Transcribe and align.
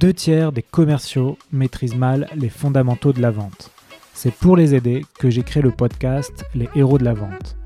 Deux 0.00 0.12
tiers 0.12 0.52
des 0.52 0.62
commerciaux 0.62 1.38
maîtrisent 1.52 1.96
mal 1.96 2.28
les 2.34 2.50
fondamentaux 2.50 3.14
de 3.14 3.22
la 3.22 3.30
vente. 3.30 3.70
C'est 4.12 4.34
pour 4.34 4.54
les 4.54 4.74
aider 4.74 5.06
que 5.18 5.30
j'ai 5.30 5.42
créé 5.42 5.62
le 5.62 5.70
podcast 5.70 6.44
Les 6.54 6.68
héros 6.74 6.98
de 6.98 7.04
la 7.04 7.14
vente. 7.14 7.56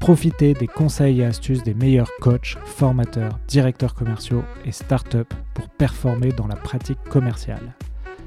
Profitez 0.00 0.54
des 0.54 0.66
conseils 0.66 1.20
et 1.20 1.24
astuces 1.24 1.62
des 1.62 1.74
meilleurs 1.74 2.10
coachs, 2.20 2.56
formateurs, 2.64 3.38
directeurs 3.46 3.94
commerciaux 3.94 4.42
et 4.64 4.72
startups 4.72 5.32
pour 5.54 5.68
performer 5.68 6.32
dans 6.32 6.48
la 6.48 6.56
pratique 6.56 7.02
commerciale. 7.08 7.74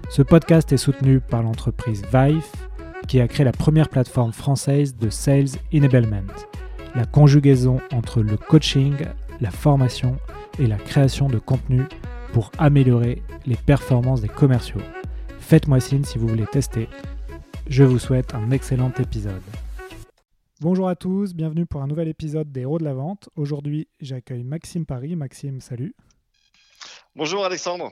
Ce 0.09 0.21
podcast 0.21 0.71
est 0.71 0.77
soutenu 0.77 1.19
par 1.19 1.43
l'entreprise 1.43 2.03
Vive, 2.13 2.45
qui 3.09 3.19
a 3.19 3.27
créé 3.27 3.43
la 3.43 3.51
première 3.51 3.89
plateforme 3.89 4.31
française 4.31 4.95
de 4.95 5.09
Sales 5.09 5.49
Enablement, 5.73 6.33
la 6.95 7.05
conjugaison 7.05 7.81
entre 7.91 8.21
le 8.21 8.37
coaching, 8.37 8.95
la 9.41 9.51
formation 9.51 10.17
et 10.59 10.67
la 10.67 10.77
création 10.77 11.27
de 11.27 11.39
contenu 11.39 11.83
pour 12.33 12.51
améliorer 12.57 13.21
les 13.45 13.55
performances 13.55 14.21
des 14.21 14.27
commerciaux. 14.27 14.81
Faites-moi 15.39 15.79
signe 15.79 16.03
si 16.03 16.17
vous 16.17 16.27
voulez 16.27 16.45
tester. 16.45 16.87
Je 17.67 17.83
vous 17.83 17.99
souhaite 17.99 18.33
un 18.35 18.51
excellent 18.51 18.91
épisode. 18.99 19.41
Bonjour 20.61 20.89
à 20.89 20.95
tous, 20.95 21.33
bienvenue 21.33 21.65
pour 21.65 21.81
un 21.81 21.87
nouvel 21.87 22.07
épisode 22.07 22.51
des 22.51 22.61
Héros 22.61 22.79
de 22.79 22.83
la 22.83 22.93
Vente. 22.93 23.29
Aujourd'hui, 23.35 23.87
j'accueille 24.01 24.43
Maxime 24.43 24.85
Paris. 24.85 25.15
Maxime, 25.15 25.61
salut. 25.61 25.95
Bonjour 27.15 27.45
Alexandre. 27.45 27.91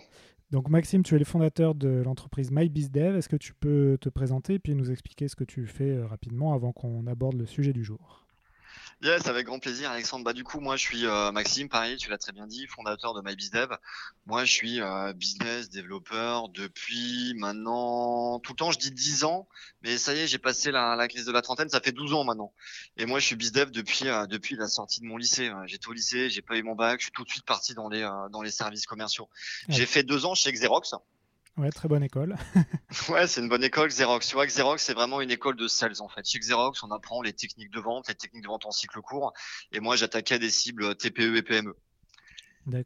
Donc 0.52 0.70
Maxime, 0.70 1.04
tu 1.04 1.16
es 1.16 1.20
le 1.20 1.26
fondateur 1.26 1.76
de 1.76 2.02
l'entreprise 2.05 2.52
MyBizDev. 2.52 3.18
Est-ce 3.18 3.30
que 3.30 3.35
tu 3.35 3.54
peux 3.54 3.98
te 3.99 4.10
présenter 4.10 4.55
et 4.55 4.60
puis 4.60 4.76
nous 4.76 4.91
expliquer 4.91 5.27
ce 5.27 5.35
que 5.35 5.44
tu 5.44 5.66
fais 5.66 5.91
euh, 5.91 6.08
rapidement 6.08 6.54
avant 6.54 6.72
qu'on 6.72 7.08
aborde 7.08 7.35
le 7.35 7.46
sujet 7.46 7.74
du 7.74 7.84
jour? 7.84 8.27
Yes, 9.04 9.28
avec 9.28 9.46
grand 9.46 9.60
plaisir, 9.60 9.92
Alexandre. 9.92 10.26
Bah, 10.26 10.34
du 10.34 10.44
coup, 10.44 10.60
moi, 10.60 10.76
je 10.76 10.82
suis 10.82 11.05
euh, 11.05 11.32
Maxime, 11.32 11.70
pareil, 11.70 11.98
tu 11.98 12.10
l'as 12.10 12.18
très 12.18 12.32
bien 12.32 12.48
dit, 12.48 12.66
fondateur 12.66 13.14
de 13.14 13.22
MyBizDev. 13.22 13.78
Moi, 14.26 14.44
je 14.44 14.52
suis 14.52 14.82
euh, 14.82 15.14
business 15.14 15.70
développeur 15.70 16.50
depuis 16.50 17.36
maintenant, 17.36 18.40
tout 18.40 18.54
le 18.54 18.58
temps, 18.58 18.72
je 18.72 18.80
dis 18.80 18.90
10 18.90 19.24
ans, 19.24 19.48
mais 19.84 19.99
ça 19.99 20.16
y 20.16 20.21
est, 20.21 20.27
j'ai 20.27 20.40
passé 20.40 20.71
la, 20.71 20.96
la, 20.96 21.08
crise 21.08 21.26
de 21.26 21.32
la 21.32 21.44
trentaine, 21.44 21.70
ça 21.70 21.80
fait 21.80 21.91
12 21.91 22.16
ans 22.16 22.24
maintenant. 22.24 22.54
Et 22.98 23.05
moi, 23.05 23.20
je 23.20 23.27
suis 23.27 23.36
bizdev 23.36 23.70
depuis, 23.70 24.08
euh, 24.08 24.26
depuis 24.26 24.55
la 24.55 24.68
sortie 24.68 24.99
de 24.99 25.05
mon 25.05 25.18
lycée. 25.18 25.52
J'étais 25.68 25.88
au 25.88 25.93
lycée, 25.93 26.32
j'ai 26.32 26.41
pas 26.41 26.58
eu 26.58 26.64
mon 26.64 26.74
bac, 26.74 26.99
je 26.99 27.05
suis 27.05 27.12
tout 27.12 27.24
de 27.24 27.30
suite 27.30 27.46
parti 27.46 27.76
dans 27.76 27.90
les, 27.90 28.02
dans 28.32 28.41
les 28.41 28.52
services 28.52 28.88
commerciaux. 28.88 29.30
J'ai 29.70 29.86
fait 29.86 30.02
deux 30.02 30.26
ans 30.26 30.34
chez 30.34 30.52
Xerox. 30.52 30.96
Ouais, 31.58 31.72
très 31.72 31.88
bonne 31.88 32.04
école. 32.04 32.36
ouais, 33.10 33.26
c'est 33.26 33.41
une 33.41 33.50
bonne 33.50 33.63
école, 33.63 33.90
Xerox. 33.90 34.27
Tu 34.27 34.36
vois, 34.36 34.46
Xerox, 34.46 34.84
c'est 34.84 34.94
vraiment 34.94 35.22
une 35.22 35.32
école 35.32 35.55
de 35.55 35.68
sales, 35.68 35.99
en 36.02 36.08
fait. 36.08 36.24
Chez 36.24 36.38
Xerox, 36.38 36.84
on 36.84 36.91
apprend 36.91 37.24
les 37.24 37.34
techniques 37.34 37.72
de 37.72 37.80
vente, 37.80 38.08
les 38.08 38.16
techniques 38.16 38.44
de 38.44 38.48
vente 38.48 38.68
en 38.68 38.72
cycle 38.72 39.02
court. 39.02 39.34
Et 39.72 39.80
moi, 39.80 39.96
j'attaquais 39.96 40.38
des 40.38 40.52
cibles 40.52 40.96
TPE 40.96 41.36
et 41.36 41.41
PME. 41.41 41.76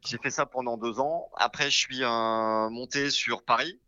J'ai 0.06 0.18
fait 0.18 0.30
ça 0.30 0.46
pendant 0.46 0.78
deux 0.78 1.00
ans. 1.00 1.28
Après, 1.36 1.70
je 1.70 1.76
suis 1.76 2.02
euh, 2.02 2.70
monté 2.70 3.10
sur 3.10 3.42
Paris. 3.42 3.78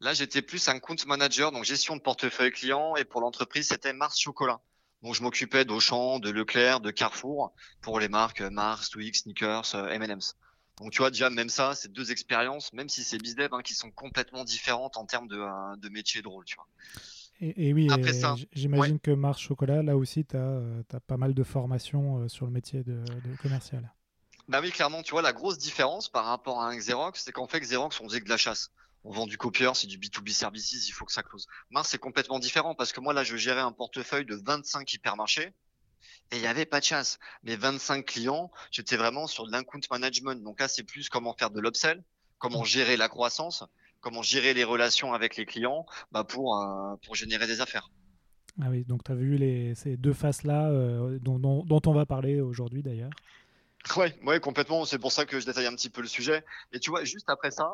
Là, 0.00 0.14
j'étais 0.14 0.42
plus 0.42 0.68
un 0.68 0.78
compte 0.78 1.04
manager, 1.06 1.50
donc 1.50 1.64
gestion 1.64 1.96
de 1.96 2.00
portefeuille 2.00 2.52
client. 2.52 2.94
Et 2.94 3.04
pour 3.04 3.20
l'entreprise, 3.20 3.66
c'était 3.66 3.92
Mars 3.92 4.20
Chocolat. 4.20 4.60
Donc, 5.02 5.14
je 5.14 5.22
m'occupais 5.22 5.64
d'Auchan, 5.64 6.20
de 6.20 6.30
Leclerc, 6.30 6.80
de 6.80 6.92
Carrefour 6.92 7.52
pour 7.80 7.98
les 7.98 8.08
marques 8.08 8.42
Mars, 8.42 8.90
Twix, 8.90 9.22
Sneakers, 9.22 9.74
M&M's. 9.74 10.36
Donc 10.80 10.92
tu 10.92 10.98
vois 10.98 11.10
déjà 11.10 11.28
même 11.30 11.48
ça, 11.48 11.74
c'est 11.74 11.92
deux 11.92 12.12
expériences, 12.12 12.72
même 12.72 12.88
si 12.88 13.02
c'est 13.02 13.18
bizdev, 13.18 13.48
hein, 13.52 13.62
qui 13.62 13.74
sont 13.74 13.90
complètement 13.90 14.44
différentes 14.44 14.96
en 14.96 15.06
termes 15.06 15.28
de, 15.28 15.38
euh, 15.38 15.76
de 15.76 15.88
métier 15.88 16.22
de 16.22 16.28
rôle, 16.28 16.44
tu 16.44 16.56
vois. 16.56 16.66
Et, 17.40 17.72
oui, 17.72 17.88
j'imagine 18.52 18.98
que 18.98 19.12
Mars 19.12 19.40
Chocolat, 19.40 19.82
là 19.82 19.96
aussi, 19.96 20.24
tu 20.24 20.36
as, 20.36 20.40
euh, 20.40 20.82
pas 21.06 21.16
mal 21.16 21.34
de 21.34 21.44
formations 21.44 22.18
euh, 22.18 22.28
sur 22.28 22.46
le 22.46 22.52
métier 22.52 22.82
de, 22.82 23.04
commercial. 23.40 23.92
Bah 24.48 24.60
oui, 24.60 24.72
clairement, 24.72 25.02
tu 25.02 25.12
vois, 25.12 25.22
la 25.22 25.32
grosse 25.32 25.58
différence 25.58 26.08
par 26.08 26.24
rapport 26.24 26.60
à 26.60 26.68
un 26.68 26.76
Xerox, 26.76 27.22
c'est 27.22 27.32
qu'en 27.32 27.46
fait, 27.46 27.60
Xerox, 27.60 28.00
on 28.00 28.08
faisait 28.08 28.20
que 28.20 28.24
de 28.24 28.30
la 28.30 28.38
chasse. 28.38 28.72
On 29.04 29.12
vend 29.12 29.26
du 29.26 29.38
copieur, 29.38 29.76
c'est 29.76 29.86
du 29.86 29.98
B2B 29.98 30.30
services, 30.30 30.88
il 30.88 30.90
faut 30.90 31.04
que 31.04 31.12
ça 31.12 31.22
close. 31.22 31.46
Mars, 31.70 31.88
c'est 31.90 31.98
complètement 31.98 32.40
différent 32.40 32.74
parce 32.74 32.92
que 32.92 33.00
moi, 33.00 33.12
là, 33.12 33.22
je 33.22 33.36
gérais 33.36 33.60
un 33.60 33.72
portefeuille 33.72 34.24
de 34.24 34.34
25 34.34 34.92
hypermarchés 34.94 35.52
et 36.30 36.36
il 36.36 36.40
n'y 36.40 36.46
avait 36.46 36.66
pas 36.66 36.80
de 36.80 36.84
chasse. 36.84 37.18
Mes 37.42 37.56
25 37.56 38.04
clients, 38.04 38.50
j'étais 38.70 38.96
vraiment 38.96 39.26
sur 39.26 39.46
de 39.46 39.52
l'account 39.52 39.80
management. 39.90 40.42
Donc 40.42 40.60
là, 40.60 40.68
c'est 40.68 40.82
plus 40.82 41.08
comment 41.08 41.34
faire 41.34 41.50
de 41.50 41.60
l'upsell, 41.60 42.02
comment 42.38 42.64
gérer 42.64 42.96
la 42.96 43.08
croissance, 43.08 43.64
comment 44.00 44.22
gérer 44.22 44.54
les 44.54 44.64
relations 44.64 45.14
avec 45.14 45.36
les 45.36 45.46
clients 45.46 45.86
bah 46.12 46.24
pour, 46.24 46.56
euh, 46.56 46.96
pour 47.04 47.14
générer 47.14 47.46
des 47.46 47.60
affaires. 47.60 47.90
Ah 48.60 48.66
oui, 48.70 48.84
donc 48.84 49.04
tu 49.04 49.12
as 49.12 49.14
vu 49.14 49.36
les, 49.36 49.74
ces 49.74 49.96
deux 49.96 50.12
faces-là 50.12 50.68
euh, 50.68 51.18
dont, 51.20 51.38
dont, 51.38 51.64
dont, 51.64 51.80
on 51.86 51.92
va 51.92 52.06
parler 52.06 52.40
aujourd'hui 52.40 52.82
d'ailleurs. 52.82 53.10
Oui, 53.96 54.08
ouais, 54.24 54.40
complètement. 54.40 54.84
C'est 54.84 54.98
pour 54.98 55.12
ça 55.12 55.24
que 55.24 55.38
je 55.38 55.46
détaille 55.46 55.66
un 55.66 55.74
petit 55.74 55.90
peu 55.90 56.02
le 56.02 56.08
sujet. 56.08 56.44
Et 56.72 56.80
tu 56.80 56.90
vois, 56.90 57.04
juste 57.04 57.30
après 57.30 57.52
ça, 57.52 57.70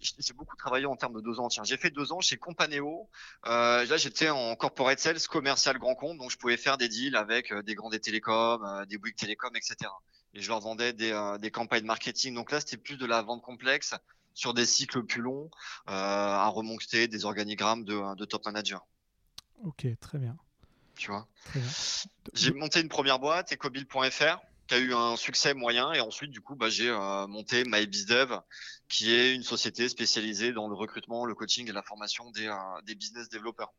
j'ai 0.00 0.34
beaucoup 0.34 0.56
travaillé 0.56 0.86
en 0.86 0.96
termes 0.96 1.14
de 1.14 1.20
deux 1.20 1.40
ans. 1.40 1.48
Tiens, 1.48 1.64
j'ai 1.64 1.76
fait 1.76 1.90
deux 1.90 2.12
ans 2.12 2.20
chez 2.20 2.36
Companeo. 2.36 3.08
Euh, 3.46 3.84
là, 3.84 3.96
j'étais 3.96 4.30
en 4.30 4.54
corporate 4.56 4.98
sales, 4.98 5.20
commercial 5.28 5.78
grand 5.78 5.94
compte, 5.94 6.18
donc 6.18 6.30
je 6.30 6.36
pouvais 6.36 6.56
faire 6.56 6.78
des 6.78 6.88
deals 6.88 7.16
avec 7.16 7.52
euh, 7.52 7.62
des 7.62 7.74
grands 7.74 7.90
des 7.90 8.00
télécoms, 8.00 8.62
euh, 8.64 8.84
des 8.84 8.98
Bouygues 8.98 9.16
Télécom, 9.16 9.54
etc. 9.56 9.90
Et 10.34 10.40
je 10.40 10.48
leur 10.48 10.60
vendais 10.60 10.92
des, 10.92 11.12
euh, 11.12 11.38
des 11.38 11.50
campagnes 11.50 11.84
marketing. 11.84 12.34
Donc 12.34 12.50
là, 12.50 12.60
c'était 12.60 12.76
plus 12.76 12.96
de 12.96 13.06
la 13.06 13.22
vente 13.22 13.42
complexe 13.42 13.94
sur 14.34 14.52
des 14.52 14.66
cycles 14.66 15.04
plus 15.04 15.22
longs, 15.22 15.48
à 15.86 16.48
remonter 16.48 17.06
des 17.06 17.24
organigrammes 17.24 17.84
de, 17.84 18.16
de 18.16 18.24
top 18.24 18.44
managers. 18.46 18.78
Ok, 19.62 19.86
très 20.00 20.18
bien. 20.18 20.36
Tu 20.96 21.10
vois? 21.10 21.28
J'ai 22.32 22.52
monté 22.52 22.80
une 22.80 22.88
première 22.88 23.20
boîte, 23.20 23.52
ecobill.fr 23.52 24.40
qui 24.66 24.74
a 24.74 24.78
eu 24.78 24.94
un 24.94 25.16
succès 25.16 25.54
moyen 25.54 25.92
et 25.92 26.00
ensuite 26.00 26.30
du 26.30 26.40
coup 26.40 26.54
bah, 26.54 26.68
j'ai 26.68 26.88
euh, 26.88 27.26
monté 27.26 27.64
MyBizDev 27.64 28.40
qui 28.88 29.12
est 29.12 29.34
une 29.34 29.42
société 29.42 29.88
spécialisée 29.88 30.52
dans 30.52 30.68
le 30.68 30.74
recrutement, 30.74 31.24
le 31.24 31.34
coaching 31.34 31.68
et 31.68 31.72
la 31.72 31.82
formation 31.82 32.30
des, 32.30 32.46
euh, 32.46 32.54
des 32.84 32.94
business 32.94 33.28
développeurs 33.28 33.72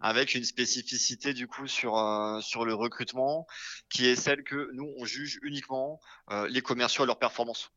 avec 0.00 0.34
une 0.34 0.44
spécificité 0.44 1.34
du 1.34 1.46
coup 1.46 1.66
sur 1.66 1.98
euh, 1.98 2.40
sur 2.40 2.64
le 2.64 2.74
recrutement 2.74 3.46
qui 3.88 4.06
est 4.06 4.16
celle 4.16 4.44
que 4.44 4.70
nous 4.72 4.92
on 4.98 5.04
juge 5.04 5.38
uniquement 5.42 6.00
les 6.48 6.62
commerciaux 6.62 7.04
à 7.04 7.06
leur 7.06 7.18
performance 7.18 7.70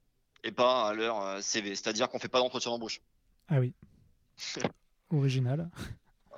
et 0.44 0.52
pas 0.52 0.90
à 0.90 0.94
leur 0.94 1.42
CV, 1.42 1.74
c'est-à-dire 1.76 2.10
qu'on 2.10 2.20
fait 2.20 2.28
pas 2.28 2.40
d'entretien 2.40 2.72
d'embauche. 2.72 3.02
Ah 3.48 3.60
oui. 3.60 3.74
Original 5.10 5.70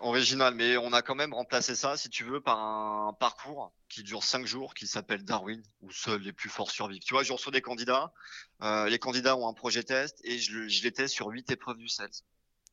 original, 0.05 0.53
mais 0.55 0.77
on 0.77 0.93
a 0.93 1.01
quand 1.01 1.15
même 1.15 1.33
remplacé 1.33 1.75
ça, 1.75 1.97
si 1.97 2.09
tu 2.09 2.23
veux, 2.23 2.39
par 2.39 2.59
un 2.59 3.13
parcours 3.13 3.73
qui 3.89 4.03
dure 4.03 4.23
cinq 4.23 4.45
jours, 4.45 4.73
qui 4.73 4.87
s'appelle 4.87 5.23
Darwin, 5.23 5.61
où 5.81 5.91
seuls 5.91 6.21
les 6.21 6.33
plus 6.33 6.49
forts 6.49 6.71
survivent. 6.71 7.01
Tu 7.03 7.13
vois, 7.13 7.23
je 7.23 7.33
reçois 7.33 7.51
des 7.51 7.61
candidats, 7.61 8.13
euh, 8.61 8.87
les 8.87 8.99
candidats 8.99 9.35
ont 9.35 9.47
un 9.47 9.53
projet 9.53 9.83
test 9.83 10.19
et 10.23 10.37
je, 10.37 10.67
je 10.67 10.83
les 10.83 10.91
teste 10.91 11.13
sur 11.13 11.27
huit 11.27 11.49
épreuves 11.51 11.77
du 11.77 11.87
sales. 11.87 12.09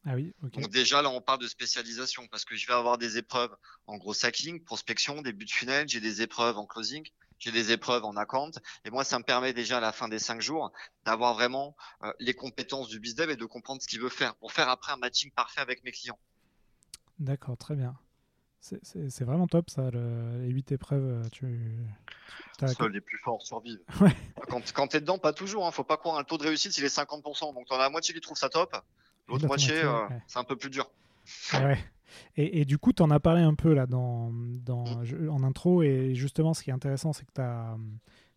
Ah 0.05 0.15
oui, 0.15 0.35
ok. 0.43 0.53
Donc 0.53 0.71
déjà 0.71 1.01
là, 1.01 1.11
on 1.11 1.21
parle 1.21 1.39
de 1.39 1.47
spécialisation 1.47 2.27
parce 2.29 2.45
que 2.45 2.57
je 2.57 2.67
vais 2.67 2.75
avoir 2.75 2.99
des 2.99 3.19
épreuves 3.19 3.55
en 3.87 3.97
gros 3.97 4.15
hacking, 4.25 4.63
prospection, 4.65 5.23
début 5.23 5.45
de 5.45 5.51
funnel, 5.51 5.89
j'ai 5.89 6.01
des 6.01 6.23
épreuves 6.23 6.59
en 6.59 6.67
closing, 6.67 7.09
j'ai 7.39 7.53
des 7.53 7.71
épreuves 7.71 8.05
en 8.05 8.17
account. 8.17 8.51
Et 8.85 8.91
moi, 8.91 9.05
ça 9.05 9.19
me 9.19 9.25
permet 9.25 9.53
déjà 9.53 9.79
à 9.79 9.81
la 9.81 9.93
fin 9.93 10.09
des 10.09 10.19
cinq 10.19 10.41
jours 10.41 10.73
d'avoir 11.05 11.35
vraiment 11.35 11.77
euh, 12.03 12.13
les 12.19 12.35
compétences 12.35 12.89
du 12.89 12.99
business 12.99 13.29
et 13.31 13.37
de 13.37 13.45
comprendre 13.45 13.81
ce 13.81 13.87
qu'il 13.87 14.01
veut 14.01 14.09
faire 14.09 14.35
pour 14.37 14.53
faire 14.53 14.69
après 14.69 14.93
un 14.93 14.97
matching 14.97 15.31
parfait 15.31 15.61
avec 15.61 15.85
mes 15.85 15.93
clients. 15.93 16.19
D'accord, 17.19 17.57
très 17.57 17.75
bien. 17.75 17.95
C'est 18.61 19.25
vraiment 19.25 19.49
top 19.49 19.71
ça, 19.71 19.91
les 19.91 20.49
8 20.49 20.73
épreuves. 20.73 21.05
Euh, 21.05 21.29
tu, 21.33 21.59
Seuls 22.61 22.93
les 22.93 23.01
plus 23.01 23.19
forts 23.19 23.43
survivent. 23.43 23.81
Quand, 24.49 24.73
quand 24.73 24.87
tu 24.87 24.99
es 24.99 25.01
dedans, 25.01 25.19
pas 25.19 25.33
toujours. 25.33 25.67
Hein, 25.67 25.73
faut 25.73 25.83
pas 25.83 25.97
croire. 25.97 26.19
Le 26.19 26.25
taux 26.25 26.39
de 26.39 26.45
réussite, 26.45 26.77
il 26.79 26.85
est 26.85 26.97
50%. 26.97 27.55
Donc, 27.55 27.67
tu 27.67 27.73
en 27.73 27.77
as 27.77 27.81
la 27.81 27.91
moitié 27.91 28.15
qui 28.15 28.21
trouve 28.21 28.37
ça 28.37 28.49
top. 28.49 28.77
L'autre 29.29 29.47
moitié, 29.47 29.83
euh, 29.83 30.07
c'est 30.29 30.39
un 30.39 30.45
peu 30.45 30.57
plus 30.57 30.71
dur. 30.71 30.91
Ouais. 31.55 31.79
Et, 32.37 32.61
et, 32.61 32.65
du 32.65 32.79
coup, 32.79 32.93
tu 32.93 33.03
en 33.03 33.11
as 33.11 33.19
parlé 33.19 33.43
un 33.43 33.55
peu 33.55 33.73
là 33.73 33.87
dans, 33.87 34.31
dans, 34.33 34.85
mm. 34.85 35.31
en 35.31 35.43
intro. 35.43 35.83
Et 35.83 36.15
justement, 36.15 36.55
ce 36.55 36.63
qui 36.63 36.71
est 36.71 36.75
intéressant, 36.75 37.13
c'est 37.13 37.25
que 37.25 37.33
tu 37.35 37.41
as, 37.41 37.77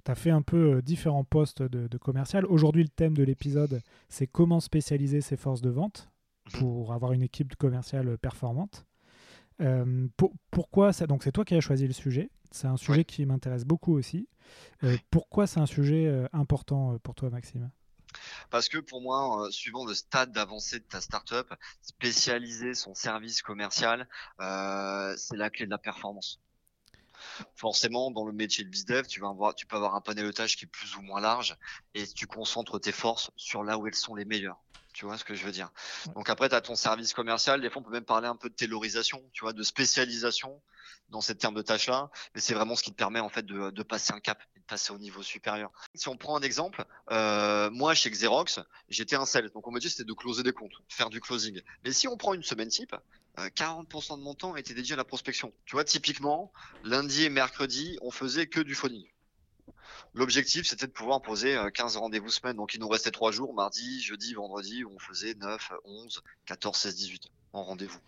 as, 0.08 0.16
fait 0.16 0.32
un 0.32 0.42
peu 0.42 0.76
euh, 0.76 0.82
différents 0.82 1.26
postes 1.26 1.62
de, 1.62 1.88
de 1.88 1.98
commercial. 1.98 2.46
Aujourd'hui, 2.46 2.84
le 2.84 2.90
thème 2.90 3.16
de 3.16 3.24
l'épisode, 3.24 3.82
c'est 4.10 4.28
comment 4.28 4.60
spécialiser 4.60 5.22
ses 5.22 5.38
forces 5.38 5.62
de 5.62 5.70
vente 5.70 6.10
pour 6.54 6.94
avoir 6.94 7.14
une 7.14 7.24
équipe 7.24 7.56
commerciale 7.56 8.18
performante. 8.18 8.86
Euh, 9.62 10.08
pourquoi 10.52 10.94
ça 10.94 11.08
Donc 11.08 11.24
c'est 11.24 11.32
toi 11.32 11.46
qui 11.46 11.56
as 11.56 11.62
choisi 11.62 11.88
le 11.88 11.94
sujet. 11.94 12.30
C'est 12.52 12.68
un 12.68 12.78
sujet 12.78 13.04
qui 13.04 13.26
m'intéresse 13.26 13.66
beaucoup 13.66 13.98
aussi. 13.98 14.28
Euh, 14.84 14.98
pourquoi 15.12 15.48
c'est 15.48 15.60
un 15.60 15.66
sujet 15.66 16.06
euh, 16.08 16.28
important 16.34 16.98
pour 17.00 17.16
toi, 17.16 17.30
Maxime? 17.30 17.70
Parce 18.50 18.70
que 18.70 18.78
pour 18.78 19.02
moi, 19.02 19.48
suivant 19.52 19.86
le 19.86 19.94
stade 19.94 20.32
d'avancée 20.32 20.80
de 20.80 20.86
ta 20.86 21.02
startup, 21.02 21.54
spécialiser 21.82 22.74
son 22.74 22.94
service 22.94 23.42
commercial, 23.42 24.08
c'est 24.40 25.36
la 25.36 25.50
clé 25.50 25.66
de 25.66 25.72
la 25.72 25.78
performance. 25.78 26.40
Forcément, 27.56 28.12
dans 28.12 28.26
le 28.26 28.32
métier 28.32 28.64
de 28.64 28.70
bizdev, 28.70 29.06
tu 29.08 29.20
vas 29.20 29.28
avoir, 29.28 29.54
tu 29.54 29.66
peux 29.66 29.76
avoir 29.76 29.96
un 29.96 30.02
panel 30.02 30.28
de 30.28 30.32
tâches 30.32 30.56
qui 30.56 30.64
est 30.64 30.70
plus 30.70 30.96
ou 30.96 31.02
moins 31.02 31.20
large, 31.20 31.58
et 31.94 32.08
tu 32.08 32.26
concentres 32.26 32.80
tes 32.80 32.94
forces 32.94 33.32
sur 33.36 33.64
là 33.64 33.78
où 33.78 33.86
elles 33.86 33.96
sont 33.96 34.16
les 34.16 34.26
meilleures. 34.26 34.62
Tu 34.96 35.04
vois 35.04 35.18
ce 35.18 35.26
que 35.26 35.36
je 35.36 35.46
veux 35.46 35.52
dire 35.52 35.70
Donc 36.16 36.30
après, 36.30 36.48
tu 36.48 36.56
as 36.56 36.62
ton 36.62 36.76
service 36.76 37.14
commercial. 37.14 37.60
Des 37.60 37.70
fois, 37.70 37.82
on 37.82 37.86
peut 37.86 37.92
même 37.92 38.06
parler 38.06 38.30
un 38.30 38.38
peu 38.38 38.48
de 38.50 38.56
taylorisation, 38.56 39.22
tu 39.34 39.42
vois, 39.42 39.52
de 39.52 39.62
spécialisation 39.62 40.62
dans 41.10 41.20
cette 41.20 41.38
terme 41.38 41.54
de 41.54 41.62
tâche-là. 41.62 42.10
Mais 42.34 42.40
c'est 42.40 42.54
vraiment 42.54 42.78
ce 42.78 42.84
qui 42.84 42.92
te 42.92 42.96
permet 42.96 43.20
en 43.20 43.28
fait 43.28 43.46
de, 43.46 43.72
de, 43.72 43.84
passer 43.84 44.14
un 44.14 44.22
cap 44.22 44.42
et 44.56 44.60
de 44.60 44.64
passer 44.64 44.94
au 44.94 44.98
niveau 44.98 45.22
supérieur. 45.22 45.70
Si 45.96 46.08
on 46.08 46.16
prend 46.16 46.38
un 46.38 46.42
exemple, 46.42 46.86
euh, 47.12 47.70
moi 47.72 47.94
chez 47.94 48.10
Xerox, 48.10 48.62
j'étais 48.88 49.18
un 49.18 49.26
sales. 49.26 49.50
Donc 49.50 49.68
on 49.68 49.72
me 49.72 49.82
dit 49.82 49.90
c'était 49.90 50.06
de 50.06 50.14
closer 50.14 50.44
des 50.44 50.54
comptes, 50.54 50.72
faire 50.88 51.10
du 51.10 51.20
closing. 51.20 51.62
Mais 51.84 51.92
si 51.92 52.08
on 52.08 52.16
prend 52.16 52.34
une 52.34 52.44
semaine 52.44 52.70
type, 52.70 52.96
40% 53.38 54.14
euh, 54.14 54.16
de 54.16 54.22
mon 54.22 54.34
temps 54.34 54.56
était 54.56 54.74
dédié 54.74 54.94
à 54.94 54.98
la 54.98 55.04
prospection. 55.04 55.52
Tu 55.66 55.76
vois, 55.76 55.84
typiquement, 55.84 56.54
lundi 56.86 57.26
et 57.26 57.30
mercredi, 57.30 57.98
on 58.02 58.12
faisait 58.12 58.48
que 58.48 58.62
du 58.62 58.76
phoning. 58.76 59.06
L'objectif, 60.14 60.66
c'était 60.66 60.88
de 60.88 60.92
pouvoir 60.92 61.22
poser 61.22 61.58
15 61.74 61.96
euh, 61.96 62.00
rendez-vous 62.00 62.30
semaine. 62.30 62.56
Donc, 62.56 62.74
il 62.74 62.80
nous 62.80 62.88
restait 62.88 63.12
3 63.12 63.32
jours, 63.32 63.54
mardi, 63.54 64.02
jeudi, 64.02 64.34
vendredi, 64.34 64.84
où 64.84 64.94
on 64.94 65.00
faisait 65.00 65.34
9, 65.36 65.74
11, 65.84 66.24
14, 66.46 66.78
16, 66.78 66.96
18 66.96 67.32
en 67.54 67.64
rendez-vous. 67.64 68.00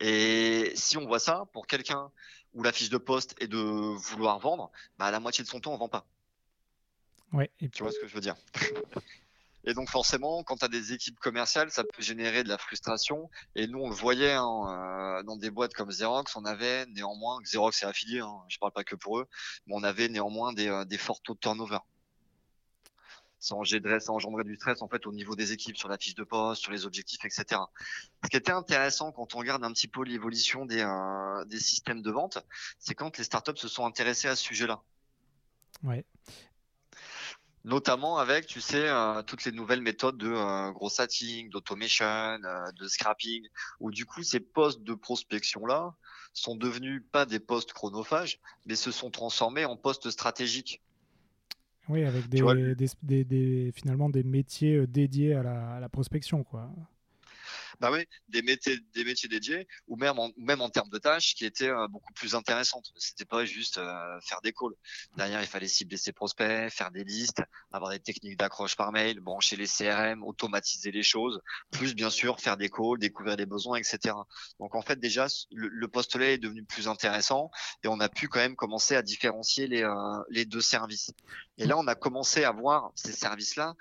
Et 0.00 0.72
si 0.74 0.96
on 0.96 1.06
voit 1.06 1.18
ça, 1.18 1.44
pour 1.52 1.66
quelqu'un 1.66 2.10
où 2.54 2.62
la 2.62 2.72
fiche 2.72 2.88
de 2.88 2.98
poste 2.98 3.34
est 3.40 3.48
de 3.48 3.58
vouloir 3.58 4.38
vendre, 4.38 4.70
bah, 4.98 5.10
la 5.10 5.20
moitié 5.20 5.44
de 5.44 5.48
son 5.48 5.60
temps, 5.60 5.74
on 5.74 5.78
vend 5.78 5.88
pas. 5.88 6.06
Ouais. 7.32 7.50
Et... 7.60 7.68
Tu 7.68 7.82
vois 7.82 7.92
ce 7.92 7.98
que 7.98 8.06
je 8.06 8.14
veux 8.14 8.20
dire? 8.20 8.36
Et 9.66 9.74
donc 9.74 9.90
forcément, 9.90 10.44
quand 10.44 10.58
tu 10.58 10.64
as 10.64 10.68
des 10.68 10.92
équipes 10.92 11.18
commerciales, 11.18 11.72
ça 11.72 11.82
peut 11.82 12.00
générer 12.00 12.44
de 12.44 12.48
la 12.48 12.56
frustration. 12.56 13.28
Et 13.56 13.66
nous, 13.66 13.80
on 13.80 13.88
le 13.88 13.94
voyait 13.94 14.32
hein, 14.32 15.18
euh, 15.18 15.22
dans 15.24 15.36
des 15.36 15.50
boîtes 15.50 15.74
comme 15.74 15.88
Xerox, 15.88 16.36
on 16.36 16.44
avait 16.44 16.86
néanmoins, 16.86 17.40
Xerox 17.42 17.82
est 17.82 17.86
affilié, 17.86 18.20
hein, 18.20 18.42
je 18.48 18.58
parle 18.58 18.72
pas 18.72 18.84
que 18.84 18.94
pour 18.94 19.18
eux, 19.18 19.26
mais 19.66 19.74
on 19.76 19.82
avait 19.82 20.08
néanmoins 20.08 20.52
des, 20.52 20.68
euh, 20.68 20.84
des 20.84 20.98
forts 20.98 21.20
taux 21.20 21.34
de 21.34 21.40
turnover. 21.40 21.78
Ça 23.40 23.56
engendrait, 23.56 24.00
ça 24.00 24.12
engendrait 24.12 24.44
du 24.44 24.54
stress 24.54 24.82
en 24.82 24.88
fait 24.88 25.04
au 25.06 25.12
niveau 25.12 25.34
des 25.34 25.52
équipes 25.52 25.76
sur 25.76 25.88
la 25.88 25.98
fiche 25.98 26.14
de 26.14 26.24
poste, 26.24 26.62
sur 26.62 26.72
les 26.72 26.86
objectifs, 26.86 27.24
etc. 27.24 27.60
Ce 28.24 28.30
qui 28.30 28.36
était 28.36 28.52
intéressant 28.52 29.12
quand 29.12 29.34
on 29.34 29.38
regarde 29.38 29.64
un 29.64 29.72
petit 29.72 29.88
peu 29.88 30.04
l'évolution 30.04 30.64
des, 30.64 30.80
euh, 30.80 31.44
des 31.44 31.60
systèmes 31.60 32.02
de 32.02 32.10
vente, 32.10 32.38
c'est 32.78 32.94
quand 32.94 33.18
les 33.18 33.24
startups 33.24 33.56
se 33.56 33.68
sont 33.68 33.84
intéressés 33.84 34.28
à 34.28 34.36
ce 34.36 34.44
sujet-là. 34.44 34.80
Ouais 35.82 36.04
notamment 37.66 38.16
avec, 38.18 38.46
tu 38.46 38.60
sais, 38.60 38.88
euh, 38.88 39.22
toutes 39.22 39.44
les 39.44 39.52
nouvelles 39.52 39.82
méthodes 39.82 40.16
de 40.16 40.28
euh, 40.28 41.48
d'automation, 41.50 42.06
euh, 42.06 42.72
de 42.72 42.86
scrapping, 42.88 43.46
où 43.80 43.90
du 43.90 44.06
coup 44.06 44.22
ces 44.22 44.40
postes 44.40 44.82
de 44.82 44.94
prospection 44.94 45.66
là 45.66 45.94
sont 46.32 46.54
devenus 46.54 47.02
pas 47.12 47.26
des 47.26 47.40
postes 47.40 47.72
chronophages, 47.72 48.38
mais 48.66 48.76
se 48.76 48.90
sont 48.90 49.10
transformés 49.10 49.64
en 49.64 49.76
postes 49.76 50.10
stratégiques. 50.10 50.80
Oui, 51.88 52.04
avec 52.04 52.28
des, 52.28 53.24
des, 53.24 53.72
finalement 53.74 54.10
des 54.10 54.22
métiers 54.22 54.86
dédiés 54.86 55.34
à 55.34 55.42
la, 55.42 55.70
à 55.72 55.80
la 55.80 55.88
prospection, 55.88 56.44
quoi 56.44 56.70
bah 57.80 57.90
oui, 57.92 58.06
des 58.28 58.42
métiers, 58.42 58.78
des 58.94 59.04
métiers 59.04 59.28
dédiés 59.28 59.66
ou 59.86 59.96
même 59.96 60.18
en, 60.18 60.30
même 60.36 60.60
en 60.60 60.70
termes 60.70 60.88
de 60.90 60.98
tâches 60.98 61.34
qui 61.34 61.44
étaient 61.44 61.68
euh, 61.68 61.88
beaucoup 61.88 62.12
plus 62.12 62.34
intéressantes. 62.34 62.92
C'était 62.96 63.24
pas 63.24 63.44
juste 63.44 63.78
euh, 63.78 64.20
faire 64.22 64.40
des 64.42 64.52
calls. 64.52 64.74
Derrière, 65.16 65.40
il 65.40 65.46
fallait 65.46 65.68
cibler 65.68 65.96
ses 65.96 66.12
prospects, 66.12 66.70
faire 66.70 66.90
des 66.90 67.04
listes, 67.04 67.42
avoir 67.72 67.90
des 67.90 68.00
techniques 68.00 68.38
d'accroche 68.38 68.76
par 68.76 68.92
mail, 68.92 69.20
brancher 69.20 69.56
les 69.56 69.66
CRM, 69.66 70.22
automatiser 70.22 70.90
les 70.90 71.02
choses, 71.02 71.40
plus 71.70 71.94
bien 71.94 72.10
sûr 72.10 72.40
faire 72.40 72.56
des 72.56 72.70
calls, 72.70 72.98
découvrir 72.98 73.36
les 73.36 73.46
besoins, 73.46 73.78
etc. 73.78 74.14
Donc 74.60 74.74
en 74.74 74.82
fait 74.82 74.98
déjà 74.98 75.26
le, 75.50 75.68
le 75.68 75.88
postulat 75.88 76.32
est 76.32 76.38
devenu 76.38 76.64
plus 76.64 76.88
intéressant 76.88 77.50
et 77.82 77.88
on 77.88 78.00
a 78.00 78.08
pu 78.08 78.28
quand 78.28 78.40
même 78.40 78.56
commencer 78.56 78.96
à 78.96 79.02
différencier 79.02 79.66
les, 79.66 79.82
euh, 79.82 80.22
les 80.30 80.44
deux 80.44 80.60
services. 80.60 81.12
Et 81.58 81.66
là, 81.66 81.78
on 81.78 81.86
a 81.86 81.94
commencé 81.94 82.44
à 82.44 82.52
voir 82.52 82.92
ces 82.94 83.12
services-là 83.12 83.74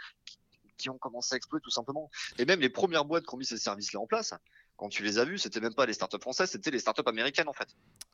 qui 0.78 0.90
ont 0.90 0.98
commencé 0.98 1.36
à 1.36 1.38
exploser 1.38 1.62
tout 1.62 1.70
simplement. 1.70 2.10
Et 2.38 2.46
même 2.46 2.60
les 2.60 2.70
premières 2.70 3.06
boîtes 3.06 3.26
qui 3.26 3.34
ont 3.34 3.38
mis 3.38 3.46
ces 3.46 3.58
services-là 3.58 4.00
en 4.00 4.08
place, 4.08 4.34
quand 4.78 4.90
tu 4.90 5.04
les 5.04 5.18
as 5.18 5.26
vus, 5.26 5.38
c'était 5.38 5.62
même 5.62 5.74
pas 5.74 5.86
les 5.86 5.94
startups 5.94 6.20
françaises, 6.20 6.52
c'était 6.52 6.72
les 6.72 6.80
startups 6.80 7.08
américaines 7.08 7.48
en 7.48 7.54
fait. 7.54 7.70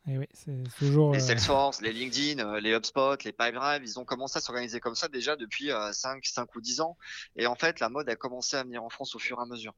Et 0.08 0.18
oui, 0.18 0.28
c'est 0.34 0.64
toujours. 0.78 1.12
Les 1.12 1.22
euh, 1.22 1.28
Salesforce, 1.28 1.82
les 1.82 1.92
LinkedIn, 1.92 2.40
euh, 2.40 2.60
les 2.60 2.72
HubSpot, 2.76 3.24
les 3.24 3.32
Pipedrive, 3.32 3.82
ils 3.84 4.00
ont 4.00 4.06
commencé 4.06 4.38
à 4.38 4.42
s'organiser 4.42 4.80
comme 4.80 4.96
ça 4.96 5.08
déjà 5.08 5.36
depuis 5.36 5.70
5, 5.70 6.18
euh, 6.18 6.20
5 6.24 6.56
ou 6.56 6.62
10 6.62 6.82
ans. 6.82 6.98
Et 7.36 7.48
en 7.48 7.56
fait, 7.56 7.80
la 7.80 7.90
mode 7.90 8.10
a 8.10 8.16
commencé 8.16 8.58
à 8.58 8.64
venir 8.64 8.84
en 8.84 8.90
France 8.90 9.16
au 9.16 9.20
fur 9.20 9.40
et 9.40 9.42
à 9.42 9.46
mesure. 9.46 9.74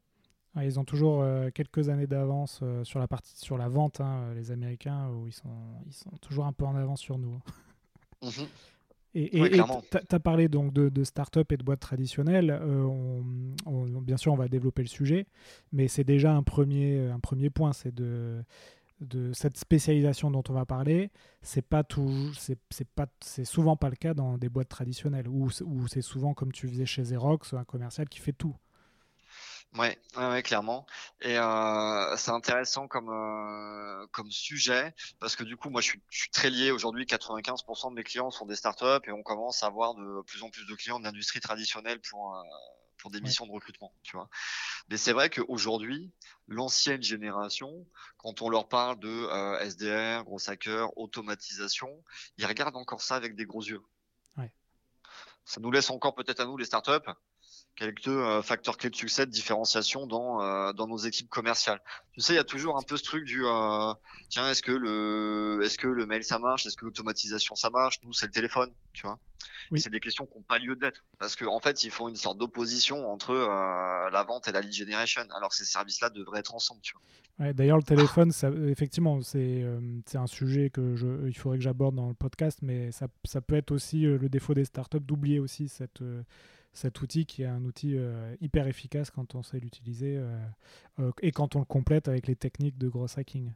ils 0.62 0.80
ont 0.80 0.86
toujours 0.86 1.26
quelques 1.54 1.90
années 1.90 2.08
d'avance 2.08 2.62
sur 2.84 3.00
la 3.00 3.08
partie 3.08 3.38
sur 3.38 3.58
la 3.58 3.70
vente, 3.70 4.02
hein, 4.02 4.34
les 4.36 4.52
Américains, 4.52 5.10
où 5.10 5.28
ils 5.28 5.34
sont, 5.34 5.82
ils 5.88 5.94
sont 5.94 6.12
toujours 6.22 6.46
un 6.46 6.54
peu 6.54 6.66
en 6.66 6.76
avance 6.76 7.00
sur 7.00 7.18
nous. 7.18 7.40
Mmh 8.22 8.44
et 9.16 9.50
tu 9.52 10.16
as 10.16 10.20
parlé 10.20 10.48
donc 10.48 10.74
de, 10.74 10.90
de 10.90 11.04
start-up 11.04 11.52
et 11.52 11.58
de 11.58 11.64
boîtes 11.64 11.80
traditionnelles. 11.80 12.58
Euh, 12.62 12.90
bien 14.02 14.18
sûr, 14.18 14.34
on 14.34 14.38
va 14.38 14.48
développer 14.48 14.82
le 14.82 14.88
sujet, 14.88 15.28
mais 15.72 15.88
c'est 15.88 16.04
déjà 16.04 16.34
un 16.34 16.44
premier, 16.44 17.10
un 17.10 17.20
premier 17.20 17.50
point, 17.50 17.74
c'est 17.74 17.94
de, 17.94 18.44
de 19.02 19.32
cette 19.34 19.58
spécialisation 19.58 20.32
dont 20.32 20.44
on 20.50 20.54
va 20.54 20.66
parler. 20.66 21.12
C'est 21.42 21.62
pas 21.66 21.84
tout, 21.84 22.32
c'est 22.38 22.88
pas, 22.96 23.08
c'est 23.20 23.46
souvent 23.46 23.76
pas 23.76 23.90
le 23.90 23.96
cas 23.96 24.14
dans 24.14 24.38
des 24.38 24.50
boîtes 24.50 24.70
traditionnelles 24.70 25.28
où, 25.28 25.50
où 25.66 25.88
c'est 25.88 26.02
souvent 26.02 26.34
comme 26.34 26.52
tu 26.52 26.68
faisais 26.68 26.86
chez 26.86 27.04
Xerox, 27.04 27.54
un 27.54 27.64
commercial 27.66 28.10
qui 28.10 28.20
fait 28.20 28.34
tout. 28.34 28.56
Ouais, 29.76 29.98
ouais, 30.18 30.44
clairement. 30.44 30.86
Et 31.22 31.38
euh, 31.38 32.16
c'est 32.16 32.32
intéressant 32.32 32.88
comme 32.88 33.10
euh, 33.10 34.06
comme 34.12 34.30
sujet 34.30 34.94
parce 35.20 35.36
que 35.36 35.44
du 35.44 35.58
coup, 35.58 35.72
moi, 35.72 35.82
je 35.82 35.88
suis, 35.88 36.02
je 36.10 36.20
suis 36.22 36.30
très 36.30 36.52
lié 36.52 36.70
aujourd'hui. 36.70 37.06
95% 37.06 37.90
de 37.90 37.96
mes 37.96 38.04
clients 38.04 38.30
sont 38.30 38.46
des 38.46 38.56
startups 38.56 39.08
et 39.08 39.12
on 39.12 39.24
commence 39.24 39.64
à 39.64 39.68
avoir 39.68 39.96
de 39.96 40.22
plus 40.28 40.44
en 40.44 40.52
plus 40.52 40.66
de 40.68 40.76
clients 40.76 41.00
de 41.00 41.06
l'industrie 41.06 41.40
traditionnelle 41.40 42.00
pour 42.02 42.36
euh, 42.36 42.44
pour 43.00 43.10
des 43.12 43.20
missions 43.20 43.46
de 43.46 43.52
recrutement, 43.52 43.94
tu 44.04 44.16
vois. 44.16 44.30
Mais 44.90 44.96
c'est 44.96 45.12
vrai 45.12 45.30
qu'aujourd'hui, 45.30 46.14
l'ancienne 46.48 47.04
génération, 47.04 47.86
quand 48.18 48.42
on 48.42 48.50
leur 48.50 48.70
parle 48.70 48.98
de 49.00 49.10
euh, 49.10 49.60
SDR, 49.60 50.24
gros 50.24 50.50
hacker, 50.50 50.98
automatisation, 50.98 51.90
ils 52.38 52.46
regardent 52.46 52.78
encore 52.78 53.02
ça 53.02 53.16
avec 53.16 53.36
des 53.36 53.46
gros 53.46 53.62
yeux. 53.62 53.82
Ouais. 54.38 54.54
Ça 55.44 55.60
nous 55.60 55.70
laisse 55.70 55.90
encore 55.90 56.16
peut-être 56.16 56.40
à 56.40 56.46
nous 56.46 56.56
les 56.56 56.64
startups 56.64 57.10
quelques 57.76 58.08
euh, 58.08 58.42
facteurs 58.42 58.78
clés 58.78 58.90
de 58.90 58.96
succès 58.96 59.26
de 59.26 59.32
différenciation 59.32 60.06
dans 60.06 60.42
euh, 60.42 60.74
dans 60.74 60.88
nos 60.88 60.98
équipes 60.98 61.30
commerciales. 61.30 61.82
Tu 62.14 62.22
sais, 62.22 62.34
il 62.34 62.36
y 62.36 62.40
a 62.40 62.44
toujours 62.44 62.78
un 62.78 62.84
peu 62.84 62.98
ce 62.98 63.04
truc 63.04 63.26
du 63.26 63.44
euh, 63.46 63.94
tiens, 64.30 64.50
est-ce 64.50 64.62
que 64.62 64.72
le 64.72 65.62
est-ce 65.64 65.78
que 65.78 65.88
le 65.88 66.06
mail 66.06 66.24
ça 66.24 66.40
marche, 66.40 66.66
est-ce 66.66 66.78
que 66.78 66.86
l'automatisation 66.86 67.56
ça 67.56 67.70
marche? 67.70 68.00
Nous, 68.04 68.14
c'est 68.14 68.28
le 68.28 68.32
téléphone, 68.32 68.72
tu 68.94 69.04
vois? 69.04 69.20
Oui. 69.72 69.82
C'est 69.82 69.90
des 69.90 70.00
questions 70.00 70.26
qui 70.26 70.38
n'ont 70.38 70.44
pas 70.44 70.60
lieu 70.60 70.76
d'être 70.76 71.04
parce 71.20 71.36
qu'en 71.36 71.56
en 71.56 71.60
fait, 71.60 71.84
ils 71.84 71.92
font 71.92 72.10
une 72.10 72.16
sorte 72.16 72.38
d'opposition 72.38 73.12
entre 73.12 73.34
la 73.34 74.24
vente 74.24 74.48
et 74.48 74.52
la 74.52 74.62
lead 74.62 74.74
generation, 74.74 75.24
alors 75.36 75.50
que 75.50 75.56
ces 75.56 75.66
services-là 75.66 76.10
devraient 76.10 76.40
être 76.40 76.54
ensemble, 76.54 76.82
tu 76.82 76.94
vois? 76.94 77.02
Ouais, 77.48 77.54
D'ailleurs, 77.54 77.78
le 77.78 77.84
téléphone, 77.84 78.32
ça, 78.32 78.50
effectivement, 78.68 79.22
c'est 79.22 79.66
c'est 80.06 80.18
un 80.18 80.28
sujet 80.28 80.70
que 80.70 80.96
je, 80.96 81.28
il 81.28 81.34
faudrait 81.34 81.58
que 81.58 81.64
j'aborde 81.64 81.96
dans 81.96 82.08
le 82.08 82.14
podcast, 82.14 82.60
mais 82.62 82.92
ça, 82.92 83.08
ça 83.24 83.42
peut 83.42 83.56
être 83.56 83.72
aussi 83.72 84.02
le 84.02 84.30
défaut 84.30 84.54
des 84.54 84.66
startups 84.66 85.00
d'oublier 85.00 85.40
aussi 85.40 85.68
cette 85.68 86.04
cet 86.74 87.02
outil 87.02 87.26
qui 87.26 87.44
est 87.44 87.48
un 87.48 87.64
outil 87.64 87.96
euh, 87.96 88.36
hyper 88.42 88.68
efficace 88.68 89.12
quand 89.12 89.36
on 89.36 89.44
sait 89.44 89.60
l'utiliser 89.60 90.18
euh, 90.18 90.38
euh, 91.00 91.12
et 91.22 91.32
quand 91.32 91.56
on 91.56 91.60
le 91.60 91.66
complète 91.66 92.08
avec 92.08 92.28
les 92.28 92.36
techniques 92.36 92.78
de 92.78 92.90
gros 92.90 93.08
hacking. 93.16 93.52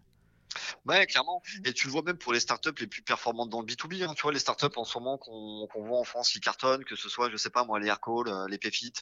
Ouais, 0.86 1.06
clairement. 1.06 1.42
Et 1.66 1.74
tu 1.74 1.88
le 1.88 1.92
vois 1.92 2.02
même 2.02 2.18
pour 2.18 2.34
les 2.34 2.40
startups 2.40 2.72
les 2.80 2.88
plus 2.88 3.02
performantes 3.02 3.50
dans 3.50 3.62
le 3.62 3.66
B2B. 3.66 4.04
Hein. 4.04 4.14
Tu 4.16 4.22
vois, 4.22 4.32
les 4.32 4.40
startups 4.40 4.76
en 4.76 4.86
ce 4.86 4.98
moment 4.98 5.18
qu'on 5.18 5.68
voit 5.76 6.00
en 6.00 6.04
France 6.04 6.32
qui 6.32 6.40
cartonnent, 6.40 6.84
que 6.84 6.96
ce 6.96 7.10
soit, 7.10 7.30
je 7.30 7.38
sais 7.38 7.50
pas 7.50 7.64
moi, 7.64 7.80
les 7.80 7.88
Aircall, 7.88 8.28
euh, 8.28 8.48
les 8.48 8.58
Payfit, 8.58 8.94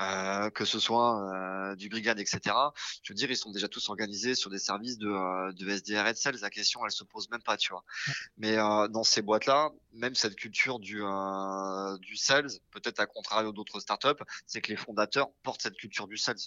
euh, 0.00 0.50
que 0.50 0.64
ce 0.64 0.78
soit 0.78 1.20
euh, 1.32 1.74
du 1.76 1.88
Brigade, 1.88 2.18
etc. 2.20 2.54
Je 3.02 3.12
veux 3.12 3.16
dire, 3.16 3.30
ils 3.30 3.36
sont 3.36 3.50
déjà 3.50 3.68
tous 3.68 3.88
organisés 3.88 4.34
sur 4.34 4.50
des 4.50 4.58
services 4.58 4.98
de, 4.98 5.08
euh, 5.08 5.52
de 5.52 5.68
SDR 5.68 6.06
et 6.06 6.12
de 6.12 6.18
sales. 6.18 6.38
La 6.40 6.50
question, 6.50 6.84
elle 6.84 6.92
se 6.92 7.04
pose 7.04 7.28
même 7.30 7.42
pas, 7.42 7.56
tu 7.56 7.72
vois. 7.72 7.84
Mais 8.36 8.56
euh, 8.56 8.88
dans 8.88 9.04
ces 9.04 9.22
boîtes-là, 9.22 9.70
même 9.92 10.14
cette 10.14 10.36
culture 10.36 10.78
du, 10.78 11.02
du 12.00 12.16
sales, 12.16 12.48
peut-être 12.70 13.00
à 13.00 13.06
contrario 13.06 13.52
d'autres 13.52 13.80
startups, 13.80 14.22
c'est 14.46 14.60
que 14.60 14.70
les 14.70 14.76
fondateurs 14.76 15.30
portent 15.42 15.62
cette 15.62 15.76
culture 15.76 16.06
du 16.06 16.16
sales. 16.16 16.38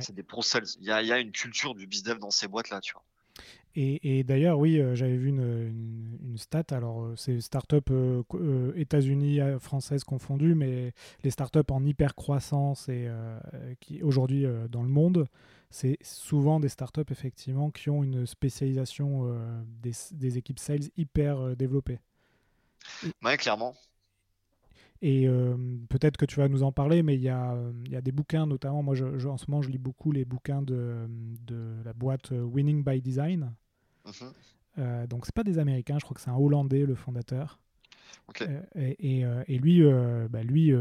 C'est 0.00 0.14
des 0.14 0.22
pro 0.22 0.42
sales. 0.42 0.64
Il 0.80 0.86
y 0.86 0.90
a, 0.90 1.02
il 1.02 1.08
y 1.08 1.12
a 1.12 1.18
une 1.18 1.32
culture 1.32 1.74
du 1.74 1.86
business 1.86 2.18
dans 2.18 2.30
ces 2.30 2.48
boîtes-là, 2.48 2.80
tu 2.80 2.94
vois. 2.94 3.04
Et, 3.74 4.22
d'ailleurs, 4.24 4.58
oui, 4.58 4.78
euh, 4.78 4.94
j'avais 4.94 5.16
vu 5.16 5.28
une, 5.30 6.36
stat. 6.36 6.64
Alors, 6.70 7.02
euh, 7.02 7.16
c'est 7.16 7.40
start-up 7.40 7.88
euh, 7.90 8.72
États-Unis, 8.76 9.40
françaises 9.60 10.04
confondues, 10.04 10.54
mais 10.54 10.92
les 11.24 11.30
start-up 11.30 11.70
en 11.70 11.84
hyper 11.84 12.14
croissance 12.14 12.88
et 12.88 13.08
qui 13.80 14.02
aujourd'hui 14.02 14.46
dans 14.70 14.82
le 14.82 14.88
monde, 14.88 15.26
c'est 15.70 15.98
souvent 16.02 16.60
des 16.60 16.68
start-up 16.68 17.10
effectivement 17.10 17.70
qui 17.70 17.88
ont 17.88 18.02
une 18.02 18.26
spécialisation 18.26 19.26
des, 19.82 19.92
des, 20.12 20.38
équipes 20.38 20.58
sales 20.58 20.90
hyper 20.96 21.56
développées. 21.56 21.98
Oui, 23.22 23.36
clairement. 23.36 23.74
Et 25.04 25.26
euh, 25.26 25.56
peut-être 25.88 26.16
que 26.16 26.24
tu 26.24 26.36
vas 26.36 26.48
nous 26.48 26.62
en 26.62 26.70
parler, 26.70 27.02
mais 27.02 27.16
il 27.16 27.22
y 27.22 27.28
a, 27.28 27.56
y 27.90 27.96
a 27.96 28.00
des 28.00 28.12
bouquins, 28.12 28.46
notamment, 28.46 28.84
moi 28.84 28.94
je, 28.94 29.26
en 29.26 29.36
ce 29.36 29.50
moment 29.50 29.60
je 29.60 29.68
lis 29.68 29.78
beaucoup 29.78 30.12
les 30.12 30.24
bouquins 30.24 30.62
de, 30.62 31.08
de 31.44 31.82
la 31.84 31.92
boîte 31.92 32.30
euh, 32.30 32.40
Winning 32.40 32.84
by 32.84 33.02
Design. 33.02 33.52
Uh-huh. 34.06 34.32
Euh, 34.78 35.06
donc 35.08 35.26
c'est 35.26 35.34
pas 35.34 35.42
des 35.42 35.58
Américains, 35.58 35.98
je 35.98 36.04
crois 36.04 36.14
que 36.14 36.20
c'est 36.20 36.30
un 36.30 36.36
Hollandais 36.36 36.86
le 36.86 36.94
fondateur. 36.94 37.58
et, 38.76 39.20
et, 39.20 39.24
et, 39.48 39.58
lui, 39.58 39.82
bah, 40.30 40.44
lui 40.44 40.72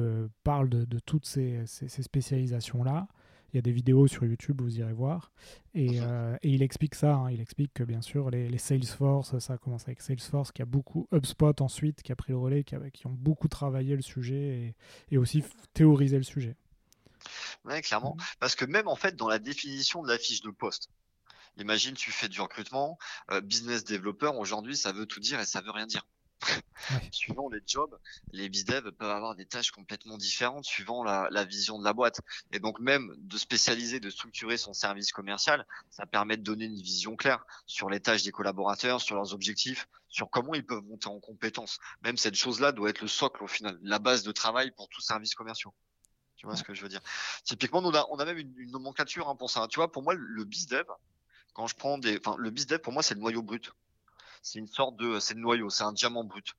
parle 0.44 0.70
de, 0.70 0.86
de 0.86 1.00
toutes 1.00 1.26
ces, 1.26 1.64
ces, 1.66 2.04
spécialisations-là. 2.04 3.08
Il 3.54 3.58
y 3.58 3.60
a 3.60 3.62
des 3.62 3.72
vidéos 3.72 4.08
sur 4.08 4.26
YouTube, 4.26 4.62
vous 4.62 4.80
irez 4.80 4.94
voir. 4.94 5.32
Et, 5.74 6.00
mhm. 6.00 6.38
il 6.44 6.64
explique 6.64 6.96
ça. 6.96 7.16
Hein. 7.16 7.32
il 7.32 7.42
explique 7.42 7.74
que 7.74 7.84
bien 7.84 8.02
sûr, 8.02 8.30
les, 8.30 8.58
Salesforce, 8.58 9.38
ça 9.40 9.54
a 9.54 9.58
commencé 9.58 9.86
avec 9.88 10.02
Salesforce, 10.02 10.52
qui 10.52 10.62
a 10.62 10.66
beaucoup, 10.66 11.08
HubSpot 11.12 11.62
ensuite, 11.62 12.02
qui 12.02 12.12
a 12.12 12.16
pris 12.16 12.32
le 12.32 12.38
relais, 12.38 12.64
qui, 12.64 12.76
qui 12.94 13.08
ont 13.08 13.16
beaucoup 13.18 13.48
travaillé 13.48 13.96
le 13.96 14.02
sujet 14.02 14.76
et, 15.12 15.18
aussi 15.18 15.44
théorisé 15.74 16.18
le 16.18 16.24
sujet. 16.24 16.56
Oui, 17.66 17.82
clairement. 17.82 18.16
Mhm. 18.18 18.24
Parce 18.40 18.56
que 18.56 18.66
même 18.66 18.88
en 18.88 18.96
fait, 18.96 19.16
dans 19.16 19.28
la 19.28 19.40
définition 19.40 20.02
de 20.02 20.08
la 20.08 20.18
fiche 20.18 20.42
de 20.42 20.52
poste, 20.52 20.90
Imagine, 21.58 21.96
tu 21.96 22.12
fais 22.14 22.30
du 22.30 22.40
recrutement, 22.40 22.98
business 23.44 23.84
développeur, 23.84 24.38
aujourd'hui, 24.38 24.78
ça 24.78 24.94
veut 24.94 25.06
tout 25.06 25.20
dire 25.20 25.38
et 25.40 25.46
ça 25.46 25.60
veut 25.60 25.72
rien 25.72 25.86
dire. 25.86 26.08
suivant 27.12 27.50
les 27.50 27.62
jobs, 27.66 27.98
les 28.32 28.50
bizdev 28.50 28.92
peuvent 28.92 29.10
avoir 29.10 29.36
des 29.36 29.46
tâches 29.46 29.72
complètement 29.72 30.18
différentes 30.18 30.66
suivant 30.66 31.04
la, 31.04 31.44
vision 31.46 31.80
de 31.80 31.84
la 31.84 31.94
boîte. 31.94 32.22
Et 32.52 32.60
donc 32.60 32.80
même 32.80 33.14
de 33.18 33.38
spécialiser, 33.38 34.00
de 34.00 34.10
structurer 34.10 34.58
son 34.58 34.74
service 34.74 35.12
commercial, 35.12 35.66
ça 35.90 36.06
permet 36.06 36.38
de 36.38 36.44
donner 36.44 36.66
une 36.66 36.82
vision 36.82 37.16
claire 37.16 37.46
sur 37.66 37.90
les 37.90 38.00
tâches 38.00 38.24
des 38.24 38.32
collaborateurs, 38.32 39.02
sur 39.02 39.16
leurs 39.16 39.34
objectifs, 39.34 39.88
sur 40.08 40.30
comment 40.30 40.54
ils 40.54 40.66
peuvent 40.66 40.84
monter 40.84 41.08
en 41.08 41.20
compétences. 41.20 41.80
Même 42.04 42.18
cette 42.18 42.36
chose-là 42.36 42.72
doit 42.72 42.90
être 42.90 43.02
le 43.02 43.08
socle 43.08 43.44
au 43.44 43.48
final, 43.48 43.78
la 43.82 44.00
base 44.00 44.24
de 44.24 44.32
travail 44.32 44.72
pour 44.72 44.90
tout 44.90 45.02
service 45.02 45.36
commercial. 45.36 45.74
Tu 46.36 46.48
vois 46.48 46.56
ce 46.56 46.64
que 46.64 46.74
je 46.74 46.82
veux 46.82 46.90
dire? 46.90 47.02
Typiquement, 47.44 47.80
on 47.84 47.94
a, 47.94 48.08
on 48.10 48.18
a 48.18 48.26
même 48.26 48.40
une, 48.40 48.72
nomenclature 48.72 49.30
hein, 49.30 49.36
pour 49.36 49.52
ça. 49.52 49.68
Tu 49.70 49.76
vois, 49.76 49.92
pour 49.92 50.02
moi, 50.02 50.16
le 50.16 50.44
bizdev, 50.44 50.86
quand 51.54 51.68
je 51.68 51.76
prends 51.76 51.98
des, 51.98 52.20
enfin, 52.24 52.36
le 52.38 52.50
bizdev 52.50 52.80
pour 52.80 52.94
moi 52.94 53.04
c'est 53.04 53.14
le 53.14 53.20
noyau 53.20 53.42
brut 53.42 53.72
c'est 54.42 54.60
une 54.60 54.68
sorte 54.68 54.98
de, 54.98 55.20
c'est 55.20 55.34
le 55.34 55.42
noyau, 55.42 55.70
c'est 55.70 55.84
un 55.84 55.94
diamant 55.94 56.24
brut. 56.24 56.56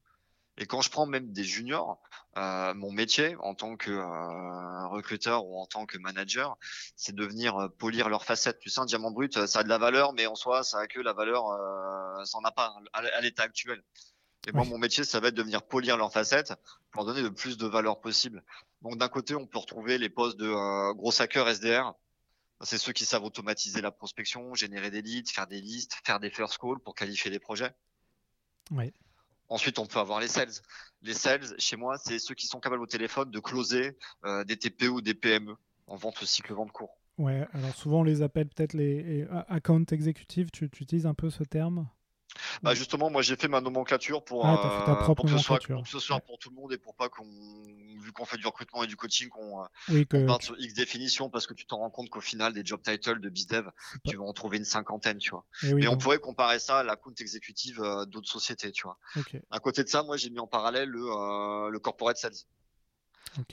Et 0.58 0.66
quand 0.66 0.82
je 0.82 0.90
prends 0.90 1.06
même 1.06 1.32
des 1.32 1.44
juniors, 1.44 2.00
euh, 2.36 2.74
mon 2.74 2.92
métier 2.92 3.36
en 3.40 3.54
tant 3.54 3.76
que 3.76 3.90
euh, 3.90 4.86
recruteur 4.88 5.46
ou 5.46 5.58
en 5.58 5.66
tant 5.66 5.86
que 5.86 5.96
manager, 5.98 6.58
c'est 6.94 7.14
de 7.14 7.24
venir 7.24 7.56
euh, 7.56 7.68
polir 7.68 8.08
leurs 8.10 8.24
facettes. 8.24 8.58
Tu 8.58 8.68
sais, 8.68 8.80
un 8.80 8.84
diamant 8.84 9.10
brut, 9.10 9.46
ça 9.46 9.60
a 9.60 9.62
de 9.62 9.68
la 9.68 9.78
valeur, 9.78 10.12
mais 10.12 10.26
en 10.26 10.34
soi, 10.34 10.62
ça 10.62 10.80
a 10.80 10.86
que 10.86 11.00
la 11.00 11.14
valeur, 11.14 11.44
ça 12.26 12.38
n'en 12.38 12.44
a 12.44 12.52
pas 12.52 12.74
à 12.92 13.20
l'état 13.22 13.44
actuel. 13.44 13.82
Et 14.46 14.52
moi, 14.52 14.64
mon 14.64 14.76
métier, 14.76 15.04
ça 15.04 15.20
va 15.20 15.28
être 15.28 15.34
de 15.34 15.42
venir 15.42 15.62
polir 15.62 15.96
leurs 15.96 16.12
facettes 16.12 16.52
pour 16.90 17.04
donner 17.04 17.22
le 17.22 17.32
plus 17.32 17.56
de 17.56 17.66
valeur 17.66 18.00
possible. 18.00 18.42
Donc, 18.82 18.98
d'un 18.98 19.08
côté, 19.08 19.34
on 19.34 19.46
peut 19.46 19.58
retrouver 19.58 19.98
les 19.98 20.08
postes 20.10 20.36
de 20.36 20.92
gros 20.94 21.22
hacker 21.22 21.48
SDR, 21.48 21.94
c'est 22.62 22.78
ceux 22.78 22.92
qui 22.92 23.04
savent 23.04 23.24
automatiser 23.24 23.80
la 23.80 23.90
prospection, 23.90 24.54
générer 24.54 24.90
des 24.90 25.02
leads, 25.02 25.30
faire 25.30 25.46
des 25.46 25.60
listes, 25.60 25.94
faire 26.04 26.20
des 26.20 26.30
first 26.30 26.58
calls 26.58 26.78
pour 26.78 26.94
qualifier 26.94 27.30
les 27.30 27.38
projets. 27.38 27.72
Oui. 28.70 28.92
Ensuite, 29.48 29.78
on 29.78 29.86
peut 29.86 29.98
avoir 29.98 30.20
les 30.20 30.28
sales. 30.28 30.52
Les 31.02 31.14
sales, 31.14 31.54
chez 31.58 31.76
moi, 31.76 31.98
c'est 31.98 32.18
ceux 32.18 32.34
qui 32.34 32.46
sont 32.46 32.60
capables 32.60 32.82
au 32.82 32.86
téléphone 32.86 33.30
de 33.30 33.40
closer 33.40 33.98
euh, 34.24 34.44
des 34.44 34.56
TPE 34.56 34.88
ou 34.88 35.00
des 35.00 35.14
PME 35.14 35.54
en 35.86 35.96
vente 35.96 36.24
cycle 36.24 36.54
vente 36.54 36.72
court. 36.72 36.98
Ouais, 37.18 37.46
alors 37.52 37.74
souvent 37.74 38.00
on 38.00 38.04
les 38.04 38.22
appelle 38.22 38.48
peut-être 38.48 38.72
les 38.72 39.26
account 39.48 39.84
executives. 39.90 40.50
Tu, 40.50 40.70
tu 40.70 40.82
utilises 40.84 41.06
un 41.06 41.14
peu 41.14 41.28
ce 41.28 41.44
terme? 41.44 41.86
Bah 42.62 42.74
justement, 42.74 43.10
moi 43.10 43.22
j'ai 43.22 43.36
fait 43.36 43.48
ma 43.48 43.60
nomenclature 43.60 44.24
pour, 44.24 44.46
ah, 44.46 44.86
euh, 44.88 45.14
pour, 45.14 45.24
que, 45.24 45.30
ce 45.30 45.38
soit, 45.38 45.58
ce 45.84 45.98
soit 45.98 46.20
pour 46.20 46.38
tout 46.38 46.50
le 46.50 46.56
monde 46.56 46.72
et 46.72 46.78
pour 46.78 46.94
pas 46.94 47.08
qu'on, 47.08 47.24
vu 47.24 48.12
qu'on 48.12 48.24
fait 48.24 48.36
du 48.36 48.46
recrutement 48.46 48.82
et 48.84 48.86
du 48.86 48.96
coaching, 48.96 49.28
qu'on 49.28 49.66
oui, 49.88 50.04
parte 50.04 50.42
sur 50.42 50.58
X 50.58 50.74
définitions 50.74 51.30
parce 51.30 51.46
que 51.46 51.54
tu 51.54 51.66
t'en 51.66 51.78
rends 51.78 51.90
compte 51.90 52.10
qu'au 52.10 52.20
final 52.20 52.52
des 52.52 52.64
job 52.64 52.80
titles 52.82 53.20
de 53.20 53.28
BizDev, 53.28 53.68
tu 54.06 54.16
vas 54.16 54.24
en 54.24 54.32
trouver 54.32 54.58
une 54.58 54.64
cinquantaine, 54.64 55.18
tu 55.18 55.30
vois. 55.30 55.44
Et, 55.62 55.74
eh 55.78 55.88
on 55.88 55.96
pourrait 55.96 56.18
comparer 56.18 56.58
ça 56.58 56.78
à 56.78 56.82
la 56.82 56.96
compte 56.96 57.20
exécutive 57.20 57.82
euh, 57.82 58.04
d'autres 58.06 58.30
sociétés, 58.30 58.72
tu 58.72 58.84
vois. 58.84 58.98
À 59.50 59.60
côté 59.60 59.84
de 59.84 59.88
ça, 59.88 60.02
moi 60.02 60.16
j'ai 60.16 60.30
mis 60.30 60.40
en 60.40 60.46
parallèle 60.46 60.88
le, 60.88 61.04
euh, 61.04 61.70
le 61.70 61.78
corporate 61.78 62.16
sales. 62.16 62.32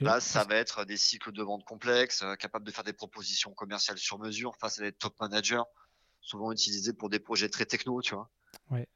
Là, 0.02 0.20
ça 0.20 0.44
va 0.44 0.56
être 0.56 0.84
des 0.84 0.98
cycles 0.98 1.32
de 1.32 1.42
vente 1.42 1.64
complexes, 1.64 2.26
capables 2.38 2.66
de 2.66 2.72
faire 2.72 2.84
des 2.84 2.92
propositions 2.92 3.54
commerciales 3.54 3.98
sur 3.98 4.20
mesure 4.20 4.58
face 4.60 4.80
à 4.80 4.84
des 4.84 4.92
top 4.92 5.18
managers, 5.22 5.62
souvent 6.30 6.52
utilisés 6.52 6.94
pour 6.94 7.10
des 7.10 7.20
projets 7.20 7.50
très 7.50 7.66
techno, 7.66 8.02
tu 8.02 8.14
vois. 8.14 8.30
Ouais. 8.70 8.88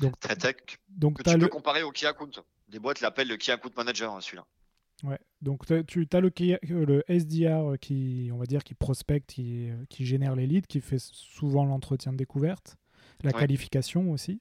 Donc, 0.00 0.18
très 0.18 0.36
tech. 0.36 0.56
Donc, 0.88 1.22
que 1.22 1.30
tu 1.30 1.38
peux 1.38 1.48
comparer 1.48 1.82
au 1.82 1.92
key 1.92 2.06
account. 2.06 2.30
Des 2.68 2.78
boîtes 2.78 3.00
l'appellent 3.00 3.28
le 3.28 3.36
key 3.36 3.52
account 3.52 3.70
manager, 3.76 4.12
hein, 4.12 4.20
celui-là. 4.20 4.46
Ouais. 5.04 5.20
Donc 5.42 5.66
tu 5.66 5.74
as 5.74 6.20
le, 6.20 6.32
le 6.70 7.04
SDR 7.06 7.78
qui, 7.78 8.30
on 8.32 8.38
va 8.38 8.46
dire, 8.46 8.64
qui 8.64 8.72
prospecte, 8.72 9.28
qui, 9.28 9.68
qui 9.90 10.06
génère 10.06 10.34
les 10.34 10.46
leads, 10.46 10.66
qui 10.66 10.80
fait 10.80 10.98
souvent 10.98 11.66
l'entretien 11.66 12.12
de 12.12 12.16
découverte, 12.16 12.76
la 13.22 13.32
qualification 13.32 14.10
aussi. 14.10 14.40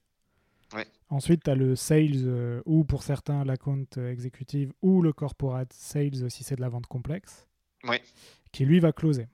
Ouais. 0.74 0.88
Ensuite, 1.10 1.44
tu 1.44 1.50
as 1.50 1.56
le 1.56 1.76
sales, 1.76 2.24
euh, 2.26 2.62
ou 2.66 2.86
pour 2.86 3.04
certains, 3.04 3.44
l'account 3.44 3.86
exécutive, 3.98 4.72
ou 4.82 5.02
le 5.02 5.12
corporate 5.12 5.74
sales 5.74 6.32
si 6.32 6.46
c'est 6.46 6.56
de 6.56 6.62
la 6.62 6.70
vente 6.70 6.88
complexe. 6.88 7.48
Ouais. 7.84 8.02
Qui 8.54 8.64
lui 8.64 8.80
va 8.80 8.94
closer. 8.94 9.28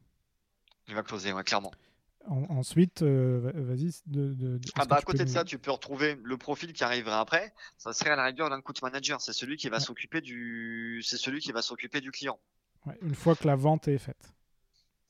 Il 0.88 0.96
va 0.96 1.04
closer, 1.04 1.34
ouais, 1.34 1.44
clairement 1.44 1.72
ensuite, 2.28 3.02
euh, 3.02 3.52
vas-y. 3.54 3.92
De, 4.06 4.60
ah 4.76 4.86
bah 4.86 4.98
à 4.98 5.02
côté 5.02 5.26
de 5.26 5.30
ça, 5.30 5.44
tu 5.44 5.58
peux 5.58 5.72
retrouver 5.72 6.18
le 6.24 6.38
profil 6.38 6.74
qui 6.74 6.84
arriverait 6.84 7.16
après. 7.16 7.54
Ça 7.78 7.94
serait 7.94 8.12
à 8.12 8.16
la 8.16 8.26
rigueur 8.26 8.50
d'un 8.50 8.62
coach 8.62 8.82
manager. 8.82 9.22
C'est 9.22 9.34
celui 9.34 9.58
qui 9.58 9.70
va 9.70 9.80
s'occuper 9.80 10.22
du, 10.22 11.02
c'est 11.04 11.18
celui 11.18 11.40
qui 11.40 11.52
va 11.52 11.62
s'occuper 11.62 12.02
du 12.02 12.12
client. 12.12 12.40
une 13.02 13.16
fois 13.16 13.36
que 13.36 13.48
la 13.48 13.56
vente 13.56 13.88
est 13.88 13.98
faite. 13.98 14.34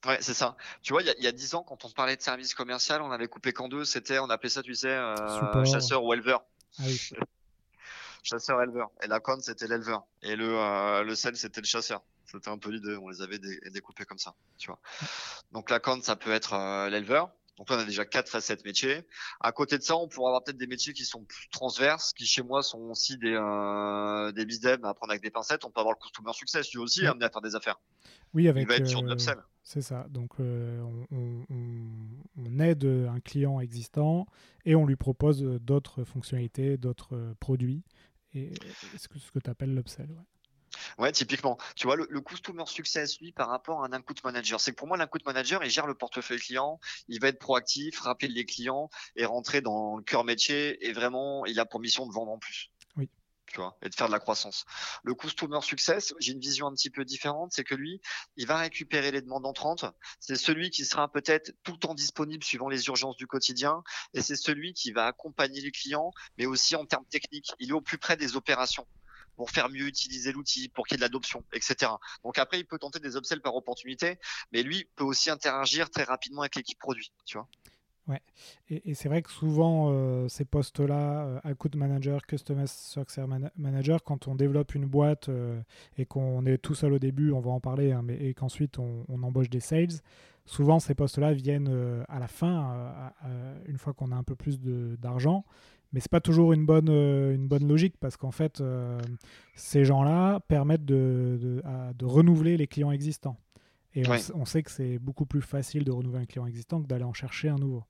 Ouais, 0.05 0.17
c'est 0.19 0.33
ça. 0.33 0.57
Tu 0.81 0.93
vois, 0.93 1.03
il 1.03 1.23
y 1.23 1.27
a 1.27 1.31
dix 1.31 1.53
ans, 1.53 1.63
quand 1.63 1.85
on 1.85 1.89
parlait 1.91 2.15
de 2.15 2.21
service 2.21 2.55
commercial, 2.55 3.01
on 3.01 3.11
avait 3.11 3.27
coupé 3.27 3.53
qu'en 3.53 3.67
deux. 3.67 3.85
C'était, 3.85 4.17
on 4.17 4.29
appelait 4.29 4.49
ça, 4.49 4.63
tu 4.63 4.73
sais, 4.73 4.87
euh, 4.87 5.65
chasseur 5.65 6.03
ou 6.03 6.13
éleveur. 6.13 6.43
Ah 6.79 6.83
oui. 6.87 6.99
chasseur 8.23 8.61
éleveur. 8.61 8.89
Et 9.03 9.07
la 9.07 9.19
con, 9.19 9.37
c'était 9.41 9.67
l'éleveur. 9.67 10.05
Et 10.23 10.35
le, 10.35 10.57
euh, 10.57 11.03
le 11.03 11.15
sel, 11.15 11.35
c'était 11.35 11.61
le 11.61 11.67
chasseur. 11.67 12.01
C'était 12.31 12.49
un 12.49 12.57
peu 12.57 12.69
l'idée, 12.69 12.95
on 12.97 13.09
les 13.09 13.21
avait 13.21 13.39
découpés 13.39 14.05
comme 14.05 14.17
ça, 14.17 14.35
tu 14.57 14.67
vois. 14.67 14.79
Donc 15.51 15.69
la 15.69 15.79
compte, 15.79 16.03
ça 16.03 16.15
peut 16.15 16.31
être 16.31 16.53
euh, 16.53 16.89
l'éleveur. 16.89 17.31
Donc 17.57 17.69
là, 17.69 17.75
on 17.77 17.79
a 17.79 17.85
déjà 17.85 18.05
4 18.05 18.35
à 18.35 18.41
7 18.41 18.65
métiers. 18.65 19.03
À 19.39 19.51
côté 19.51 19.77
de 19.77 19.83
ça, 19.83 19.95
on 19.95 20.07
pourra 20.07 20.29
avoir 20.29 20.43
peut-être 20.43 20.57
des 20.57 20.65
métiers 20.65 20.93
qui 20.93 21.05
sont 21.05 21.23
plus 21.25 21.47
transverses, 21.49 22.11
qui 22.13 22.25
chez 22.25 22.41
moi 22.41 22.63
sont 22.63 22.79
aussi 22.89 23.17
des, 23.17 23.35
euh, 23.35 24.31
des 24.31 24.67
à 24.67 24.93
prendre 24.95 25.11
avec 25.11 25.21
des 25.21 25.29
pincettes. 25.29 25.63
On 25.63 25.69
peut 25.69 25.79
avoir 25.79 25.95
le 25.95 26.03
customer 26.03 26.33
success, 26.33 26.71
lui 26.71 26.79
aussi, 26.79 27.05
amené 27.05 27.25
à 27.25 27.29
faire 27.29 27.41
des 27.41 27.55
affaires. 27.55 27.79
Oui, 28.33 28.47
avec. 28.47 28.63
Il 28.63 28.67
va 28.67 28.77
être 28.77 28.87
sur 28.87 29.03
de 29.03 29.11
euh, 29.11 29.35
C'est 29.61 29.83
ça. 29.83 30.07
Donc, 30.09 30.39
euh, 30.39 30.81
on, 31.11 31.45
on, 32.37 32.59
aide 32.59 32.85
un 32.85 33.19
client 33.19 33.59
existant 33.59 34.25
et 34.65 34.75
on 34.75 34.87
lui 34.87 34.95
propose 34.95 35.43
d'autres 35.43 36.03
fonctionnalités, 36.03 36.77
d'autres 36.77 37.35
produits. 37.39 37.83
Et 38.33 38.53
ce 38.97 39.07
que, 39.07 39.19
ce 39.19 39.31
que 39.31 39.39
tu 39.39 39.51
appelles 39.51 39.75
l'upsell. 39.75 40.09
Ouais. 40.09 40.23
Ouais, 40.97 41.11
typiquement. 41.11 41.57
Tu 41.75 41.87
vois, 41.87 41.95
le, 41.95 42.07
le 42.09 42.21
customer 42.21 42.65
success, 42.65 43.19
lui, 43.19 43.31
par 43.31 43.49
rapport 43.49 43.83
à 43.83 43.87
un 43.87 43.93
input 43.93 44.15
manager, 44.23 44.59
c'est 44.59 44.71
que 44.71 44.77
pour 44.77 44.87
moi, 44.87 44.97
l'input 44.97 45.19
manager, 45.25 45.63
il 45.63 45.69
gère 45.69 45.87
le 45.87 45.95
portefeuille 45.95 46.39
client, 46.39 46.79
il 47.07 47.19
va 47.19 47.29
être 47.29 47.39
proactif, 47.39 47.99
rappeler 47.99 48.29
les 48.29 48.45
clients 48.45 48.89
et 49.15 49.25
rentrer 49.25 49.61
dans 49.61 49.97
le 49.97 50.03
cœur 50.03 50.23
métier 50.23 50.85
et 50.87 50.93
vraiment, 50.93 51.45
il 51.45 51.59
a 51.59 51.65
pour 51.65 51.79
mission 51.79 52.05
de 52.05 52.13
vendre 52.13 52.31
en 52.31 52.37
plus. 52.37 52.71
Oui. 52.95 53.09
Tu 53.47 53.57
vois, 53.57 53.77
et 53.81 53.89
de 53.89 53.95
faire 53.95 54.07
de 54.07 54.13
la 54.13 54.19
croissance. 54.19 54.63
Le 55.03 55.13
customer 55.13 55.59
success, 55.61 56.13
j'ai 56.19 56.31
une 56.31 56.39
vision 56.39 56.67
un 56.67 56.73
petit 56.73 56.89
peu 56.89 57.03
différente, 57.03 57.51
c'est 57.51 57.65
que 57.65 57.75
lui, 57.75 57.99
il 58.37 58.47
va 58.47 58.57
récupérer 58.57 59.11
les 59.11 59.21
demandes 59.21 59.45
entrantes. 59.45 59.83
C'est 60.21 60.37
celui 60.37 60.69
qui 60.69 60.85
sera 60.85 61.11
peut-être 61.11 61.51
tout 61.63 61.73
le 61.73 61.77
temps 61.77 61.93
disponible 61.93 62.45
suivant 62.45 62.69
les 62.69 62.85
urgences 62.87 63.17
du 63.17 63.27
quotidien, 63.27 63.83
et 64.13 64.21
c'est 64.21 64.37
celui 64.37 64.73
qui 64.73 64.93
va 64.93 65.05
accompagner 65.07 65.59
les 65.59 65.71
clients, 65.71 66.11
mais 66.37 66.45
aussi 66.45 66.77
en 66.77 66.85
termes 66.85 67.05
techniques. 67.09 67.51
Il 67.59 67.71
est 67.71 67.73
au 67.73 67.81
plus 67.81 67.97
près 67.97 68.15
des 68.15 68.37
opérations 68.37 68.87
pour 69.41 69.49
faire 69.49 69.69
mieux 69.69 69.87
utiliser 69.87 70.31
l'outil, 70.31 70.69
pour 70.69 70.85
qu'il 70.85 70.93
y 70.93 70.97
ait 70.97 70.99
de 70.99 71.01
l'adoption, 71.01 71.43
etc. 71.51 71.93
Donc 72.23 72.37
après, 72.37 72.59
il 72.59 72.63
peut 72.63 72.77
tenter 72.77 72.99
des 72.99 73.17
upsells 73.17 73.41
par 73.41 73.55
opportunité, 73.55 74.19
mais 74.51 74.61
lui 74.61 74.87
peut 74.95 75.03
aussi 75.03 75.31
interagir 75.31 75.89
très 75.89 76.03
rapidement 76.03 76.41
avec 76.41 76.55
l'équipe 76.57 76.77
produit, 76.77 77.11
tu 77.25 77.39
vois. 77.39 77.47
Ouais, 78.07 78.21
et, 78.69 78.93
c'est 78.93 79.09
vrai 79.09 79.23
que 79.23 79.31
souvent, 79.31 79.89
euh, 79.89 80.27
ces 80.27 80.45
postes-là, 80.45 81.25
euh, 81.25 81.39
account 81.43 81.71
manager, 81.75 82.23
customer 82.27 82.67
success 82.67 83.27
manager, 83.55 84.03
quand 84.03 84.27
on 84.27 84.35
développe 84.35 84.75
une 84.75 84.85
boîte 84.85 85.29
euh, 85.29 85.59
et 85.97 86.05
qu'on 86.05 86.45
est 86.45 86.59
tout 86.59 86.75
seul 86.75 86.93
au 86.93 86.99
début, 86.99 87.31
on 87.31 87.39
va 87.39 87.49
en 87.49 87.59
parler, 87.59 87.93
hein, 87.93 88.03
mais, 88.03 88.17
et 88.17 88.35
qu'ensuite 88.35 88.77
on, 88.77 89.05
embauche 89.23 89.49
des 89.49 89.59
sales, 89.59 90.01
souvent 90.45 90.79
ces 90.79 90.93
postes-là 90.93 91.33
viennent 91.33 92.05
à 92.09 92.19
la 92.19 92.27
fin, 92.27 93.11
une 93.65 93.79
fois 93.79 93.93
qu'on 93.93 94.11
a 94.11 94.15
un 94.15 94.23
peu 94.23 94.35
plus 94.35 94.59
d'argent, 94.59 95.45
mais 95.93 95.99
c'est 95.99 96.11
pas 96.11 96.21
toujours 96.21 96.53
une 96.53 96.65
bonne, 96.65 96.89
euh, 96.89 97.33
une 97.33 97.47
bonne 97.47 97.67
logique 97.67 97.95
parce 97.99 98.17
qu'en 98.17 98.31
fait, 98.31 98.61
euh, 98.61 98.99
ces 99.55 99.83
gens-là 99.83 100.39
permettent 100.41 100.85
de, 100.85 101.61
de, 101.95 102.05
renouveler 102.05 102.57
les 102.57 102.67
clients 102.67 102.91
existants. 102.91 103.37
Et 103.93 104.03
on, 104.33 104.45
sait 104.45 104.63
que 104.63 104.71
c'est 104.71 104.99
beaucoup 104.99 105.25
plus 105.25 105.41
facile 105.41 105.83
de 105.83 105.91
renouveler 105.91 106.23
un 106.23 106.25
client 106.25 106.45
existant 106.45 106.81
que 106.81 106.87
d'aller 106.87 107.03
en 107.03 107.13
chercher 107.13 107.49
un 107.49 107.57
nouveau. 107.57 107.83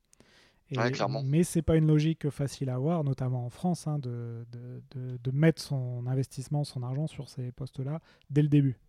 Et, 0.71 0.75
clairement. 0.91 1.21
Mais 1.21 1.43
c'est 1.43 1.61
pas 1.61 1.75
une 1.75 1.85
logique 1.85 2.29
facile 2.31 2.71
à 2.71 2.75
avoir, 2.75 3.03
notamment 3.03 3.45
en 3.45 3.51
France, 3.51 3.85
hein, 3.85 3.99
de, 3.99 4.47
de, 4.51 5.31
mettre 5.31 5.61
son 5.61 6.07
investissement, 6.07 6.63
son 6.63 6.81
argent 6.81 7.05
sur 7.05 7.29
ces 7.29 7.51
postes-là 7.51 7.99
dès 8.31 8.41
le 8.41 8.47
début. 8.47 8.79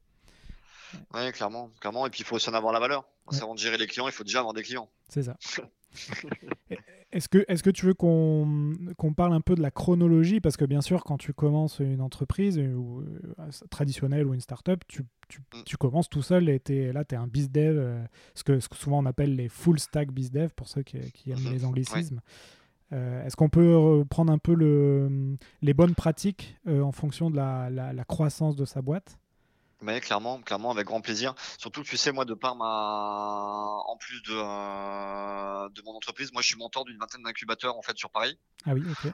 Oui, 1.12 1.32
clairement, 1.32 1.70
clairement. 1.80 2.06
Et 2.06 2.10
puis 2.10 2.20
il 2.20 2.24
faut 2.24 2.36
aussi 2.36 2.48
en 2.48 2.54
avoir 2.54 2.72
la 2.72 2.80
valeur. 2.80 3.04
Avant 3.26 3.54
de 3.54 3.58
gérer 3.58 3.76
les 3.76 3.86
clients, 3.86 4.06
il 4.08 4.12
faut 4.12 4.24
déjà 4.24 4.38
avoir 4.38 4.54
des 4.54 4.62
clients. 4.62 4.88
C'est 5.08 5.24
ça. 5.24 5.36
Est-ce 7.12 7.28
que, 7.28 7.44
est 7.46 7.60
que 7.62 7.70
tu 7.70 7.84
veux 7.84 7.94
qu'on 7.94 9.14
parle 9.14 9.34
un 9.34 9.42
peu 9.42 9.54
de 9.54 9.60
la 9.60 9.70
chronologie? 9.70 10.40
Parce 10.40 10.56
que 10.56 10.64
bien 10.64 10.80
sûr, 10.80 11.04
quand 11.04 11.18
tu 11.18 11.34
commences 11.34 11.78
une 11.80 12.00
entreprise 12.00 12.58
ou, 12.58 13.00
euh, 13.00 13.50
traditionnelle 13.70 14.26
ou 14.26 14.32
une 14.32 14.40
startup, 14.40 14.82
tu, 14.88 15.02
tu, 15.28 15.40
mm. 15.40 15.62
tu 15.66 15.76
commences 15.76 16.08
tout 16.08 16.22
seul 16.22 16.48
et 16.48 16.62
es, 16.68 16.92
là, 16.92 17.04
tu 17.04 17.14
es 17.14 17.18
un 17.18 17.26
bizdev, 17.26 17.76
euh, 17.76 18.02
ce, 18.34 18.44
que, 18.44 18.60
ce 18.60 18.68
que 18.68 18.76
souvent 18.76 19.00
on 19.00 19.06
appelle 19.06 19.36
les 19.36 19.48
full 19.48 19.78
stack 19.78 20.10
bizdev 20.10 20.50
pour 20.56 20.68
ceux 20.68 20.82
qui, 20.82 20.98
qui 21.12 21.30
aiment 21.30 21.38
mm-hmm. 21.38 21.52
les 21.52 21.64
anglicismes. 21.66 22.20
Euh, 22.92 23.26
est-ce 23.26 23.36
qu'on 23.36 23.50
peut 23.50 24.04
prendre 24.08 24.32
un 24.32 24.38
peu 24.38 24.54
le, 24.54 25.36
les 25.60 25.74
bonnes 25.74 25.94
pratiques 25.94 26.56
en 26.66 26.92
fonction 26.92 27.30
de 27.30 27.36
la, 27.36 27.70
la 27.70 28.04
croissance 28.04 28.56
de 28.56 28.64
sa 28.64 28.82
boîte? 28.82 29.18
Mais 29.82 30.00
clairement, 30.00 30.40
clairement, 30.40 30.70
avec 30.70 30.86
grand 30.86 31.00
plaisir. 31.00 31.34
Surtout 31.58 31.82
que 31.82 31.88
tu 31.88 31.96
sais, 31.96 32.12
moi, 32.12 32.24
de 32.24 32.34
par 32.34 32.56
ma, 32.56 32.64
en 33.86 33.96
plus 33.96 34.22
de 34.22 34.32
euh, 34.32 35.68
de 35.70 35.82
mon 35.82 35.94
entreprise, 35.94 36.32
moi, 36.32 36.42
je 36.42 36.48
suis 36.48 36.56
mentor 36.56 36.84
d'une 36.84 36.98
vingtaine 36.98 37.22
d'incubateurs 37.22 37.76
en 37.76 37.82
fait 37.82 37.96
sur 37.96 38.10
Paris. 38.10 38.38
Ah 38.66 38.72
oui, 38.74 38.82
ok. 38.90 39.12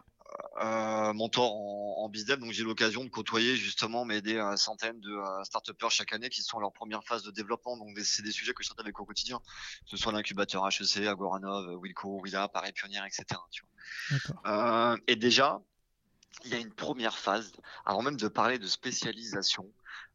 Euh, 0.61 1.13
mentor 1.15 1.55
en, 1.55 2.05
en 2.05 2.09
business, 2.11 2.39
donc 2.39 2.53
j'ai 2.53 2.63
l'occasion 2.63 3.03
de 3.03 3.09
côtoyer 3.09 3.57
justement, 3.57 4.05
m'aider 4.05 4.39
à 4.39 4.57
centaines 4.59 5.01
de 5.01 5.11
euh, 5.11 5.45
start 5.45 5.71
chaque 5.89 6.13
année 6.13 6.29
qui 6.29 6.43
sont 6.43 6.59
à 6.59 6.61
leur 6.61 6.73
première 6.73 7.03
phase 7.03 7.23
de 7.23 7.31
développement. 7.31 7.77
Donc 7.77 7.99
c'est 8.01 8.23
des 8.23 8.33
sujets 8.33 8.53
que 8.53 8.63
je 8.63 8.69
traite 8.69 8.81
avec 8.81 9.01
au 9.01 9.07
quotidien, 9.07 9.39
que 9.39 9.91
ce 9.91 9.97
soit 9.97 10.13
l'incubateur 10.13 10.67
HEC, 10.67 11.07
Agoranov, 11.07 11.77
Wilco, 11.79 12.21
Willa, 12.21 12.49
Paris 12.49 12.73
Pionnière, 12.73 13.05
etc. 13.07 13.25
Tu 13.51 13.63
vois. 13.63 14.53
Euh, 14.53 14.97
et 15.07 15.17
déjà, 15.17 15.61
il 16.45 16.51
y 16.51 16.55
a 16.55 16.59
une 16.59 16.73
première 16.73 17.17
phase, 17.17 17.53
avant 17.85 18.03
même 18.03 18.17
de 18.17 18.29
parler 18.29 18.59
de 18.59 18.67
spécialisation, 18.67 19.67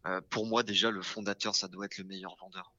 euh, 0.06 0.22
pour 0.30 0.46
moi 0.46 0.64
déjà 0.64 0.92
le 0.92 1.02
fondateur 1.02 1.56
ça 1.56 1.68
doit 1.68 1.86
être 1.86 1.98
le 1.98 2.04
meilleur 2.04 2.36
vendeur. 2.38 2.74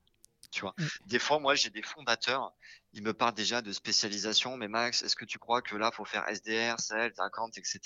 Tu 0.50 0.60
vois, 0.60 0.74
mm. 0.78 0.86
des 1.06 1.18
fois 1.18 1.38
moi 1.38 1.54
j'ai 1.54 1.70
des 1.70 1.82
fondateurs, 1.82 2.52
ils 2.92 3.02
me 3.02 3.12
parlent 3.12 3.34
déjà 3.34 3.62
de 3.62 3.72
spécialisation, 3.72 4.56
mais 4.56 4.68
Max, 4.68 5.02
est-ce 5.02 5.16
que 5.16 5.24
tu 5.24 5.38
crois 5.38 5.62
que 5.62 5.76
là 5.76 5.90
faut 5.90 6.04
faire 6.04 6.28
SDR, 6.28 6.78
sales, 6.78 7.14
account, 7.18 7.50
etc. 7.56 7.80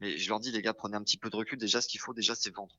Mais 0.00 0.16
je 0.16 0.28
leur 0.28 0.40
dis 0.40 0.50
les 0.50 0.62
gars 0.62 0.74
prenez 0.74 0.96
un 0.96 1.02
petit 1.02 1.18
peu 1.18 1.30
de 1.30 1.36
recul. 1.36 1.58
Déjà 1.58 1.80
ce 1.80 1.88
qu'il 1.88 2.00
faut 2.00 2.14
déjà 2.14 2.34
c'est 2.34 2.54
vendre. 2.54 2.74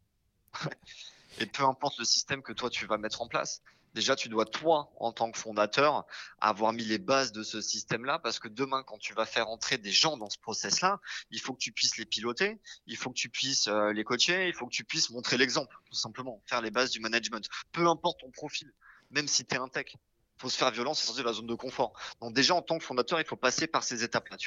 Et 1.39 1.45
peu 1.45 1.63
importe 1.63 1.99
le 1.99 2.05
système 2.05 2.41
que 2.41 2.53
toi 2.53 2.69
tu 2.69 2.85
vas 2.85 2.97
mettre 2.97 3.21
en 3.21 3.27
place, 3.27 3.61
déjà 3.93 4.15
tu 4.15 4.29
dois 4.29 4.45
toi 4.45 4.91
en 4.99 5.11
tant 5.11 5.31
que 5.31 5.37
fondateur 5.37 6.05
avoir 6.39 6.73
mis 6.73 6.83
les 6.83 6.97
bases 6.97 7.31
de 7.31 7.43
ce 7.43 7.61
système 7.61 8.05
là 8.05 8.19
parce 8.19 8.39
que 8.39 8.47
demain 8.47 8.83
quand 8.83 8.97
tu 8.97 9.13
vas 9.13 9.25
faire 9.25 9.49
entrer 9.49 9.77
des 9.77 9.91
gens 9.91 10.17
dans 10.17 10.29
ce 10.29 10.37
process 10.37 10.81
là 10.81 10.99
il 11.31 11.39
faut 11.39 11.53
que 11.53 11.59
tu 11.59 11.71
puisses 11.71 11.97
les 11.97 12.05
piloter 12.05 12.59
il 12.87 12.97
faut 12.97 13.09
que 13.09 13.17
tu 13.17 13.29
puisses 13.29 13.67
euh, 13.67 13.93
les 13.93 14.03
coacher 14.03 14.47
il 14.47 14.53
faut 14.53 14.65
que 14.65 14.73
tu 14.73 14.83
puisses 14.83 15.09
montrer 15.09 15.37
l'exemple 15.37 15.75
tout 15.85 15.95
simplement 15.95 16.41
faire 16.45 16.61
les 16.61 16.71
bases 16.71 16.91
du 16.91 16.99
management 16.99 17.47
peu 17.71 17.87
importe 17.87 18.19
ton 18.19 18.31
profil 18.31 18.71
même 19.11 19.27
si 19.27 19.45
tu 19.45 19.55
es 19.55 19.57
un 19.57 19.67
tech 19.67 19.95
faut 20.39 20.49
se 20.49 20.57
faire 20.57 20.71
violence, 20.71 20.99
c'est 20.99 21.05
sortir 21.05 21.25
de 21.25 21.29
la 21.29 21.33
zone 21.33 21.47
de 21.47 21.53
confort. 21.53 21.91
Donc 22.21 22.33
déjà, 22.33 22.55
en 22.55 22.61
tant 22.61 22.77
que 22.77 22.83
fondateur, 22.85 23.19
il 23.19 23.25
faut 23.25 23.35
passer 23.35 23.67
par 23.67 23.83
ces 23.83 24.05
étapes-là. 24.05 24.37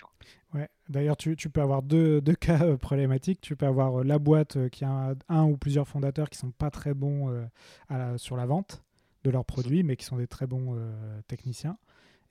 Ouais. 0.55 0.69
D'ailleurs, 0.89 1.19
tu, 1.19 1.37
peux 1.37 1.61
avoir 1.61 1.83
deux, 1.83 2.23
cas 2.41 2.63
euh, 2.63 2.77
problématiques. 2.79 3.43
Tu 3.43 3.57
peux 3.57 3.67
avoir 3.67 4.01
euh, 4.01 4.03
la 4.03 4.19
boîte 4.19 4.71
qui 4.71 4.85
a 4.85 5.15
un, 5.29 5.45
ou 5.45 5.59
plusieurs 5.59 5.87
fondateurs 5.87 6.31
qui 6.31 6.39
sont 6.39 6.51
pas 6.51 6.71
très 6.71 6.95
bons 6.95 7.47
sur 8.17 8.37
la 8.37 8.47
vente 8.47 8.83
de 9.25 9.31
leurs 9.31 9.45
produits, 9.45 9.83
mais 9.83 9.97
qui 9.97 10.05
sont 10.05 10.17
des 10.17 10.27
très 10.27 10.47
bons 10.47 10.75
euh, 10.77 11.21
techniciens. 11.29 11.79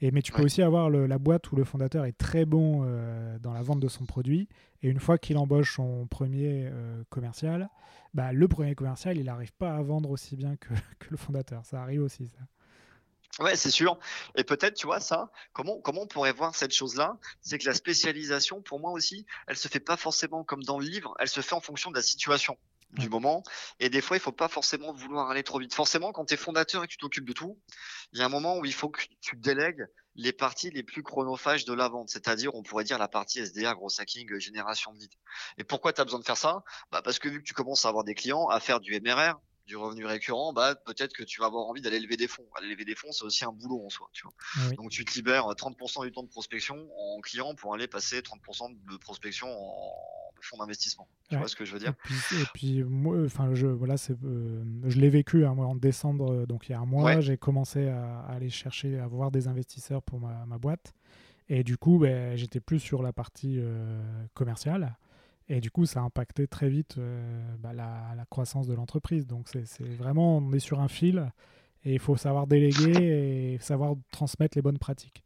Et, 0.02 0.10
mais 0.12 0.22
tu 0.22 0.32
peux 0.32 0.44
aussi 0.44 0.64
avoir 0.64 0.90
la 0.90 1.18
boîte 1.20 1.52
où 1.52 1.56
le 1.56 1.64
fondateur 1.64 2.06
est 2.06 2.18
très 2.18 2.46
bon 2.46 2.84
euh, 2.84 3.38
dans 3.40 3.54
la 3.54 3.62
vente 3.62 3.80
de 3.80 3.88
son 3.88 4.06
produit. 4.06 4.50
Et 4.82 4.90
une 4.90 5.00
fois 5.00 5.20
qu'il 5.20 5.38
embauche 5.38 5.76
son 5.76 6.08
premier 6.08 6.68
euh, 6.72 7.04
commercial, 7.10 7.70
bah, 8.16 8.34
le 8.34 8.48
premier 8.48 8.74
commercial, 8.74 9.18
il 9.18 9.26
n'arrive 9.26 9.54
pas 9.54 9.76
à 9.76 9.82
vendre 9.84 10.10
aussi 10.10 10.36
bien 10.36 10.56
que, 10.56 10.70
que, 11.00 11.08
le 11.12 11.18
fondateur. 11.18 11.64
Ça 11.66 11.82
arrive 11.82 12.02
aussi, 12.02 12.28
ça. 12.28 13.44
Ouais, 13.44 13.56
c'est 13.56 13.70
sûr. 13.70 13.98
Et 14.36 14.44
peut-être, 14.44 14.74
tu 14.74 14.88
vois, 14.88 15.00
ça, 15.00 15.32
comment, 15.54 15.80
comment 15.80 16.02
on 16.02 16.08
pourrait 16.08 16.34
voir 16.34 16.56
cette 16.56 16.74
chose-là? 16.74 17.18
C'est 17.42 17.60
que 17.60 17.66
la 17.66 17.74
spécialisation, 17.74 18.62
pour 18.62 18.80
moi 18.80 18.92
aussi, 18.92 19.26
elle 19.48 19.56
se 19.56 19.68
fait 19.68 19.80
pas 19.80 19.98
forcément 19.98 20.44
comme 20.44 20.64
dans 20.64 20.80
le 20.80 20.86
livre, 20.86 21.16
elle 21.20 21.30
se 21.30 21.42
fait 21.42 21.54
en 21.54 21.62
fonction 21.62 21.92
de 21.92 21.96
la 21.96 22.02
situation 22.02 22.58
du 22.94 23.10
moment. 23.10 23.44
Et 23.80 23.90
des 23.90 24.02
fois, 24.02 24.18
il 24.18 24.20
faut 24.20 24.32
pas 24.32 24.48
forcément 24.48 24.94
vouloir 24.94 25.30
aller 25.30 25.44
trop 25.44 25.60
vite. 25.60 25.74
Forcément, 25.74 26.12
quand 26.12 26.26
tu 26.26 26.34
es 26.34 26.38
fondateur 26.38 26.84
et 26.84 26.88
que 26.88 26.92
tu 26.92 26.98
t'occupes 26.98 27.26
de 27.26 27.34
tout, 27.34 27.60
il 28.14 28.20
y 28.20 28.22
a 28.22 28.26
un 28.26 28.30
moment 28.30 28.58
où 28.58 28.66
il 28.66 28.74
faut 28.74 28.90
que 28.90 29.02
tu 29.22 29.36
délègues 29.38 29.86
les 30.16 30.34
parties 30.34 30.70
les 30.72 30.84
plus 30.84 31.04
chronophages 31.04 31.64
de 31.66 31.74
la 31.74 31.88
vente, 31.88 32.10
c'est-à-dire 32.10 32.54
on 32.54 32.64
pourrait 32.64 32.84
dire 32.84 32.98
la 32.98 33.08
partie 33.08 33.40
SDR, 33.40 33.76
gros 33.76 33.90
hacking, 33.98 34.38
génération 34.40 34.94
de 34.94 35.00
leads. 35.00 35.18
Et 35.58 35.64
pourquoi 35.64 35.94
tu 35.94 36.02
as 36.02 36.04
besoin 36.04 36.20
de 36.20 36.26
faire 36.26 36.38
ça? 36.38 36.64
Bah 36.92 37.02
Parce 37.02 37.18
que 37.18 37.30
vu 37.30 37.40
que 37.40 37.48
tu 37.48 37.54
commences 37.54 37.86
à 37.86 37.90
avoir 37.90 38.04
des 38.04 38.14
clients, 38.14 38.48
à 38.48 38.60
faire 38.60 38.82
du 38.82 39.00
MRR, 39.00 39.40
du 39.66 39.78
revenu 39.78 40.06
récurrent, 40.06 40.52
bah 40.52 40.76
peut-être 40.76 41.14
que 41.14 41.24
tu 41.24 41.40
vas 41.40 41.46
avoir 41.46 41.68
envie 41.68 41.82
d'aller 41.82 42.00
lever 42.00 42.18
des 42.18 42.28
fonds. 42.28 42.46
Aller 42.56 42.68
lever 42.68 42.84
des 42.84 42.96
fonds, 42.96 43.12
c'est 43.14 43.24
aussi 43.24 43.46
un 43.46 43.54
boulot 43.54 43.86
en 43.86 43.90
soi. 43.90 44.10
Tu 44.12 44.24
vois. 44.24 44.34
Ah 44.58 44.70
Donc 44.76 44.92
tu 44.92 45.06
te 45.06 45.14
libères 45.14 45.46
30% 45.46 46.04
du 46.04 46.12
temps 46.12 46.24
de 46.24 46.30
prospection 46.30 46.90
en 46.98 47.22
client 47.22 47.56
pour 47.56 47.74
aller 47.74 47.88
passer 47.88 48.20
30% 48.20 48.76
de 48.92 48.98
prospection 48.98 49.48
en 49.48 50.21
fonds 50.44 50.58
d'investissement. 50.58 51.08
Tu 51.30 51.38
vois 51.38 51.48
ce 51.48 51.56
que 51.56 51.66
je 51.66 51.74
veux 51.74 51.80
dire 51.80 51.94
Et 52.34 52.44
puis, 52.54 52.84
moi, 52.84 53.18
enfin, 53.26 53.54
je 53.54 53.68
voilà, 53.68 53.98
c'est, 53.98 54.16
euh, 54.24 54.64
je 54.86 55.00
l'ai 55.00 55.10
vécu 55.10 55.46
hein, 55.46 55.54
moi, 55.54 55.66
en 55.66 55.76
décembre, 55.76 56.32
euh, 56.32 56.46
donc 56.46 56.68
il 56.68 56.74
y 56.74 56.76
a 56.76 56.80
un 56.80 56.86
mois, 56.86 57.20
j'ai 57.22 57.38
commencé 57.38 57.88
à, 57.88 58.22
aller 58.22 58.50
chercher, 58.50 59.00
à 59.00 59.08
voir 59.08 59.32
des 59.32 59.48
investisseurs 59.48 60.02
pour 60.02 60.20
ma, 60.20 60.46
ma 60.46 60.58
boîte. 60.58 60.94
Et 61.50 61.64
du 61.64 61.78
coup, 61.78 62.00
ben, 62.00 62.36
j'étais 62.38 62.60
plus 62.60 62.80
sur 62.80 63.02
la 63.04 63.14
partie 63.14 63.58
euh, 63.60 64.02
commerciale. 64.34 64.96
Et 65.50 65.60
du 65.60 65.70
coup, 65.70 65.86
ça 65.86 66.00
a 66.00 66.04
impacté 66.04 66.48
très 66.48 66.70
vite 66.70 66.98
bah, 67.60 67.74
la, 67.74 68.14
la, 68.16 68.26
croissance 68.26 68.68
de 68.68 68.74
l'entreprise. 68.74 69.28
Donc, 69.28 69.50
c'est, 69.50 69.84
vraiment, 69.84 70.38
on 70.38 70.54
est 70.54 70.60
sur 70.60 70.80
un 70.80 70.88
fil 70.88 71.30
et 71.84 71.94
il 71.94 72.00
faut 72.00 72.16
savoir 72.16 72.48
déléguer 72.48 73.54
et 73.54 73.58
savoir 73.60 73.96
transmettre 74.12 74.58
les 74.58 74.62
bonnes 74.62 74.78
pratiques 74.78 75.24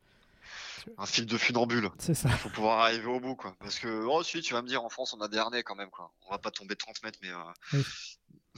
un 0.97 1.05
fil 1.05 1.25
de 1.25 1.37
funambule. 1.37 1.89
C'est 1.99 2.13
ça. 2.13 2.29
Il 2.29 2.37
faut 2.37 2.49
pouvoir 2.49 2.79
arriver 2.79 3.07
au 3.07 3.19
bout, 3.19 3.35
quoi. 3.35 3.55
Parce 3.59 3.79
que, 3.79 4.05
oh, 4.05 4.23
si, 4.23 4.41
tu 4.41 4.53
vas 4.53 4.61
me 4.61 4.67
dire, 4.67 4.83
en 4.83 4.89
France, 4.89 5.13
on 5.13 5.21
a 5.21 5.27
des 5.27 5.37
harnais 5.37 5.63
quand 5.63 5.75
même, 5.75 5.89
quoi. 5.89 6.11
On 6.27 6.31
va 6.31 6.37
pas 6.37 6.51
tomber 6.51 6.75
30 6.75 7.03
mètres, 7.03 7.19
mais 7.21 7.29
euh, 7.29 7.81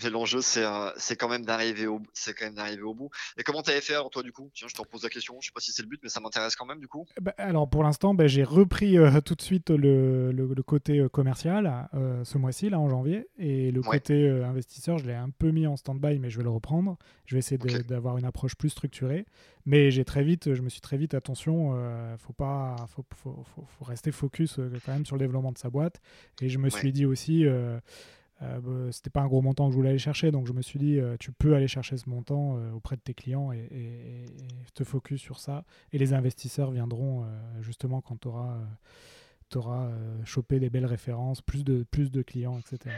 mais 0.04 0.10
l'enjeu, 0.10 0.42
c'est 0.42 0.64
euh, 0.64 0.92
c'est 0.98 1.16
quand 1.16 1.30
même 1.30 1.44
d'arriver 1.44 1.88
au 1.88 2.00
c'est 2.14 2.34
quand 2.34 2.46
même 2.46 2.54
d'arriver 2.54 2.84
au 2.84 2.94
bout. 2.94 3.10
Et 3.38 3.44
comment 3.44 3.64
t'avais 3.64 3.82
fait 3.82 3.94
alors 3.94 4.10
toi 4.10 4.22
du 4.22 4.32
coup? 4.32 4.50
Tiens, 4.54 4.68
je 4.68 4.76
te 4.76 4.82
repose 4.82 5.04
la 5.04 5.10
question. 5.10 5.38
Je 5.42 5.48
sais 5.48 5.52
pas 5.54 5.60
si 5.60 5.72
c'est 5.72 5.82
le 5.82 5.88
but, 5.88 6.00
mais 6.04 6.10
ça 6.10 6.20
m'intéresse 6.20 6.56
quand 6.56 6.66
même 6.66 6.80
du 6.80 6.88
coup. 6.88 7.06
Bah, 7.20 7.34
alors 7.38 7.68
pour 7.68 7.84
l'instant, 7.84 8.14
bah, 8.14 8.28
j'ai 8.28 8.44
repris 8.44 8.98
euh, 8.98 9.22
tout 9.22 9.36
de 9.36 9.42
suite 9.42 9.72
le, 9.72 10.32
le, 10.32 10.64
côté 10.64 11.00
euh, 11.00 11.10
commercial 11.10 11.90
ce 12.24 12.38
mois-ci 12.38 12.70
là 12.70 12.80
en 12.80 12.90
janvier 12.90 13.28
et 13.38 13.72
le 13.72 13.82
côté 13.82 14.30
investisseur, 14.30 14.98
je 14.98 15.06
l'ai 15.06 15.14
un 15.14 15.30
peu 15.30 15.52
mis 15.52 15.66
en 15.68 15.78
stand-by, 15.78 16.20
mais 16.20 16.30
je 16.30 16.38
vais 16.38 16.44
le 16.44 16.50
reprendre. 16.50 16.98
Je 17.26 17.36
vais 17.36 17.40
essayer 17.40 17.58
d'avoir 17.58 18.18
une 18.18 18.26
approche 18.26 18.56
plus 18.56 18.70
structurée. 18.70 19.26
Mais 19.66 19.92
j'ai 19.92 20.06
très 20.06 20.24
vite, 20.24 20.54
je 20.54 20.62
me 20.62 20.70
suis 20.70 20.80
très 20.80 20.98
vite 20.98 21.14
attention, 21.14 21.76
faut 22.20 22.34
pas, 22.34 22.76
faut, 22.90 23.06
faut, 23.14 23.44
faut, 23.54 23.66
faut, 23.66 23.86
rester 23.86 24.12
focus 24.12 24.60
quand 24.86 24.94
même 24.94 25.06
sur 25.06 25.18
le 25.18 25.20
développement 25.20 25.52
de 25.52 25.58
sa 25.58 25.70
boîte. 25.70 26.00
Et 26.42 26.50
je 26.50 26.58
me 26.58 26.70
suis 26.70 26.94
dit 26.94 27.06
aussi 27.06 27.46
euh, 28.44 28.60
bah, 28.60 28.92
c'était 28.92 29.10
pas 29.10 29.22
un 29.22 29.28
gros 29.28 29.42
montant 29.42 29.68
que 29.68 29.72
je 29.72 29.78
voulais 29.78 29.90
aller 29.90 30.00
chercher, 30.00 30.32
donc 30.32 30.46
je 30.48 30.54
me 30.54 30.62
suis 30.62 30.78
dit, 30.78 31.00
euh, 31.00 31.18
tu 31.20 31.32
peux 31.32 31.56
aller 31.56 31.68
chercher 31.68 31.98
ce 31.98 32.08
montant 32.08 32.58
euh, 32.58 32.72
auprès 32.72 32.96
de 32.96 33.02
tes 33.02 33.14
clients 33.14 33.52
et, 33.52 34.26
te 34.74 34.84
focus 34.84 35.20
sur 35.20 35.40
ça. 35.40 35.66
Et 35.92 35.98
les 35.98 36.14
investisseurs 36.14 36.70
viendront 36.70 37.26
justement 37.62 38.00
quand 38.00 38.18
tu 38.18 38.28
auras, 38.28 38.60
auras 39.56 39.90
chopé 40.24 40.60
des 40.60 40.70
belles 40.70 40.86
références, 40.86 41.42
plus 41.42 41.64
de, 41.64 41.82
plus 41.90 42.12
de 42.12 42.22
clients, 42.22 42.60
etc. 42.60 42.96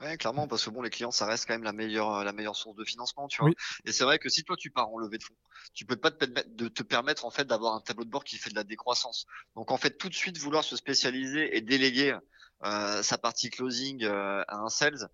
Ouais, 0.00 0.16
clairement, 0.16 0.48
parce 0.48 0.64
que 0.64 0.70
bon, 0.70 0.80
les 0.80 0.88
clients, 0.88 1.10
ça 1.10 1.26
reste 1.26 1.46
quand 1.46 1.52
même 1.52 1.62
la 1.62 1.74
meilleure, 1.74 2.24
la 2.24 2.32
meilleure 2.32 2.56
source 2.56 2.74
de 2.74 2.84
financement, 2.84 3.28
tu 3.28 3.42
vois. 3.42 3.50
Et 3.84 3.92
c'est 3.92 4.04
vrai 4.04 4.18
que 4.18 4.30
si 4.30 4.44
toi 4.44 4.56
tu 4.56 4.70
pars 4.70 4.88
en 4.88 4.96
levée 4.96 5.18
de 5.18 5.24
fonds, 5.24 5.34
tu 5.74 5.84
peux 5.84 5.96
pas 5.96 6.10
te 6.10 6.16
permettre 6.24 6.56
de 6.56 6.68
te 6.68 6.82
permettre 6.82 7.26
en 7.26 7.30
fait 7.30 7.44
d'avoir 7.44 7.74
un 7.74 7.80
tableau 7.80 8.04
de 8.04 8.10
bord 8.10 8.24
qui 8.24 8.38
fait 8.38 8.48
de 8.48 8.54
la 8.54 8.64
décroissance. 8.64 9.26
Donc 9.56 9.70
en 9.70 9.76
fait, 9.76 9.98
tout 9.98 10.08
de 10.08 10.14
suite 10.14 10.38
vouloir 10.38 10.64
se 10.64 10.76
spécialiser 10.76 11.54
et 11.54 11.60
déléguer 11.60 12.12
euh, 12.12 12.20
sa 12.62 13.18
partie 13.18 13.50
closing 13.50 14.04
euh, 14.04 14.42
à 14.48 14.56
un 14.56 14.68
sales, 14.68 15.08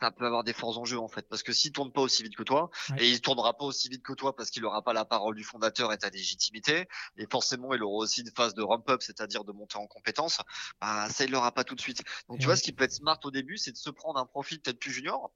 ça 0.00 0.10
peut 0.10 0.26
avoir 0.26 0.44
des 0.44 0.52
forts 0.52 0.78
enjeux 0.78 0.98
en 0.98 1.08
fait. 1.08 1.28
Parce 1.28 1.42
que 1.42 1.52
s'il 1.52 1.72
tourne 1.72 1.92
pas 1.92 2.00
aussi 2.00 2.22
vite 2.22 2.36
que 2.36 2.42
toi 2.42 2.70
et 2.98 3.10
il 3.10 3.20
tournera 3.20 3.56
pas 3.56 3.64
aussi 3.64 3.88
vite 3.88 4.02
que 4.02 4.12
toi 4.12 4.34
parce 4.34 4.50
qu'il 4.50 4.64
aura 4.64 4.82
pas 4.82 4.92
la 4.92 5.04
parole 5.04 5.34
du 5.34 5.44
fondateur 5.44 5.92
et 5.92 5.98
ta 5.98 6.10
légitimité 6.10 6.88
et 7.16 7.26
forcément 7.30 7.74
il 7.74 7.82
aura 7.82 7.96
aussi 7.96 8.20
une 8.20 8.30
phase 8.30 8.54
de 8.54 8.62
ramp 8.62 8.84
up 8.88 9.02
c'est-à-dire 9.02 9.44
de 9.44 9.52
monter 9.52 9.76
en 9.76 9.86
compétence 9.86 10.40
bah 10.80 11.08
ça 11.10 11.24
il 11.24 11.30
l'aura 11.30 11.52
pas 11.52 11.64
tout 11.64 11.74
de 11.74 11.80
suite. 11.80 12.02
Donc 12.28 12.38
tu 12.38 12.46
vois 12.46 12.56
ce 12.56 12.62
qui 12.62 12.72
peut 12.72 12.84
être 12.84 12.92
smart 12.92 13.18
au 13.24 13.30
début 13.30 13.58
c'est 13.58 13.72
de 13.72 13.76
se 13.76 13.90
prendre 13.90 14.18
un 14.18 14.26
profil 14.26 14.60
peut-être 14.60 14.78
plus 14.78 14.92
junior 14.92 15.32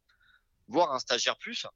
voire 0.69 0.93
un 0.93 1.01
stagiaire 1.01 1.37
plus 1.39 1.67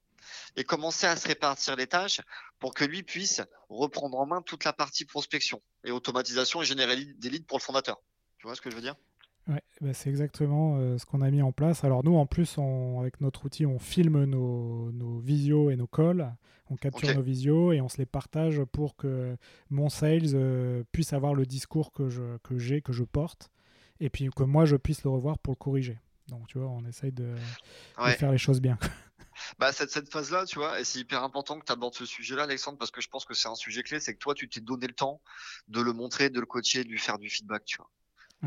et 0.56 0.64
commencer 0.64 1.06
à 1.06 1.16
se 1.16 1.26
répartir 1.28 1.76
les 1.76 1.86
tâches 1.86 2.20
pour 2.58 2.72
que 2.74 2.84
lui 2.84 3.02
puisse 3.02 3.42
reprendre 3.68 4.18
en 4.18 4.26
main 4.26 4.42
toute 4.42 4.64
la 4.64 4.72
partie 4.72 5.04
prospection 5.04 5.60
et 5.84 5.90
automatisation 5.90 6.62
et 6.62 6.64
générer 6.64 7.04
des 7.04 7.30
leads 7.30 7.46
pour 7.46 7.58
le 7.58 7.62
fondateur 7.62 8.00
tu 8.46 8.48
vois 8.48 8.54
ce 8.54 8.60
que 8.60 8.70
je 8.70 8.76
veux 8.76 8.82
dire 8.82 8.94
Ouais, 9.48 9.62
bah, 9.80 9.92
c'est 9.92 10.08
exactement 10.08 10.76
euh, 10.78 10.98
ce 10.98 11.04
qu'on 11.06 11.20
a 11.20 11.30
mis 11.32 11.42
en 11.42 11.50
place. 11.50 11.82
Alors 11.82 12.04
nous, 12.04 12.14
en 12.14 12.26
plus, 12.26 12.58
avec 13.00 13.20
notre 13.20 13.44
outil, 13.44 13.66
on 13.66 13.80
filme 13.80 14.24
nos, 14.24 14.92
nos 14.92 15.18
visios 15.18 15.70
et 15.70 15.76
nos 15.76 15.88
calls, 15.88 16.32
on 16.70 16.76
capture 16.76 17.12
nos 17.12 17.22
visios 17.22 17.72
et 17.72 17.80
on 17.80 17.88
se 17.88 17.98
les 17.98 18.06
partage 18.06 18.62
pour 18.64 18.94
que 18.94 19.36
mon 19.70 19.88
sales 19.88 20.34
euh, 20.34 20.84
puisse 20.92 21.12
avoir 21.12 21.34
le 21.34 21.44
discours 21.44 21.90
que 21.90 22.08
j'ai, 22.08 22.22
que, 22.44 22.58
j'ai, 22.58 22.82
que 22.82 22.92
je 22.92 23.02
porte, 23.02 23.50
et 23.98 24.10
puis 24.10 24.30
que 24.30 24.44
moi, 24.44 24.64
je 24.64 24.76
puisse 24.76 25.02
le 25.02 25.10
revoir 25.10 25.40
pour 25.40 25.54
le 25.54 25.58
corriger. 25.58 25.98
Donc 26.28 26.46
tu 26.46 26.58
vois, 26.58 26.68
on 26.68 26.84
essaye 26.84 27.12
de, 27.12 27.34
de 27.98 28.10
faire 28.12 28.30
les 28.30 28.38
choses 28.38 28.60
bien. 28.60 28.78
Bah, 29.58 29.70
cette, 29.70 29.90
cette 29.90 30.10
phase-là, 30.10 30.46
tu 30.46 30.58
vois, 30.58 30.80
et 30.80 30.84
c'est 30.84 30.98
hyper 30.98 31.22
important 31.22 31.58
que 31.58 31.66
tu 31.66 31.72
abordes 31.72 31.94
ce 31.94 32.06
sujet-là, 32.06 32.44
Alexandre, 32.44 32.78
parce 32.78 32.90
que 32.90 33.02
je 33.02 33.08
pense 33.08 33.26
que 33.26 33.34
c'est 33.34 33.48
un 33.48 33.54
sujet 33.54 33.82
clé, 33.82 34.00
c'est 34.00 34.14
que 34.14 34.18
toi, 34.18 34.34
tu 34.34 34.48
t'es 34.48 34.60
donné 34.60 34.86
le 34.86 34.94
temps 34.94 35.20
de 35.68 35.82
le 35.82 35.92
montrer, 35.92 36.30
de 36.30 36.40
le 36.40 36.46
coacher, 36.46 36.84
de 36.84 36.88
lui 36.88 36.98
faire 36.98 37.18
du 37.18 37.28
feedback, 37.28 37.64
tu 37.66 37.76
vois. 37.76 37.90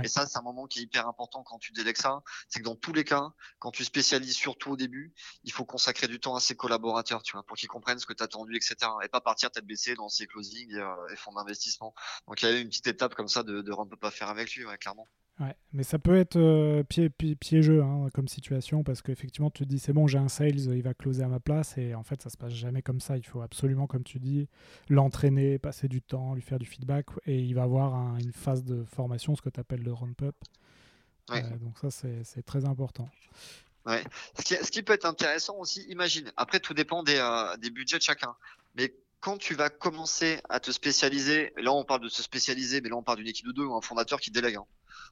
Et 0.04 0.08
ça, 0.08 0.28
c'est 0.28 0.38
un 0.38 0.41
moment 0.41 0.67
qui 0.67 0.80
est 0.80 0.84
hyper 0.84 1.08
important 1.08 1.43
quand 1.43 1.58
tu 1.58 1.71
délègues 1.71 1.97
ça. 1.97 2.21
C'est 2.47 2.60
que 2.60 2.65
dans 2.65 2.75
tous 2.75 2.93
les 2.93 3.04
cas, 3.04 3.30
quand 3.58 3.71
tu 3.71 3.84
spécialises 3.84 4.36
surtout 4.36 4.71
au 4.71 4.78
début, 4.78 5.13
il 5.43 5.52
faut 5.52 5.65
consacrer 5.65 6.08
du 6.08 6.19
temps 6.19 6.36
à 6.36 6.39
ses 6.39 6.56
collaborateurs, 6.56 7.23
tu 7.23 7.34
vois, 7.34 7.43
pour 7.43 7.58
qu'ils 7.58 7.69
comprennent 7.69 7.99
ce 7.99 8.06
que 8.06 8.13
tu 8.13 8.23
as 8.23 8.25
attendu, 8.25 8.56
etc. 8.56 8.75
Et 9.04 9.08
pas 9.10 9.21
partir 9.21 9.52
tête 9.52 9.65
baissée 9.65 9.95
dans 9.95 10.10
ses 10.10 10.28
closings 10.28 10.73
et, 10.73 10.80
euh, 10.80 11.15
fonds 11.15 11.34
d'investissement. 11.34 11.93
Donc 12.28 12.41
il 12.41 12.49
y 12.49 12.52
a 12.52 12.58
une 12.58 12.69
petite 12.69 12.88
étape 12.88 13.15
comme 13.15 13.28
ça 13.28 13.43
de, 13.43 13.62
de 13.62 13.71
peut 13.89 13.97
pas 13.97 14.12
faire 14.12 14.30
avec 14.30 14.56
lui, 14.56 14.65
ouais, 14.65 14.78
clairement. 14.78 15.08
Ouais, 15.39 15.56
mais 15.71 15.84
ça 15.84 15.99
peut 15.99 16.17
être 16.17 16.36
euh, 16.36 16.84
piégeux 16.84 17.82
hein, 17.82 18.10
comme 18.13 18.28
situation 18.28 18.84
parce 18.84 19.02
qu'effectivement 19.02 19.49
tu 19.49 19.63
te 19.63 19.69
dis 19.69 19.80
c'est 19.80 19.93
bon 19.93 20.06
j'ai 20.06 20.17
un 20.17 20.28
sales 20.28 20.60
il 20.60 20.82
va 20.82 20.93
closer 20.93 21.23
à 21.23 21.30
ma 21.30 21.39
place 21.39 21.78
et 21.78 21.95
en 21.95 22.04
fait 22.04 22.21
ça 22.21 22.30
se 22.30 22.36
passe 22.36 22.52
jamais 22.52 22.82
comme 22.82 22.99
ça. 22.99 23.15
Il 23.15 23.25
faut 23.25 23.41
absolument 23.41 23.88
comme 23.88 24.04
tu 24.04 24.19
dis 24.19 24.49
l'entraîner 24.89 25.58
passer 25.58 25.88
du 25.88 26.02
temps 26.02 26.34
lui 26.34 26.41
faire 26.41 26.60
du 26.60 26.65
feedback 26.65 27.06
et 27.25 27.39
il 27.39 27.54
va 27.54 27.63
avoir 27.63 28.17
une 28.17 28.34
phase 28.34 28.65
de 28.65 28.84
formation 28.84 29.34
ce 29.34 29.41
que 29.41 29.49
tu 29.49 29.62
appelles 29.62 29.84
le 29.84 29.93
ramp 29.93 30.21
up. 30.23 30.36
Euh, 31.32 31.58
donc 31.60 31.78
ça 31.80 31.89
c'est 31.89 32.45
très 32.45 32.65
important. 32.65 33.08
Ouais. 33.86 34.04
ce, 34.38 34.43
qui, 34.43 34.56
ce, 34.56 34.69
qui, 34.69 34.84
peut 34.84 34.91
être 34.91 35.06
intéressant 35.06 35.56
aussi 35.56 35.84
imagine 35.84 36.30
après 36.36 36.60
tout 36.60 36.73
dépend 36.73 37.02
des, 37.02 37.15
euh, 37.15 37.56
des 37.56 37.69
budgets 37.69 37.97
de 37.97 38.04
chacun 38.04 38.36
mais 38.75 38.93
quand 39.19 39.38
tu 39.38 39.53
vas 39.53 39.69
commencer 39.69 40.41
à 40.49 40.60
te 40.60 40.71
spécialiser, 40.71 41.53
là 41.58 41.73
on 41.73 41.84
parle 41.84 42.01
de 42.01 42.10
se 42.10 42.23
spécialiser, 42.23 42.82
mais 42.82 42.89
là 42.89 42.95
on 42.95 43.03
parle 43.03 43.19
d'une 43.19 43.27
équipe 43.27 43.47
de 43.47 43.51
deux 43.51 43.65
ou 43.65 43.75
un 43.75 43.82
fondateur 43.82 44.19
qui 44.19 44.32
délègue. 44.32 44.55
Hein 44.55 44.65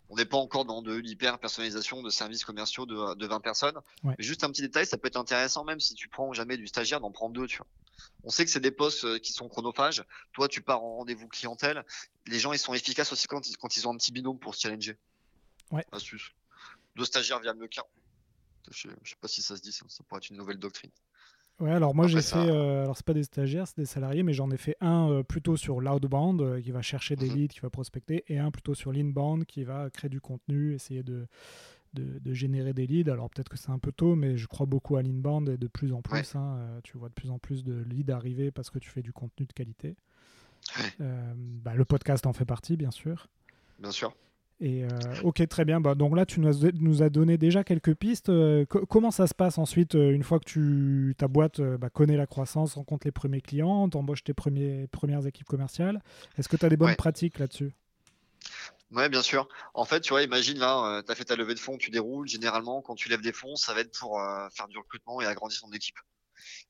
on 0.10 0.16
n'est 0.16 0.26
pas 0.26 0.38
encore 0.38 0.66
dans 0.66 0.82
de 0.82 0.94
l'hyper 0.94 1.40
personnalisation 1.40 2.02
de 2.02 2.10
services 2.10 2.46
commerciaux 2.46 2.86
de, 2.86 3.16
de 3.16 3.28
20 3.28 3.40
personnes. 3.42 3.78
Mais 4.04 4.16
juste 4.20 4.44
un 4.44 4.50
petit 4.50 4.62
détail, 4.62 4.86
ça 4.86 4.98
peut 4.98 5.08
être 5.08 5.18
intéressant 5.18 5.64
même 5.64 5.80
si 5.80 5.96
tu 5.96 6.08
prends 6.08 6.32
jamais 6.34 6.58
du 6.58 6.68
stagiaire 6.68 7.02
d'en 7.02 7.12
prendre 7.12 7.34
deux, 7.34 7.48
tu 7.48 7.58
vois. 7.58 7.68
On 8.24 8.30
sait 8.30 8.46
que 8.46 8.52
c'est 8.52 8.60
des 8.60 8.72
postes 8.72 9.06
euh, 9.06 9.20
qui 9.20 9.34
sont 9.34 9.50
chronophages. 9.50 10.04
Toi, 10.34 10.48
tu 10.48 10.62
pars 10.62 10.84
en 10.84 10.98
rendez-vous 10.98 11.28
clientèle. 11.28 11.84
Les 12.28 12.40
gens, 12.40 12.54
ils 12.54 12.60
sont 12.60 12.74
efficaces 12.74 13.12
aussi 13.12 13.28
quand 13.28 13.48
ils, 13.50 13.58
quand 13.58 13.76
ils 13.76 13.88
ont 13.88 13.94
un 13.94 13.98
petit 13.98 14.12
binôme 14.12 14.38
pour 14.38 14.54
se 14.54 14.62
challenger. 14.62 14.98
Ouais. 15.72 15.86
Astuce. 15.92 16.32
Deux 16.96 17.06
stagiaires 17.06 17.40
via 17.40 17.54
le 17.54 17.68
cas. 17.68 17.84
Je, 18.70 18.90
je 19.02 19.10
sais 19.10 19.16
pas 19.20 19.28
si 19.28 19.42
ça 19.42 19.58
se 19.58 19.62
dit, 19.62 19.72
ça, 19.72 19.86
ça 19.90 20.04
pourrait 20.04 20.20
être 20.20 20.30
une 20.30 20.38
nouvelle 20.38 20.60
doctrine. 20.60 20.92
Ouais, 21.60 21.72
alors 21.72 21.96
moi 21.96 22.06
j'ai 22.08 22.22
fait, 22.22 22.36
euh, 22.38 22.84
alors 22.84 22.96
c'est 22.96 23.06
pas 23.06 23.16
des 23.16 23.24
stagiaires, 23.24 23.68
c'est 23.68 23.78
des 23.78 23.88
salariés, 23.88 24.22
mais 24.22 24.34
j'en 24.34 24.52
ai 24.52 24.58
fait 24.58 24.78
un 24.80 25.10
euh, 25.10 25.24
plutôt 25.24 25.58
sur 25.58 25.82
l'outbound 25.82 26.40
euh, 26.40 26.62
qui 26.62 26.70
va 26.70 26.84
chercher 26.84 27.16
des 27.16 27.30
mhm. 27.30 27.36
leads, 27.36 27.54
qui 27.56 27.62
va 27.62 27.72
prospecter, 27.72 28.24
et 28.28 28.38
un 28.38 28.52
plutôt 28.52 28.76
sur 28.76 28.92
l'inbound 28.92 29.44
qui 29.46 29.64
va 29.64 29.90
créer 29.90 30.10
du 30.10 30.22
contenu, 30.22 30.76
essayer 30.76 31.02
de, 31.02 31.26
de, 31.94 32.34
générer 32.34 32.74
des 32.74 32.86
leads. 32.86 33.12
Alors 33.12 33.32
peut-être 33.32 33.50
que 33.50 33.58
c'est 33.58 33.72
un 33.72 33.80
peu 33.80 33.92
tôt, 33.92 34.14
mais 34.16 34.38
je 34.38 34.46
crois 34.46 34.68
beaucoup 34.68 34.98
à 34.98 35.02
l'inbound 35.02 35.50
et 35.50 35.58
de 35.58 35.68
plus 35.68 35.94
en 35.94 36.04
plus, 36.04 36.36
hein, 36.36 36.60
tu 36.84 36.96
vois 36.96 37.10
de 37.10 37.16
plus 37.16 37.32
en 37.32 37.40
plus 37.40 37.64
de 37.64 37.74
leads 37.74 38.14
arriver 38.14 38.52
parce 38.52 38.70
que 38.70 38.78
tu 38.78 38.90
fais 38.90 39.02
du 39.02 39.12
contenu 39.12 39.48
de 39.48 39.54
qualité. 39.54 39.96
Bah, 41.00 41.74
le 41.74 41.86
podcast 41.86 42.28
en 42.28 42.34
fait 42.34 42.46
partie, 42.46 42.78
bien 42.78 42.92
sûr. 42.92 43.30
Bien 43.80 43.92
sûr. 43.92 44.14
Et 44.60 44.84
euh, 44.84 44.88
ok, 45.24 45.48
très 45.48 45.66
bien. 45.66 45.80
Bah, 45.80 45.94
donc 45.94 46.16
là, 46.16 46.26
tu 46.26 46.40
nous 46.40 47.04
as, 47.04 47.10
donné 47.10 47.38
déjà 47.38 47.64
quelques 47.64 47.94
pistes. 47.94 48.30
Euh, 48.30 48.66
comment 48.66 49.12
ça 49.12 49.28
se 49.28 49.36
passe 49.36 49.58
ensuite, 49.58 49.96
euh, 49.96 50.12
une 50.12 50.24
fois 50.24 50.40
que 50.40 50.46
tu, 50.46 51.16
ta 51.18 51.28
boîte 51.28 51.62
bah, 51.62 51.90
connaît 51.90 52.18
la 52.18 52.26
croissance, 52.26 52.74
rencontre 52.74 53.06
les 53.06 53.12
premiers 53.12 53.42
clients, 53.42 53.88
t'embauches 53.88 54.24
tes 54.24 54.34
premiers, 54.34 54.88
premières 54.88 55.26
équipes 55.28 55.48
commerciales? 55.48 56.02
Est-ce 56.38 56.50
que 56.50 56.58
tu 56.58 56.66
as 56.66 56.70
des 56.70 56.78
bonnes 56.78 56.96
pratiques 56.96 57.38
là-dessus? 57.38 57.72
Ouais, 58.92 59.10
bien 59.10 59.22
sûr. 59.22 59.48
En 59.74 59.86
fait, 59.86 60.00
tu 60.02 60.10
vois, 60.10 60.24
imagine 60.24 60.58
là, 60.58 61.04
tu 61.06 61.12
as 61.12 61.16
fait 61.16 61.26
ta 61.26 61.36
levée 61.36 61.54
de 61.54 61.60
fonds, 61.60 61.78
tu 61.78 61.92
déroules. 61.92 62.28
Généralement, 62.28 62.82
quand 62.82 62.96
tu 62.96 63.10
lèves 63.10 63.22
des 63.22 63.34
fonds, 63.34 63.56
ça 63.56 63.74
va 63.74 63.82
être 63.82 63.98
pour 64.00 64.20
faire 64.52 64.68
du 64.68 64.78
recrutement 64.78 65.22
et 65.22 65.26
agrandir 65.26 65.62
ton 65.62 65.72
équipe. 65.72 65.98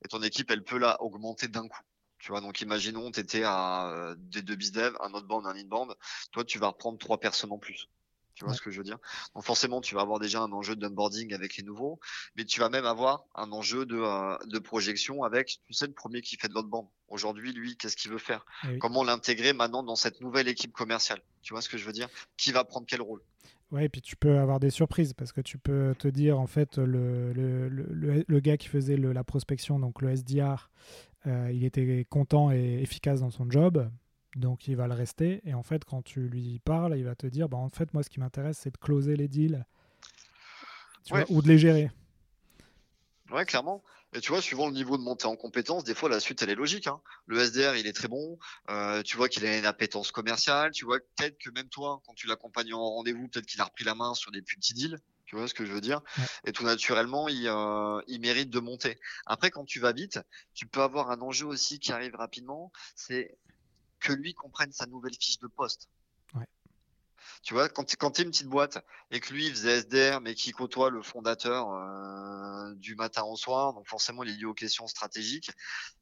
Et 0.04 0.08
ton 0.08 0.22
équipe, 0.24 0.52
elle 0.52 0.64
peut 0.64 0.78
là 0.78 1.02
augmenter 1.02 1.48
d'un 1.48 1.68
coup. 1.68 1.82
Tu 2.28 2.34
vois, 2.34 2.42
donc 2.42 2.60
imaginons, 2.60 3.10
tu 3.10 3.22
étais 3.22 3.44
à 3.46 3.88
euh, 3.88 4.16
des 4.18 4.42
deux 4.42 4.58
bizdev, 4.58 4.98
un 5.00 5.14
outbound, 5.14 5.46
un 5.46 5.56
inbound. 5.56 5.94
Toi, 6.34 6.44
tu 6.44 6.60
vas 6.60 6.68
reprendre 6.68 6.98
trois 6.98 7.22
personnes 7.22 7.54
en 7.54 7.58
plus. 7.58 7.88
Tu 8.36 8.44
vois 8.44 8.54
ce 8.54 8.62
que 8.62 8.70
je 8.70 8.80
veux 8.80 8.84
dire? 8.84 8.98
Donc 9.34 9.46
forcément, 9.46 9.80
tu 9.80 9.96
vas 9.96 10.02
avoir 10.02 10.20
déjà 10.20 10.42
un 10.42 10.52
enjeu 10.52 10.76
d'onboarding 10.76 11.34
avec 11.34 11.56
les 11.56 11.64
nouveaux, 11.64 12.02
mais 12.36 12.44
tu 12.44 12.60
vas 12.60 12.68
même 12.68 12.84
avoir 12.84 13.24
un 13.34 13.54
enjeu 13.54 13.86
de, 13.86 13.96
euh, 13.96 14.38
de 14.46 14.60
projection 14.60 15.24
avec, 15.24 15.62
tu 15.68 15.74
sais, 15.74 15.88
le 15.88 15.94
premier 15.94 16.22
qui 16.22 16.36
fait 16.36 16.50
de 16.50 16.54
l'outbound. 16.54 16.90
Aujourd'hui, 17.08 17.54
lui, 17.54 17.78
qu'est-ce 17.78 17.96
qu'il 17.96 18.12
veut 18.12 18.18
faire? 18.18 18.46
Eh 18.70 18.78
Comment 18.78 19.06
l'intégrer 19.06 19.54
maintenant 19.54 19.82
dans 19.82 19.96
cette 19.96 20.20
nouvelle 20.20 20.50
équipe 20.50 20.74
commerciale? 20.74 21.22
Tu 21.44 21.54
vois 21.54 21.62
ce 21.62 21.70
que 21.70 21.78
je 21.78 21.86
veux 21.86 21.94
dire? 21.94 22.10
Qui 22.36 22.52
va 22.52 22.66
prendre 22.66 22.86
quel 22.86 23.02
rôle? 23.02 23.22
Ouais, 23.72 23.86
et 23.86 23.90
puis 23.90 24.02
tu 24.02 24.18
peux 24.18 24.38
avoir 24.38 24.60
des 24.60 24.70
surprises 24.70 25.14
parce 25.14 25.32
que 25.32 25.42
tu 25.42 25.58
peux 25.58 25.96
te 25.98 26.10
dire, 26.10 26.40
en 26.40 26.48
fait, 26.48 26.78
le, 26.78 27.32
le, 27.32 27.70
le, 27.70 28.26
le 28.28 28.40
gars 28.42 28.58
qui 28.58 28.68
faisait 28.68 28.98
la 28.98 29.24
prospection, 29.24 29.80
donc 29.80 30.02
le 30.02 30.10
SDR, 30.16 30.70
euh, 31.28 31.52
il 31.52 31.64
était 31.66 32.06
content 32.10 32.52
et 32.52 32.80
efficace 32.82 33.20
dans 33.20 33.30
son 33.30 33.50
job, 33.50 33.90
donc 34.36 34.68
il 34.68 34.76
va 34.76 34.88
le 34.88 34.94
rester. 34.94 35.42
Et 35.46 35.54
en 35.54 35.64
fait, 35.64 35.86
quand 35.86 36.02
tu 36.02 36.22
lui 36.22 36.60
parles, 36.60 36.98
il 36.98 37.04
va 37.04 37.16
te 37.16 37.28
dire, 37.28 37.50
bah, 37.50 37.58
en 37.58 37.70
fait, 37.70 37.94
moi, 37.94 38.04
ce 38.04 38.10
qui 38.10 38.20
m'intéresse, 38.20 38.58
c'est 38.58 38.72
de 38.72 38.78
closer 38.78 39.16
les 39.16 39.28
deals 39.28 39.66
ou 41.30 41.42
de 41.42 41.48
les 41.48 41.58
gérer. 41.58 41.92
Ouais, 43.32 43.46
clairement. 43.46 43.84
Et 44.14 44.22
tu 44.22 44.32
vois, 44.32 44.42
suivant 44.42 44.68
le 44.68 44.74
niveau 44.74 44.98
de 44.98 45.04
montée 45.04 45.26
en 45.26 45.36
compétence, 45.36 45.84
des 45.84 45.94
fois 45.94 46.08
la 46.08 46.22
suite 46.22 46.42
elle 46.42 46.50
est 46.50 46.56
logique. 46.56 46.88
Hein. 46.88 47.02
Le 47.26 47.40
SDR 47.40 47.76
il 47.76 47.86
est 47.86 47.94
très 47.94 48.08
bon. 48.08 48.40
Euh, 48.70 49.04
tu 49.04 49.18
vois 49.18 49.28
qu'il 49.28 49.46
a 49.46 49.58
une 49.58 49.66
appétence 49.66 50.12
commerciale. 50.12 50.72
Tu 50.72 50.86
vois 50.86 51.00
peut-être 51.00 51.38
que 51.38 51.50
même 51.50 51.68
toi, 51.68 52.02
quand 52.06 52.14
tu 52.14 52.26
l'accompagnes 52.28 52.74
en 52.74 52.90
rendez-vous, 52.90 53.28
peut-être 53.28 53.46
qu'il 53.46 53.60
a 53.60 53.66
repris 53.66 53.84
la 53.84 53.96
main 53.96 54.14
sur 54.14 54.32
des 54.32 54.42
plus 54.42 54.56
petits 54.56 54.74
deals. 54.74 54.98
Tu 55.28 55.36
vois 55.36 55.48
ce 55.48 55.54
que 55.54 55.66
je 55.66 55.74
veux 55.74 55.82
dire? 55.82 56.02
Et 56.46 56.54
tout 56.54 56.64
naturellement, 56.64 57.28
il, 57.28 57.48
euh, 57.48 58.02
il 58.08 58.22
mérite 58.22 58.50
de 58.50 58.60
monter. 58.60 58.98
Après, 59.26 59.52
quand 59.52 59.66
tu 59.66 59.80
vas 59.80 59.92
vite, 59.92 60.20
tu 60.54 60.66
peux 60.66 60.82
avoir 60.82 61.12
un 61.12 61.22
enjeu 61.22 61.46
aussi 61.46 61.80
qui 61.80 61.92
arrive 61.92 62.16
rapidement, 62.16 62.72
c'est 62.96 63.38
que 64.00 64.14
lui 64.14 64.34
comprenne 64.34 64.72
sa 64.72 64.86
nouvelle 64.86 65.14
fiche 65.14 65.40
de 65.40 65.48
poste. 65.48 65.90
Tu 67.44 67.54
vois, 67.54 67.70
quand, 67.70 67.96
quand 67.98 68.12
tu 68.12 68.22
es 68.22 68.24
une 68.24 68.32
petite 68.32 68.48
boîte 68.48 68.84
et 69.12 69.20
que 69.20 69.34
lui 69.34 69.48
il 69.48 69.52
faisait 69.52 69.82
SDR 69.82 70.22
mais 70.22 70.34
qui 70.34 70.52
côtoie 70.52 70.90
le 70.90 71.02
fondateur 71.02 71.72
euh, 71.72 72.74
du 72.76 72.96
matin 72.96 73.24
au 73.24 73.36
soir, 73.36 73.74
donc 73.74 73.88
forcément 73.88 74.24
il 74.24 74.30
est 74.30 74.38
lié 74.38 74.46
aux 74.46 74.54
questions 74.54 74.88
stratégiques, 74.88 75.52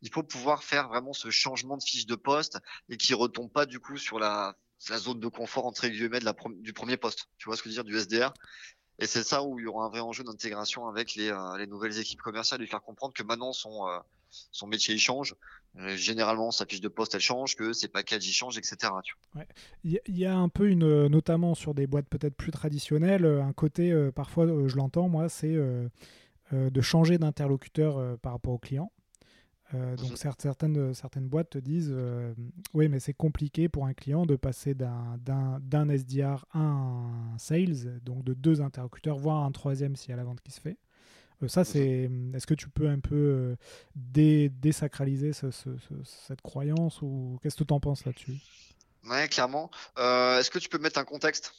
il 0.01 0.11
faut 0.11 0.23
pouvoir 0.23 0.63
faire 0.63 0.87
vraiment 0.87 1.13
ce 1.13 1.29
changement 1.29 1.77
de 1.77 1.83
fiche 1.83 2.05
de 2.05 2.15
poste 2.15 2.59
et 2.89 2.97
qui 2.97 3.13
retombe 3.13 3.51
pas 3.51 3.65
du 3.65 3.79
coup 3.79 3.97
sur 3.97 4.19
la, 4.19 4.55
la 4.89 4.97
zone 4.97 5.19
de 5.19 5.27
confort 5.27 5.65
entre 5.65 5.87
guillemets 5.87 6.19
de 6.19 6.25
la, 6.25 6.35
du 6.57 6.73
premier 6.73 6.97
poste. 6.97 7.27
Tu 7.37 7.45
vois 7.49 7.57
ce 7.57 7.63
que 7.63 7.69
je 7.69 7.75
veux 7.75 7.83
dire 7.83 7.91
du 7.91 7.97
SDR 7.97 8.33
et 8.99 9.07
c'est 9.07 9.23
ça 9.23 9.43
où 9.43 9.59
il 9.59 9.63
y 9.63 9.67
aura 9.67 9.85
un 9.85 9.89
vrai 9.89 9.99
enjeu 9.99 10.23
d'intégration 10.23 10.87
avec 10.87 11.15
les, 11.15 11.29
euh, 11.29 11.57
les, 11.57 11.67
nouvelles 11.67 11.99
équipes 11.99 12.21
commerciales, 12.21 12.61
lui 12.61 12.67
faire 12.67 12.81
comprendre 12.81 13.13
que 13.13 13.23
maintenant 13.23 13.51
son, 13.51 13.87
euh, 13.87 13.97
son 14.51 14.67
métier 14.67 14.95
il 14.95 14.99
change. 14.99 15.35
Euh, 15.77 15.97
généralement, 15.97 16.51
sa 16.51 16.65
fiche 16.65 16.79
de 16.79 16.87
poste 16.87 17.13
elle 17.15 17.21
change, 17.21 17.55
que 17.55 17.73
ses 17.73 17.89
packages 17.89 18.25
ils 18.25 18.31
changent, 18.31 18.57
etc. 18.57 18.93
Ouais. 19.35 19.47
Il 19.83 19.99
y 20.07 20.25
a 20.25 20.35
un 20.35 20.47
peu 20.47 20.69
une, 20.69 21.07
notamment 21.07 21.55
sur 21.55 21.73
des 21.73 21.87
boîtes 21.87 22.07
peut-être 22.07 22.35
plus 22.35 22.51
traditionnelles, 22.51 23.25
un 23.25 23.51
côté 23.51 23.93
parfois 24.15 24.47
je 24.67 24.75
l'entends 24.77 25.09
moi, 25.09 25.27
c'est 25.27 25.57
de 26.53 26.81
changer 26.81 27.17
d'interlocuteur 27.17 28.17
par 28.19 28.31
rapport 28.31 28.53
au 28.53 28.57
client. 28.57 28.91
Euh, 29.73 29.95
donc 29.95 30.17
certaines, 30.17 30.93
certaines 30.93 31.27
boîtes 31.27 31.49
te 31.51 31.57
disent 31.57 31.91
euh, 31.91 32.33
oui 32.75 32.87
mais 32.87 32.99
c'est 32.99 33.13
compliqué 33.13 33.67
pour 33.67 33.87
un 33.87 33.93
client 33.93 34.27
de 34.27 34.35
passer 34.35 34.75
d'un 34.75 35.89
SDR 35.89 36.45
à 36.53 36.59
un 36.59 37.37
sales, 37.39 37.99
donc 38.03 38.23
de 38.23 38.33
deux 38.33 38.61
interlocuteurs, 38.61 39.17
voire 39.17 39.43
un 39.43 39.51
troisième 39.51 39.95
s'il 39.95 40.11
y 40.11 40.13
a 40.13 40.17
la 40.17 40.23
vente 40.23 40.41
qui 40.41 40.51
se 40.51 40.61
fait. 40.61 40.77
Euh, 41.41 41.47
ça 41.47 41.63
c'est 41.63 42.11
est-ce 42.33 42.45
que 42.45 42.53
tu 42.53 42.69
peux 42.69 42.87
un 42.87 42.99
peu 42.99 43.55
dé 43.95 44.49
désacraliser 44.49 45.31
cette 45.33 46.41
croyance 46.43 47.01
ou 47.01 47.39
qu'est-ce 47.41 47.57
que 47.57 47.63
tu 47.63 47.73
en 47.73 47.79
penses 47.79 48.05
là-dessus? 48.05 48.37
Ouais 49.09 49.27
clairement. 49.27 49.71
Est-ce 49.97 50.51
que 50.51 50.59
tu 50.59 50.69
peux 50.69 50.79
mettre 50.79 50.99
un 50.99 51.05
contexte? 51.05 51.53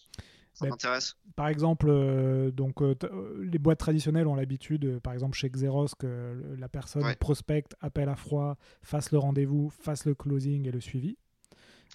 Ça 0.56 0.66
m'intéresse. 0.66 1.16
Par 1.36 1.48
exemple, 1.48 1.86
euh, 1.90 2.50
donc, 2.50 2.80
euh, 2.80 2.94
euh, 3.04 3.44
les 3.44 3.58
boîtes 3.58 3.78
traditionnelles 3.78 4.26
ont 4.26 4.34
l'habitude, 4.34 5.00
par 5.00 5.12
exemple 5.12 5.36
chez 5.36 5.50
Xeros, 5.50 5.88
que 5.98 6.56
la 6.58 6.68
personne 6.68 7.04
prospecte, 7.20 7.76
appelle 7.80 8.08
à 8.08 8.16
froid, 8.16 8.56
fasse 8.80 9.12
le 9.12 9.18
rendez-vous, 9.18 9.68
fasse 9.68 10.06
le 10.06 10.14
closing 10.14 10.66
et 10.66 10.70
le 10.70 10.80
suivi. 10.80 11.18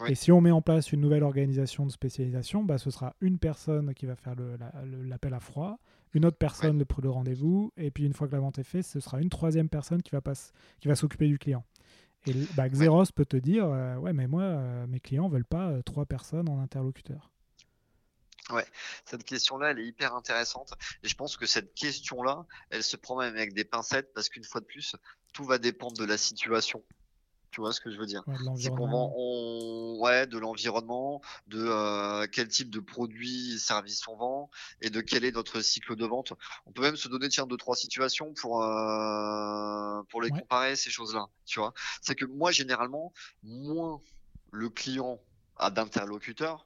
Et 0.08 0.16
si 0.16 0.32
on 0.32 0.42
met 0.42 0.52
en 0.52 0.62
place 0.62 0.94
une 0.94 1.02
nouvelle 1.02 1.24
organisation 1.24 1.86
de 1.86 1.92
spécialisation, 1.92 2.64
bah, 2.64 2.78
ce 2.78 2.92
sera 2.92 3.16
une 3.20 3.40
personne 3.40 3.94
qui 3.94 4.06
va 4.06 4.16
faire 4.16 4.36
l'appel 5.04 5.34
à 5.34 5.40
froid, 5.40 5.80
une 6.14 6.26
autre 6.26 6.38
personne 6.38 6.78
le, 6.80 6.86
le 7.02 7.10
rendez-vous, 7.10 7.74
et 7.78 7.92
puis 7.92 8.06
une 8.06 8.14
fois 8.14 8.28
que 8.28 8.34
la 8.34 8.40
vente 8.40 8.58
est 8.58 8.64
faite, 8.64 8.86
ce 8.86 9.00
sera 9.00 9.20
une 9.20 9.30
troisième 9.30 9.70
personne 9.70 10.02
qui 10.02 10.12
va, 10.12 10.22
qui 10.80 10.88
va 10.88 10.96
s'occuper 10.96 11.28
du 11.28 11.40
client. 11.40 11.66
Et 12.28 12.34
bah, 12.56 12.70
Xeros 12.70 13.06
peut 13.14 13.26
te 13.26 13.38
dire, 13.38 13.68
ouais, 14.00 14.14
mais 14.14 14.28
moi, 14.28 14.86
mes 14.88 15.00
clients 15.00 15.28
veulent 15.28 15.46
pas 15.46 15.82
trois 15.84 16.06
personnes 16.06 16.48
en 16.48 16.60
interlocuteur. 16.60 17.31
Ouais, 18.50 18.66
cette 19.06 19.24
question-là, 19.24 19.72
elle 19.72 19.80
est 19.80 19.86
hyper 19.86 20.16
intéressante. 20.16 20.74
Et 21.04 21.08
je 21.08 21.16
pense 21.16 21.38
que 21.38 21.46
cette 21.46 21.74
question-là, 21.74 22.46
elle 22.70 22.84
se 22.84 22.98
prend 22.98 23.18
même 23.18 23.36
avec 23.36 23.54
des 23.54 23.64
pincettes 23.64 24.14
parce 24.14 24.30
qu'une 24.30 24.44
fois 24.44 24.62
de 24.62 24.66
plus, 24.66 24.96
tout 25.34 25.46
va 25.46 25.58
dépendre 25.58 25.98
de 25.98 26.06
la 26.06 26.18
situation. 26.18 26.84
Tu 27.52 27.60
vois 27.60 27.74
ce 27.74 27.82
que 27.82 27.92
je 27.92 27.98
veux 27.98 28.06
dire? 28.06 28.24
C'est 28.56 28.70
qu'on 28.70 28.88
vend 28.88 29.14
on... 29.16 30.00
ouais, 30.00 30.26
de 30.26 30.38
l'environnement, 30.38 31.22
de 31.48 31.62
euh, 31.62 32.26
quel 32.32 32.48
type 32.48 32.70
de 32.70 32.80
produits 32.80 33.56
et 33.56 33.60
services 33.60 34.08
on 34.08 34.16
vend 34.16 34.50
et 34.80 34.90
de 34.90 35.02
quel 35.02 35.26
est 35.26 35.34
notre 35.34 35.60
cycle 35.60 35.98
de 35.98 36.06
vente. 36.06 36.32
On 36.66 36.72
peut 36.72 36.82
même 36.82 36.96
se 36.96 37.10
donner 37.10 37.28
tiens 37.28 37.46
deux 37.46 37.58
trois 37.58 37.76
situations 37.76 38.34
pour 38.36 38.64
euh, 38.64 40.02
pour 40.10 40.22
les 40.22 40.30
comparer 40.30 40.78
ces 40.78 40.90
choses-là. 40.90 41.28
Tu 41.46 41.60
vois 41.60 41.74
C'est 42.02 42.16
que 42.16 42.26
moi 42.26 42.52
généralement 42.52 43.12
moins 43.44 44.02
le 44.52 44.70
client 44.70 45.20
a 45.58 45.70
d'interlocuteurs, 45.72 46.66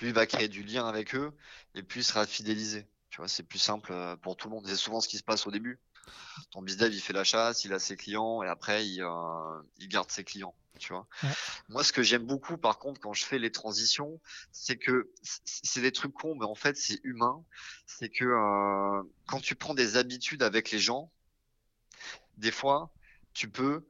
plus 0.00 0.08
il 0.08 0.14
va 0.14 0.26
créer 0.26 0.48
du 0.48 0.62
lien 0.62 0.88
avec 0.88 1.14
eux 1.14 1.30
et 1.74 1.82
plus 1.82 2.00
il 2.00 2.04
sera 2.04 2.26
fidélisé. 2.26 2.86
Tu 3.10 3.18
vois, 3.18 3.28
c'est 3.28 3.42
plus 3.42 3.58
simple 3.58 3.92
euh, 3.92 4.16
pour 4.16 4.34
tout 4.34 4.48
le 4.48 4.54
monde. 4.54 4.66
C'est 4.66 4.74
souvent 4.74 5.02
ce 5.02 5.08
qui 5.08 5.18
se 5.18 5.22
passe 5.22 5.46
au 5.46 5.50
début. 5.50 5.78
Ton 6.52 6.62
bizdev, 6.62 6.94
il 6.94 7.02
fait 7.02 7.12
la 7.12 7.22
chasse, 7.22 7.66
il 7.66 7.74
a 7.74 7.78
ses 7.78 7.96
clients 7.96 8.42
et 8.42 8.48
après, 8.48 8.88
il, 8.88 9.02
euh, 9.02 9.62
il 9.76 9.88
garde 9.88 10.10
ses 10.10 10.24
clients. 10.24 10.54
Tu 10.78 10.94
vois. 10.94 11.06
Moi, 11.68 11.84
ce 11.84 11.92
que 11.92 12.02
j'aime 12.02 12.24
beaucoup, 12.24 12.56
par 12.56 12.78
contre, 12.78 12.98
quand 12.98 13.12
je 13.12 13.26
fais 13.26 13.38
les 13.38 13.52
transitions, 13.52 14.18
c'est 14.52 14.78
que 14.78 15.12
c'est 15.44 15.82
des 15.82 15.92
trucs 15.92 16.14
cons, 16.14 16.34
mais 16.34 16.46
en 16.46 16.54
fait, 16.54 16.78
c'est 16.78 16.98
humain. 17.04 17.44
C'est 17.84 18.08
que 18.08 18.24
euh, 18.24 19.02
quand 19.26 19.40
tu 19.40 19.54
prends 19.54 19.74
des 19.74 19.98
habitudes 19.98 20.42
avec 20.42 20.70
les 20.70 20.78
gens, 20.78 21.12
des 22.38 22.52
fois, 22.52 22.90
tu 23.34 23.50
peux, 23.50 23.86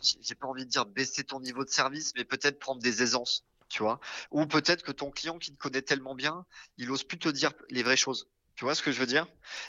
j'ai 0.00 0.36
pas 0.36 0.46
envie 0.46 0.64
de 0.64 0.70
dire 0.70 0.86
baisser 0.86 1.24
ton 1.24 1.40
niveau 1.40 1.64
de 1.64 1.70
service, 1.70 2.12
mais 2.14 2.24
peut-être 2.24 2.60
prendre 2.60 2.80
des 2.80 3.02
aisances 3.02 3.44
tu 3.68 3.82
vois. 3.82 4.00
Ou 4.30 4.46
peut-être 4.46 4.82
que 4.82 4.92
ton 4.92 5.10
client 5.10 5.38
qui 5.38 5.52
te 5.52 5.58
connaît 5.58 5.82
tellement 5.82 6.14
bien, 6.14 6.44
il 6.76 6.90
ose 6.90 7.04
plus 7.04 7.18
te 7.18 7.28
dire 7.28 7.52
les 7.70 7.82
vraies 7.82 7.96
choses. 7.96 8.28
Tu 8.54 8.64
vois 8.64 8.74
ce 8.74 8.82
que 8.82 8.90
je 8.90 8.98
veux 8.98 9.06
dire? 9.06 9.26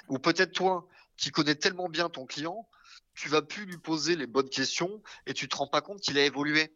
Ou 0.08 0.20
peut-être 0.20 0.52
toi 0.52 0.88
qui 1.18 1.32
connais 1.32 1.56
tellement 1.56 1.90
bien 1.90 2.10
ton 2.10 2.26
client, 2.26 2.68
tu 3.14 3.30
vas 3.30 3.42
plus 3.42 3.66
lui 3.66 3.78
poser 3.78 4.16
les 4.16 4.28
bonnes 4.28 4.50
questions 4.50 5.02
et 5.26 5.34
tu 5.34 5.50
te 5.50 5.56
rends 5.56 5.68
pas 5.68 5.82
compte 5.82 6.00
qu'il 6.00 6.18
a 6.18 6.26
évolué 6.26 6.74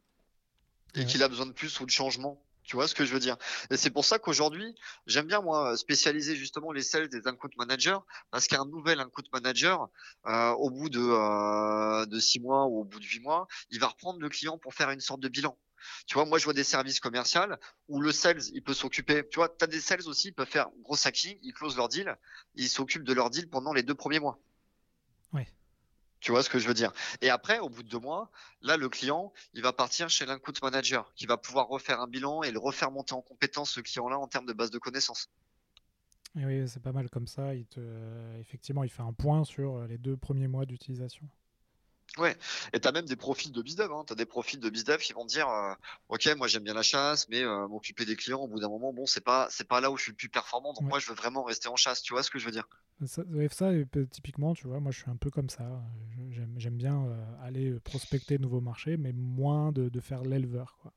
et 0.95 1.05
qu'il 1.05 1.23
a 1.23 1.27
besoin 1.27 1.45
de 1.45 1.53
plus 1.53 1.79
ou 1.79 1.86
de 1.86 1.91
changement. 1.91 2.43
Tu 2.63 2.75
vois 2.75 2.88
ce 2.88 2.95
que 2.95 3.03
je 3.05 3.13
veux 3.13 3.19
dire? 3.19 3.38
Et 3.71 3.77
c'est 3.77 3.89
pour 3.89 4.05
ça 4.05 4.19
qu'aujourd'hui, 4.19 4.75
j'aime 5.05 5.27
bien 5.27 5.41
moi 5.41 5.75
spécialiser 5.75 6.36
justement 6.36 6.71
les 6.71 6.81
sales 6.81 7.09
des 7.09 7.27
account 7.27 7.49
managers 7.57 7.97
parce 8.31 8.47
qu'un 8.47 8.65
nouvel 8.65 8.99
account 8.99 9.23
manager, 9.33 9.89
euh, 10.27 10.51
au 10.51 10.69
bout 10.69 10.89
de, 10.89 10.99
euh, 10.99 12.05
de 12.05 12.19
six 12.19 12.39
mois 12.39 12.65
ou 12.67 12.81
au 12.81 12.83
bout 12.86 12.99
de 12.99 13.05
huit 13.05 13.19
mois, 13.19 13.47
il 13.69 13.79
va 13.79 13.88
reprendre 13.88 14.19
le 14.19 14.29
client 14.29 14.57
pour 14.57 14.73
faire 14.73 14.89
une 14.91 15.01
sorte 15.01 15.19
de 15.19 15.27
bilan. 15.27 15.57
Tu 16.08 16.15
vois, 16.15 16.26
moi, 16.26 16.38
je 16.38 16.46
vois 16.46 16.54
des 16.54 16.63
services 16.63 17.00
commerciaux 17.00 17.41
où 17.88 18.02
le 18.02 18.12
sales, 18.12 18.41
il 18.54 18.63
peut 18.63 18.74
s'occuper. 18.74 19.28
Tu 19.30 19.38
vois, 19.38 19.50
tu 19.50 19.63
as 19.63 19.67
des 19.67 19.80
sales 19.80 20.08
aussi, 20.08 20.30
ils 20.30 20.34
peuvent 20.34 20.48
faire 20.48 20.69
gros 20.82 20.96
hacking, 21.04 21.38
ils 21.41 21.54
closent 21.54 21.78
leur 21.78 21.89
deal, 21.89 22.17
ils 22.56 22.69
s'occupent 22.69 23.04
de 23.04 23.13
leur 23.13 23.30
deal 23.30 23.50
pendant 23.50 23.74
les 23.74 23.84
deux 23.84 23.96
premiers 23.96 24.19
mois. 24.19 24.39
Oui. 25.34 25.43
Tu 26.19 26.32
vois 26.32 26.43
ce 26.43 26.50
que 26.50 26.60
je 26.60 26.67
veux 26.67 26.74
dire? 26.74 26.91
Et 27.22 27.30
après, 27.30 27.60
au 27.60 27.69
bout 27.69 27.84
de 27.84 27.89
deux 27.89 28.00
mois, 28.00 28.32
là, 28.62 28.78
le 28.78 28.88
client, 28.89 29.34
il 29.54 29.62
va 29.62 29.74
partir 29.74 30.10
chez 30.10 30.26
l'input 30.26 30.54
manager, 30.62 31.13
qui 31.15 31.26
va 31.26 31.38
pouvoir 31.38 31.67
refaire 31.67 32.00
un 32.00 32.08
bilan 32.08 32.43
et 32.43 32.52
le 32.52 32.60
refaire 32.60 32.91
monter 32.91 33.13
en 33.13 33.22
compétence, 33.22 33.72
ce 33.72 33.82
client-là, 33.82 34.17
en 34.17 34.28
termes 34.28 34.46
de 34.46 34.54
base 34.54 34.72
de 34.72 34.80
connaissances. 34.80 35.30
oui, 36.36 36.67
c'est 36.67 36.82
pas 36.82 36.93
mal 36.93 37.10
comme 37.10 37.28
ça. 37.28 37.54
Il 37.54 37.65
te... 37.65 37.82
Effectivement, 38.39 38.84
il 38.84 38.89
fait 38.89 39.02
un 39.02 39.13
point 39.13 39.43
sur 39.43 39.86
les 39.86 39.98
deux 39.98 40.15
premiers 40.15 40.48
mois 40.48 40.65
d'utilisation. 40.65 41.28
Ouais, 42.19 42.38
et 42.73 42.80
tu 42.80 42.88
as 42.88 42.91
même 42.91 43.06
des 43.06 43.15
profils 43.15 43.52
de 43.52 43.62
bizdev. 43.62 43.91
Hein. 43.91 44.04
Tu 44.06 44.13
as 44.13 44.15
des 44.15 44.26
profils 44.26 44.60
de 44.60 44.69
bizdev 44.69 44.99
qui 44.99 45.13
vont 45.13 45.23
te 45.26 45.30
dire 45.32 45.49
euh, 45.49 45.73
Ok, 46.10 46.30
moi 46.38 46.47
j'aime 46.47 46.63
bien 46.63 46.76
la 46.76 46.84
chasse, 46.84 47.28
mais 47.30 47.41
euh, 47.41 47.67
m'occuper 47.67 48.06
des 48.06 48.15
clients, 48.15 48.41
au 48.41 48.47
bout 48.47 48.60
d'un 48.60 48.69
moment, 48.69 48.93
bon, 48.93 49.08
c'est 49.08 49.23
pas 49.23 49.47
c'est 49.49 49.67
pas 49.67 49.82
là 49.82 49.89
où 49.89 49.97
je 49.97 50.04
suis 50.04 50.12
le 50.12 50.15
plus 50.17 50.30
performant, 50.30 50.73
donc 50.73 50.84
moi 50.84 50.99
je 50.99 51.10
veux 51.10 51.15
vraiment 51.15 51.43
rester 51.43 51.69
en 51.69 51.76
chasse. 51.76 52.04
Tu 52.04 52.13
vois 52.13 52.21
ce 52.21 52.30
que 52.30 52.38
je 52.38 52.45
veux 52.45 52.52
dire? 52.52 52.67
Ça, 53.06 53.23
ça, 53.49 53.71
typiquement, 54.12 54.54
tu 54.54 54.67
vois, 54.67 54.80
moi 54.80 54.91
je 54.91 54.99
suis 54.99 55.10
un 55.10 55.15
peu 55.15 55.32
comme 55.32 55.49
ça. 55.49 55.82
J'aime 56.58 56.78
bien 56.78 57.04
euh, 57.04 57.26
aller 57.41 57.80
prospecter 57.80 58.38
de 58.38 58.43
nouveaux 58.43 58.62
marchés, 58.62 58.95
mais 58.95 59.12
moins 59.12 59.71
de, 59.71 59.89
de 59.89 59.99
faire 59.99 60.21
l'éleveur. 60.21 60.78
quoi. 60.82 60.93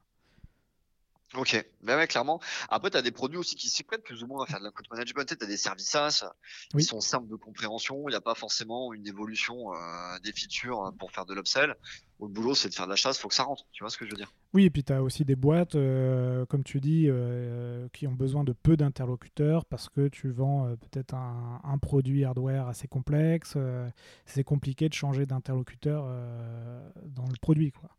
Ok, 1.36 1.66
ben 1.82 1.96
ouais, 1.98 2.06
clairement. 2.06 2.40
Après, 2.70 2.90
tu 2.90 2.96
as 2.96 3.02
des 3.02 3.10
produits 3.10 3.36
aussi 3.36 3.56
qui 3.56 3.68
s'y 3.68 3.82
prêtent 3.82 4.02
plus 4.02 4.22
ou 4.22 4.26
moins 4.26 4.44
à 4.44 4.46
faire 4.46 4.58
de 4.58 4.64
l'account 4.64 4.84
management. 4.90 5.26
Tu 5.26 5.44
as 5.44 5.46
des 5.46 5.56
services 5.58 5.88
SaaS 5.88 6.24
qui 6.70 6.82
sont 6.82 7.00
simples 7.00 7.28
de 7.28 7.36
compréhension. 7.36 8.08
Il 8.08 8.12
n'y 8.12 8.16
a 8.16 8.22
pas 8.22 8.34
forcément 8.34 8.94
une 8.94 9.06
évolution 9.06 9.74
euh, 9.74 10.18
des 10.24 10.32
features 10.32 10.82
hein, 10.82 10.94
pour 10.98 11.12
faire 11.12 11.26
de 11.26 11.34
l'upsell. 11.34 11.74
Le 12.20 12.28
boulot, 12.28 12.54
c'est 12.54 12.70
de 12.70 12.74
faire 12.74 12.86
de 12.86 12.90
la 12.90 12.96
chasse, 12.96 13.18
il 13.18 13.20
faut 13.20 13.28
que 13.28 13.34
ça 13.34 13.42
rentre. 13.42 13.66
Tu 13.72 13.84
vois 13.84 13.90
ce 13.90 13.98
que 13.98 14.06
je 14.06 14.10
veux 14.12 14.16
dire? 14.16 14.32
Oui, 14.54 14.64
et 14.64 14.70
puis 14.70 14.82
tu 14.82 14.92
as 14.94 15.02
aussi 15.02 15.26
des 15.26 15.36
boîtes, 15.36 15.74
euh, 15.74 16.46
comme 16.46 16.64
tu 16.64 16.80
dis, 16.80 17.06
euh, 17.08 17.86
qui 17.92 18.06
ont 18.06 18.14
besoin 18.14 18.42
de 18.42 18.52
peu 18.52 18.78
d'interlocuteurs 18.78 19.66
parce 19.66 19.90
que 19.90 20.08
tu 20.08 20.30
vends 20.30 20.74
peut-être 20.90 21.12
un, 21.12 21.60
un, 21.62 21.76
produit 21.76 22.24
hardware 22.24 22.66
assez 22.68 22.88
complexe. 22.88 23.58
c'est 24.24 24.44
compliqué 24.44 24.88
de 24.88 24.94
changer 24.94 25.26
d'interlocuteur 25.26 26.04
dans 27.04 27.26
le 27.26 27.36
produit. 27.42 27.72
quoi. 27.72 27.90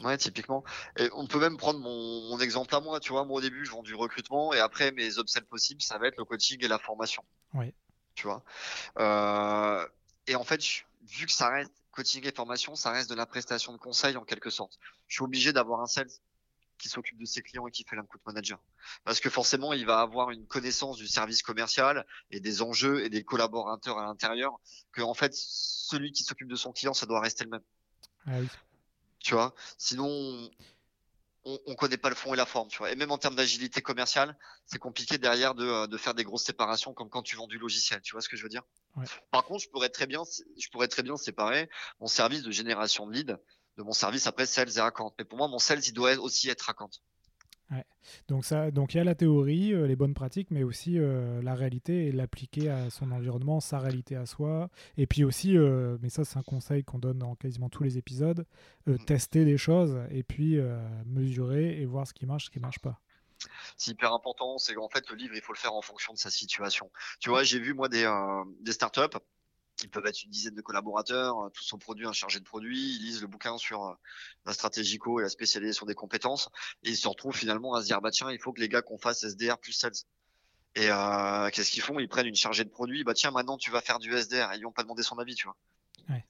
Ouais, 0.00 0.16
typiquement. 0.16 0.64
Et 0.96 1.08
on 1.12 1.26
peut 1.26 1.40
même 1.40 1.56
prendre 1.56 1.80
mon, 1.80 2.38
exemple 2.40 2.74
à 2.74 2.80
moi. 2.80 3.00
Tu 3.00 3.10
vois, 3.10 3.24
moi 3.24 3.38
au 3.38 3.40
début, 3.40 3.64
je 3.64 3.70
vends 3.70 3.82
du 3.82 3.94
recrutement 3.94 4.52
et 4.52 4.60
après, 4.60 4.92
mes 4.92 5.18
upsells 5.18 5.46
possibles, 5.46 5.82
ça 5.82 5.98
va 5.98 6.08
être 6.08 6.16
le 6.16 6.24
coaching 6.24 6.62
et 6.64 6.68
la 6.68 6.78
formation. 6.78 7.24
Oui. 7.54 7.74
Tu 8.14 8.26
vois. 8.26 8.42
Euh, 8.98 9.86
et 10.26 10.34
en 10.34 10.44
fait, 10.44 10.62
vu 11.02 11.26
que 11.26 11.32
ça 11.32 11.48
reste 11.50 11.72
coaching 11.92 12.26
et 12.26 12.32
formation, 12.32 12.74
ça 12.74 12.92
reste 12.92 13.10
de 13.10 13.14
la 13.14 13.26
prestation 13.26 13.72
de 13.72 13.78
conseil 13.78 14.16
en 14.16 14.24
quelque 14.24 14.50
sorte. 14.50 14.78
Je 15.08 15.16
suis 15.16 15.24
obligé 15.24 15.52
d'avoir 15.52 15.80
un 15.80 15.86
sales 15.86 16.10
qui 16.78 16.88
s'occupe 16.88 17.18
de 17.18 17.24
ses 17.24 17.42
clients 17.42 17.66
et 17.66 17.72
qui 17.72 17.84
fait 17.84 17.96
l'input 17.96 18.18
manager. 18.24 18.60
Parce 19.04 19.18
que 19.18 19.28
forcément, 19.28 19.72
il 19.72 19.84
va 19.84 20.00
avoir 20.00 20.30
une 20.30 20.46
connaissance 20.46 20.96
du 20.96 21.08
service 21.08 21.42
commercial 21.42 22.06
et 22.30 22.38
des 22.38 22.62
enjeux 22.62 23.04
et 23.04 23.08
des 23.08 23.24
collaborateurs 23.24 23.98
à 23.98 24.04
l'intérieur 24.04 24.60
que, 24.92 25.02
en 25.02 25.14
fait, 25.14 25.32
celui 25.34 26.12
qui 26.12 26.22
s'occupe 26.22 26.48
de 26.48 26.54
son 26.54 26.72
client, 26.72 26.94
ça 26.94 27.06
doit 27.06 27.20
rester 27.20 27.42
le 27.42 27.50
même. 27.50 27.62
Ah 28.26 28.38
oui 28.38 28.48
tu 29.20 29.34
vois. 29.34 29.54
Sinon, 29.76 30.50
on, 31.44 31.58
on 31.66 31.74
connaît 31.74 31.96
pas 31.96 32.08
le 32.08 32.14
fond 32.14 32.34
et 32.34 32.36
la 32.36 32.46
forme, 32.46 32.68
tu 32.68 32.78
vois. 32.78 32.90
Et 32.90 32.96
même 32.96 33.10
en 33.10 33.18
termes 33.18 33.36
d'agilité 33.36 33.80
commerciale, 33.80 34.36
c'est 34.66 34.78
compliqué 34.78 35.18
derrière 35.18 35.54
de, 35.54 35.86
de, 35.86 35.96
faire 35.96 36.14
des 36.14 36.24
grosses 36.24 36.44
séparations 36.44 36.92
comme 36.92 37.08
quand 37.08 37.22
tu 37.22 37.36
vends 37.36 37.46
du 37.46 37.58
logiciel. 37.58 38.00
Tu 38.02 38.12
vois 38.12 38.20
ce 38.20 38.28
que 38.28 38.36
je 38.36 38.42
veux 38.42 38.48
dire? 38.48 38.62
Par 39.30 39.44
contre, 39.44 39.62
je 39.62 39.68
pourrais 39.68 39.88
très 39.88 40.06
bien, 40.06 40.22
je 40.58 40.68
pourrais 40.68 40.88
très 40.88 41.02
bien 41.02 41.16
séparer 41.16 41.68
mon 42.00 42.06
service 42.06 42.42
de 42.42 42.50
génération 42.50 43.06
de 43.06 43.12
lead 43.12 43.38
de 43.78 43.84
mon 43.84 43.92
service 43.92 44.26
après 44.26 44.44
sales 44.44 44.76
et 44.76 44.80
account. 44.80 45.14
Mais 45.18 45.24
pour 45.24 45.38
moi, 45.38 45.46
mon 45.46 45.60
sales, 45.60 45.86
il 45.86 45.92
doit 45.92 46.14
aussi 46.16 46.50
être 46.50 46.68
Donc 48.28 48.44
ça, 48.44 48.70
donc 48.70 48.94
il 48.94 48.98
y 48.98 49.00
a 49.00 49.04
la 49.04 49.14
théorie, 49.14 49.74
euh, 49.74 49.86
les 49.86 49.96
bonnes 49.96 50.14
pratiques, 50.14 50.50
mais 50.50 50.62
aussi 50.62 50.98
euh, 50.98 51.42
la 51.42 51.54
réalité 51.54 52.06
et 52.06 52.12
l'appliquer 52.12 52.70
à 52.70 52.90
son 52.90 53.12
environnement, 53.12 53.60
sa 53.60 53.78
réalité 53.78 54.16
à 54.16 54.26
soi. 54.26 54.70
Et 54.96 55.06
puis 55.06 55.24
aussi, 55.24 55.56
euh, 55.56 55.98
mais 56.00 56.08
ça 56.08 56.24
c'est 56.24 56.38
un 56.38 56.42
conseil 56.42 56.84
qu'on 56.84 56.98
donne 56.98 57.18
dans 57.18 57.34
quasiment 57.34 57.68
tous 57.68 57.82
les 57.82 57.98
épisodes, 57.98 58.46
mm. 58.86 59.04
tester 59.04 59.44
des 59.44 59.58
choses 59.58 59.98
et 60.10 60.22
puis 60.22 60.58
mesurer 61.06 61.80
et 61.80 61.86
voir 61.86 62.06
ce 62.06 62.14
qui 62.14 62.26
marche, 62.26 62.46
ce 62.46 62.50
qui 62.50 62.60
marche 62.60 62.78
pas. 62.78 63.00
C'est 63.76 63.92
hyper 63.92 64.12
important, 64.12 64.58
c'est 64.58 64.74
qu'en 64.74 64.88
fait 64.88 65.08
le 65.10 65.16
livre 65.16 65.34
il 65.34 65.40
faut 65.40 65.52
le 65.52 65.58
faire 65.58 65.74
en 65.74 65.82
fonction 65.82 66.12
de 66.12 66.18
sa 66.18 66.30
situation. 66.30 66.90
Tu 67.20 67.30
vois, 67.30 67.44
j'ai 67.44 67.58
vu 67.58 67.74
moi 67.74 67.88
des, 67.88 68.10
des 68.60 68.72
startups 68.72 69.16
ils 69.82 69.90
peuvent 69.90 70.06
être 70.06 70.22
une 70.22 70.30
dizaine 70.30 70.54
de 70.54 70.60
collaborateurs, 70.60 71.38
euh, 71.38 71.50
tous 71.50 71.64
sont 71.64 71.78
produits 71.78 72.06
un 72.06 72.12
chargé 72.12 72.40
de 72.40 72.44
produit, 72.44 72.96
ils 72.96 73.02
lisent 73.02 73.20
le 73.20 73.26
bouquin 73.26 73.58
sur 73.58 73.84
euh, 73.84 73.94
la 74.44 74.52
stratégico 74.52 75.20
et 75.20 75.22
la 75.22 75.28
spécialisation 75.28 75.86
des 75.86 75.94
compétences, 75.94 76.48
et 76.82 76.90
ils 76.90 76.96
se 76.96 77.08
retrouvent 77.08 77.36
finalement 77.36 77.74
à 77.74 77.82
se 77.82 77.86
dire 77.86 78.00
bah 78.00 78.10
tiens, 78.10 78.30
il 78.30 78.38
faut 78.38 78.52
que 78.52 78.60
les 78.60 78.68
gars 78.68 78.82
qu'on 78.82 78.98
fasse 78.98 79.24
SDR 79.24 79.58
plus 79.58 79.72
sales. 79.72 79.92
Et 80.74 80.90
euh, 80.90 81.50
qu'est-ce 81.50 81.70
qu'ils 81.70 81.82
font? 81.82 81.98
Ils 81.98 82.08
prennent 82.08 82.26
une 82.26 82.34
chargée 82.34 82.64
de 82.64 82.70
produit, 82.70 83.04
bah 83.04 83.14
tiens, 83.14 83.30
maintenant 83.30 83.56
tu 83.56 83.70
vas 83.70 83.80
faire 83.80 83.98
du 83.98 84.12
SDR, 84.12 84.52
et 84.52 84.56
ils 84.56 84.62
n'ont 84.62 84.72
pas 84.72 84.82
demandé 84.82 85.02
son 85.02 85.18
avis, 85.18 85.34
tu 85.34 85.46
vois. 85.46 85.56
Ouais. 86.08 86.24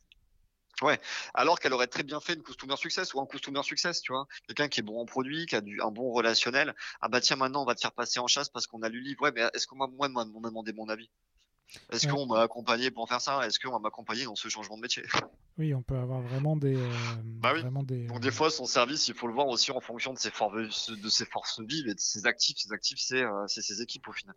Ouais, 0.80 1.00
alors 1.34 1.58
qu'elle 1.58 1.72
aurait 1.72 1.88
très 1.88 2.04
bien 2.04 2.20
fait 2.20 2.34
une 2.34 2.42
customer 2.42 2.76
success 2.76 3.12
ou 3.12 3.20
un 3.20 3.26
customer 3.26 3.64
success, 3.64 4.00
tu 4.00 4.12
vois. 4.12 4.28
Quelqu'un 4.46 4.68
qui 4.68 4.78
est 4.78 4.84
bon 4.84 5.00
en 5.00 5.06
produit, 5.06 5.46
qui 5.46 5.56
a 5.56 5.60
du, 5.60 5.80
un 5.82 5.90
bon 5.90 6.12
relationnel. 6.12 6.74
Ah 7.00 7.08
bah 7.08 7.20
tiens, 7.20 7.34
maintenant 7.34 7.62
on 7.62 7.66
va 7.66 7.74
te 7.74 7.80
faire 7.80 7.92
passer 7.92 8.20
en 8.20 8.28
chasse 8.28 8.48
parce 8.48 8.68
qu'on 8.68 8.82
a 8.82 8.88
lu 8.88 9.00
le 9.00 9.08
livre. 9.08 9.22
Ouais, 9.22 9.32
mais 9.34 9.42
est-ce 9.54 9.66
qu'on 9.66 9.76
m'a 9.76 9.88
moi, 9.88 10.06
on 10.08 10.10
m'a 10.40 10.50
demandé 10.50 10.72
mon 10.72 10.88
avis? 10.88 11.10
Est-ce 11.90 12.08
qu'on 12.08 12.26
m'a 12.26 12.40
accompagné 12.40 12.90
pour 12.90 13.08
faire 13.08 13.20
ça? 13.20 13.46
Est-ce 13.46 13.58
qu'on 13.60 13.72
va 13.72 13.78
m'accompagner 13.78 14.24
dans 14.24 14.34
ce 14.34 14.48
changement 14.48 14.76
de 14.76 14.82
métier? 14.82 15.02
Oui, 15.58 15.74
on 15.74 15.82
peut 15.82 15.96
avoir 15.96 16.20
vraiment 16.20 16.56
des. 16.56 16.76
Euh, 16.76 16.88
bah 17.24 17.52
oui. 17.54 17.62
des, 17.84 18.06
Donc, 18.06 18.20
des 18.20 18.30
fois, 18.30 18.50
son 18.50 18.64
service, 18.64 19.08
il 19.08 19.14
faut 19.14 19.26
le 19.26 19.34
voir 19.34 19.48
aussi 19.48 19.70
en 19.70 19.80
fonction 19.80 20.12
de 20.12 20.18
ses, 20.18 20.30
de 20.30 21.08
ses 21.08 21.24
forces 21.24 21.60
vives 21.60 21.88
et 21.88 21.94
de 21.94 22.00
ses 22.00 22.26
actifs. 22.26 22.58
Ses 22.58 22.72
actifs, 22.72 22.98
c'est 23.00 23.22
euh, 23.22 23.46
ses 23.46 23.82
équipes 23.82 24.08
au 24.08 24.12
final. 24.12 24.34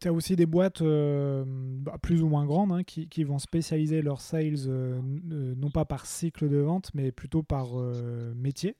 Tu 0.00 0.08
as 0.08 0.12
aussi 0.12 0.34
des 0.34 0.46
boîtes 0.46 0.80
euh, 0.80 1.44
bah, 1.46 1.96
plus 2.00 2.22
ou 2.22 2.28
moins 2.28 2.46
grandes 2.46 2.72
hein, 2.72 2.84
qui, 2.84 3.08
qui, 3.08 3.22
vont 3.22 3.38
spécialiser 3.38 4.00
leurs 4.00 4.22
sales 4.22 4.66
non 4.66 5.70
pas 5.70 5.84
par 5.84 6.06
cycle 6.06 6.48
de 6.48 6.56
vente, 6.58 6.90
mais 6.94 7.12
plutôt 7.12 7.42
par 7.42 7.74
métier. 8.34 8.76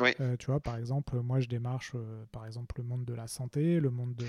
Euh, 0.00 0.36
tu 0.38 0.46
vois, 0.46 0.60
par 0.60 0.76
exemple, 0.76 1.20
moi, 1.20 1.40
je 1.40 1.48
démarche, 1.48 1.92
euh, 1.94 2.24
par 2.32 2.46
exemple, 2.46 2.74
le 2.78 2.84
monde 2.84 3.04
de 3.04 3.14
la 3.14 3.26
santé, 3.26 3.78
le 3.78 3.90
monde 3.90 4.14
de, 4.14 4.26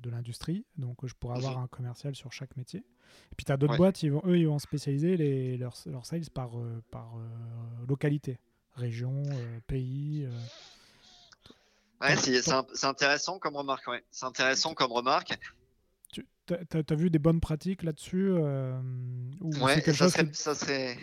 de, 0.00 0.10
l'industrie. 0.10 0.64
Donc, 0.76 1.06
je 1.06 1.14
pourrais 1.14 1.36
avoir 1.36 1.58
mhm. 1.58 1.64
un 1.64 1.66
commercial 1.68 2.14
sur 2.14 2.32
chaque 2.32 2.56
métier. 2.56 2.80
Et 2.80 3.34
puis, 3.36 3.44
tu 3.44 3.52
as 3.52 3.56
d'autres 3.56 3.76
boîtes, 3.76 4.02
ils 4.02 4.10
vont, 4.10 4.22
eux, 4.26 4.38
ils 4.38 4.48
vont 4.48 4.58
spécialiser 4.58 5.16
les, 5.16 5.56
leurs, 5.56 5.76
leurs 5.86 6.04
sales 6.04 6.28
par, 6.32 6.58
euh, 6.58 6.82
par 6.90 7.14
localité, 7.86 8.38
région, 8.74 9.22
pays. 9.66 10.28
Ouais, 12.00 12.16
c'est 12.16 12.84
intéressant 12.84 13.38
comme 13.38 13.56
remarque. 13.56 13.86
Ouais. 13.88 14.02
C'est 14.10 14.26
intéressant 14.26 14.74
comme 14.74 14.92
remarque. 14.92 15.38
Tu 16.12 16.24
as, 16.48 16.94
vu 16.94 17.10
des 17.10 17.18
bonnes 17.18 17.40
pratiques 17.40 17.82
là-dessus 17.82 18.30
Ouais, 18.32 19.80
ça, 19.92 20.08
serait, 20.08 20.28
ça 20.32 20.54
serait 20.54 20.96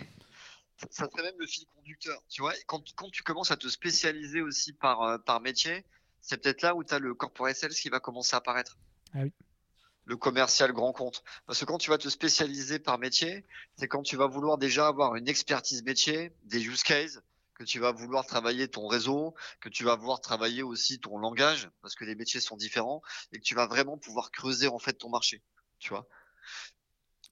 ça 0.90 1.08
serait 1.08 1.22
même 1.22 1.38
le 1.38 1.46
fil 1.46 1.64
conducteur. 1.74 2.22
Tu 2.28 2.42
vois, 2.42 2.52
quand, 2.66 2.82
quand 2.94 3.10
tu 3.10 3.22
commences 3.22 3.50
à 3.50 3.56
te 3.56 3.68
spécialiser 3.68 4.40
aussi 4.42 4.72
par, 4.72 5.02
euh, 5.02 5.18
par 5.18 5.40
métier, 5.40 5.84
c'est 6.20 6.38
peut-être 6.42 6.62
là 6.62 6.74
où 6.74 6.84
tu 6.84 6.92
as 6.94 6.98
le 6.98 7.14
corporate 7.14 7.56
sales 7.56 7.72
qui 7.72 7.88
va 7.88 8.00
commencer 8.00 8.34
à 8.34 8.38
apparaître. 8.38 8.78
Ah 9.14 9.20
oui. 9.22 9.32
Le 10.04 10.16
commercial 10.16 10.72
grand 10.72 10.92
compte. 10.92 11.24
Parce 11.46 11.60
que 11.60 11.64
quand 11.64 11.78
tu 11.78 11.90
vas 11.90 11.98
te 11.98 12.08
spécialiser 12.08 12.78
par 12.78 12.98
métier, 12.98 13.44
c'est 13.76 13.88
quand 13.88 14.02
tu 14.02 14.16
vas 14.16 14.26
vouloir 14.26 14.58
déjà 14.58 14.86
avoir 14.86 15.16
une 15.16 15.28
expertise 15.28 15.82
métier, 15.82 16.32
des 16.44 16.64
use 16.64 16.82
cases, 16.82 17.20
que 17.54 17.64
tu 17.64 17.80
vas 17.80 17.90
vouloir 17.90 18.26
travailler 18.26 18.68
ton 18.68 18.86
réseau, 18.86 19.34
que 19.60 19.68
tu 19.68 19.82
vas 19.82 19.96
vouloir 19.96 20.20
travailler 20.20 20.62
aussi 20.62 21.00
ton 21.00 21.18
langage, 21.18 21.70
parce 21.80 21.94
que 21.94 22.04
les 22.04 22.14
métiers 22.14 22.40
sont 22.40 22.56
différents, 22.56 23.02
et 23.32 23.38
que 23.38 23.42
tu 23.42 23.54
vas 23.54 23.66
vraiment 23.66 23.96
pouvoir 23.96 24.30
creuser 24.30 24.68
en 24.68 24.78
fait 24.78 24.92
ton 24.92 25.08
marché. 25.08 25.42
Tu 25.78 25.88
vois. 25.88 26.06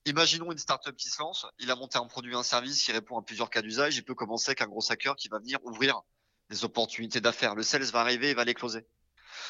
Imaginons 0.05 0.51
une 0.51 0.57
startup 0.57 0.95
qui 0.95 1.09
se 1.09 1.19
lance, 1.19 1.47
il 1.57 1.71
a 1.71 1.75
monté 1.75 1.97
un 1.97 2.05
produit, 2.05 2.35
un 2.35 2.43
service 2.43 2.83
qui 2.83 2.91
répond 2.91 3.17
à 3.17 3.23
plusieurs 3.23 3.49
cas 3.49 3.63
d'usage, 3.63 3.95
il 3.95 4.03
peut 4.03 4.13
commencer 4.13 4.49
avec 4.49 4.61
un 4.61 4.67
gros 4.67 4.91
hacker 4.91 5.15
qui 5.15 5.29
va 5.29 5.39
venir 5.39 5.59
ouvrir 5.63 6.01
des 6.49 6.63
opportunités 6.63 7.21
d'affaires. 7.21 7.55
Le 7.55 7.63
sales 7.63 7.83
va 7.85 8.01
arriver 8.01 8.29
et 8.29 8.33
va 8.35 8.45
les 8.45 8.53
closer. 8.53 8.85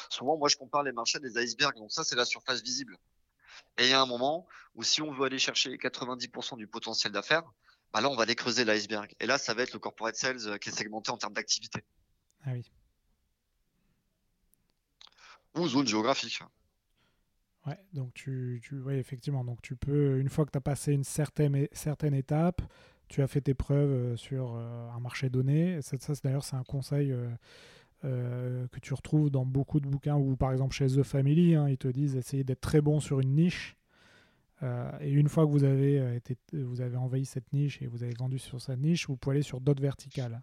Souvent, 0.08 0.38
moi, 0.38 0.48
je 0.48 0.56
compare 0.56 0.82
les 0.82 0.92
marchés 0.92 1.20
des 1.20 1.36
icebergs. 1.42 1.76
Donc 1.76 1.92
ça, 1.92 2.04
c'est 2.04 2.16
la 2.16 2.24
surface 2.24 2.62
visible. 2.62 2.96
Et 3.78 3.84
il 3.84 3.90
y 3.90 3.92
a 3.92 4.00
un 4.00 4.06
moment 4.06 4.46
où 4.74 4.82
si 4.82 5.02
on 5.02 5.12
veut 5.12 5.26
aller 5.26 5.38
chercher 5.38 5.76
90% 5.76 6.56
du 6.56 6.66
potentiel 6.66 7.12
d'affaires, 7.12 7.44
bah 7.92 8.00
là, 8.00 8.08
on 8.08 8.16
va 8.16 8.22
aller 8.22 8.34
creuser 8.34 8.64
l'iceberg. 8.64 9.14
Et 9.20 9.26
là, 9.26 9.38
ça 9.38 9.54
va 9.54 9.62
être 9.62 9.72
le 9.72 9.78
corporate 9.78 10.16
sales 10.16 10.46
euh, 10.46 10.58
qui 10.58 10.70
est 10.70 10.72
segmenté 10.72 11.10
en 11.10 11.16
termes 11.16 11.34
d'activité. 11.34 11.84
Ah 12.44 12.50
oui. 12.52 12.70
Ou 15.54 15.68
zone 15.68 15.86
géographique. 15.86 16.40
Ouais, 17.66 17.78
donc 17.92 18.14
tu, 18.14 18.60
tu 18.62 18.80
effectivement, 18.92 19.44
donc 19.44 19.60
tu 19.60 19.74
peux, 19.74 20.20
une 20.20 20.28
fois 20.28 20.44
que 20.46 20.52
tu 20.52 20.58
as 20.58 20.60
passé 20.60 20.92
une 20.92 21.02
certaine, 21.02 21.66
certaine 21.72 22.14
étape, 22.14 22.62
tu 23.08 23.22
as 23.22 23.26
fait 23.26 23.40
tes 23.40 23.54
preuves 23.54 23.90
euh, 23.90 24.16
sur 24.16 24.54
euh, 24.54 24.88
un 24.90 25.00
marché 25.00 25.30
donné. 25.30 25.80
Ça, 25.82 25.96
ça 25.98 26.12
d'ailleurs, 26.22 26.44
c'est 26.44 26.56
un 26.56 26.64
conseil 26.64 27.12
euh, 28.04 28.66
que 28.68 28.78
tu 28.80 28.94
retrouves 28.94 29.30
dans 29.30 29.44
beaucoup 29.44 29.80
de 29.80 29.88
bouquins, 29.88 30.16
ou 30.16 30.36
par 30.36 30.52
exemple 30.52 30.74
chez 30.74 30.86
The 30.86 31.02
Family, 31.02 31.56
hein, 31.56 31.68
ils 31.68 31.78
te 31.78 31.88
disent 31.88 32.16
essayez 32.16 32.44
d'être 32.44 32.60
très 32.60 32.80
bon 32.80 33.00
sur 33.00 33.20
une 33.20 33.34
niche. 33.34 33.76
et 35.00 35.10
une 35.10 35.28
fois 35.28 35.44
que 35.44 35.50
vous 35.50 35.64
avez, 35.64 36.16
été, 36.16 36.36
vous 36.52 36.80
avez 36.80 36.96
envahi 36.96 37.24
cette 37.24 37.52
niche 37.52 37.82
et 37.82 37.86
vous 37.88 38.04
avez 38.04 38.14
vendu 38.14 38.38
sur 38.38 38.60
cette 38.60 38.78
niche, 38.78 39.08
vous 39.08 39.16
pouvez 39.16 39.36
aller 39.36 39.42
sur 39.42 39.60
d'autres 39.60 39.82
verticales. 39.82 40.40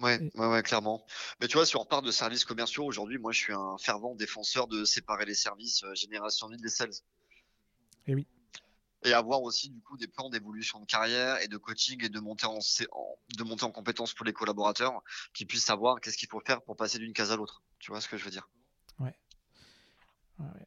Ouais, 0.00 0.30
ouais, 0.34 0.46
ouais, 0.46 0.62
clairement. 0.62 1.04
Mais 1.40 1.48
tu 1.48 1.54
vois, 1.54 1.66
si 1.66 1.76
on 1.76 1.80
repart 1.80 2.04
de 2.04 2.10
services 2.10 2.44
commerciaux, 2.44 2.84
aujourd'hui, 2.84 3.18
moi, 3.18 3.32
je 3.32 3.38
suis 3.38 3.52
un 3.52 3.76
fervent 3.78 4.14
défenseur 4.14 4.66
de 4.66 4.84
séparer 4.84 5.24
les 5.24 5.34
services 5.34 5.82
euh, 5.84 5.94
génération 5.94 6.48
1 6.50 6.56
des 6.56 6.68
sales. 6.68 6.90
Et 8.06 8.14
oui. 8.14 8.26
Et 9.04 9.12
avoir 9.12 9.42
aussi, 9.42 9.70
du 9.70 9.80
coup, 9.80 9.96
des 9.96 10.08
plans 10.08 10.28
d'évolution 10.28 10.80
de 10.80 10.86
carrière 10.86 11.40
et 11.40 11.46
de 11.46 11.56
coaching 11.56 12.04
et 12.04 12.08
de 12.08 12.18
monter 12.18 12.46
en, 12.46 12.58
de 12.58 13.44
monter 13.44 13.64
en 13.64 13.70
compétences 13.70 14.12
pour 14.12 14.26
les 14.26 14.32
collaborateurs 14.32 15.02
qui 15.34 15.46
puissent 15.46 15.64
savoir 15.64 16.00
qu'est-ce 16.00 16.16
qu'il 16.16 16.28
faut 16.28 16.40
faire 16.40 16.62
pour 16.62 16.74
passer 16.74 16.98
d'une 16.98 17.12
case 17.12 17.30
à 17.30 17.36
l'autre. 17.36 17.62
Tu 17.78 17.92
vois 17.92 18.00
ce 18.00 18.08
que 18.08 18.16
je 18.16 18.24
veux 18.24 18.30
dire? 18.32 18.48
Ouais. 18.98 19.14
ouais. 20.40 20.66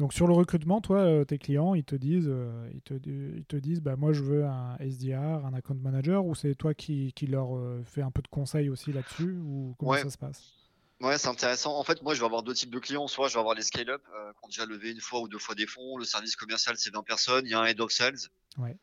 Donc 0.00 0.14
sur 0.14 0.26
le 0.26 0.32
recrutement, 0.32 0.80
toi, 0.80 1.00
euh, 1.00 1.24
tes 1.26 1.36
clients, 1.36 1.74
ils 1.74 1.84
te 1.84 1.94
disent, 1.94 2.30
euh, 2.30 2.70
ils 2.72 2.80
te, 2.80 2.94
ils 2.94 3.44
te 3.44 3.56
disent, 3.56 3.82
bah 3.82 3.96
moi 3.96 4.14
je 4.14 4.22
veux 4.22 4.46
un 4.46 4.78
SDR, 4.78 5.44
un 5.44 5.52
account 5.52 5.74
manager, 5.74 6.24
ou 6.24 6.34
c'est 6.34 6.54
toi 6.54 6.72
qui, 6.72 7.12
qui 7.14 7.26
leur 7.26 7.54
euh, 7.54 7.82
fais 7.84 8.00
un 8.00 8.10
peu 8.10 8.22
de 8.22 8.28
conseils 8.28 8.70
aussi 8.70 8.94
là-dessus, 8.94 9.38
ou 9.44 9.74
comment 9.78 9.92
ça 9.92 10.08
se 10.08 10.16
passe? 10.16 10.54
Ouais, 11.02 11.18
c'est 11.18 11.28
intéressant. 11.28 11.78
En 11.78 11.84
fait, 11.84 12.00
moi, 12.02 12.14
je 12.14 12.20
vais 12.20 12.24
avoir 12.24 12.42
deux 12.42 12.54
types 12.54 12.70
de 12.70 12.78
clients. 12.78 13.08
Soit 13.08 13.28
je 13.28 13.34
vais 13.34 13.40
avoir 13.40 13.54
les 13.54 13.62
scale-up 13.62 14.02
qui 14.04 14.44
ont 14.44 14.48
déjà 14.48 14.66
levé 14.66 14.90
une 14.90 15.00
fois 15.00 15.20
ou 15.20 15.28
deux 15.28 15.38
fois 15.38 15.54
des 15.54 15.66
fonds. 15.66 15.96
Le 15.96 16.04
service 16.04 16.36
commercial, 16.36 16.76
c'est 16.76 16.92
20 16.92 17.02
personnes. 17.02 17.46
Il 17.46 17.50
y 17.50 17.54
a 17.54 17.60
un 17.60 17.64
head 17.64 17.80
of 17.80 17.90
sales. 17.90 18.18
Ouais. 18.58 18.76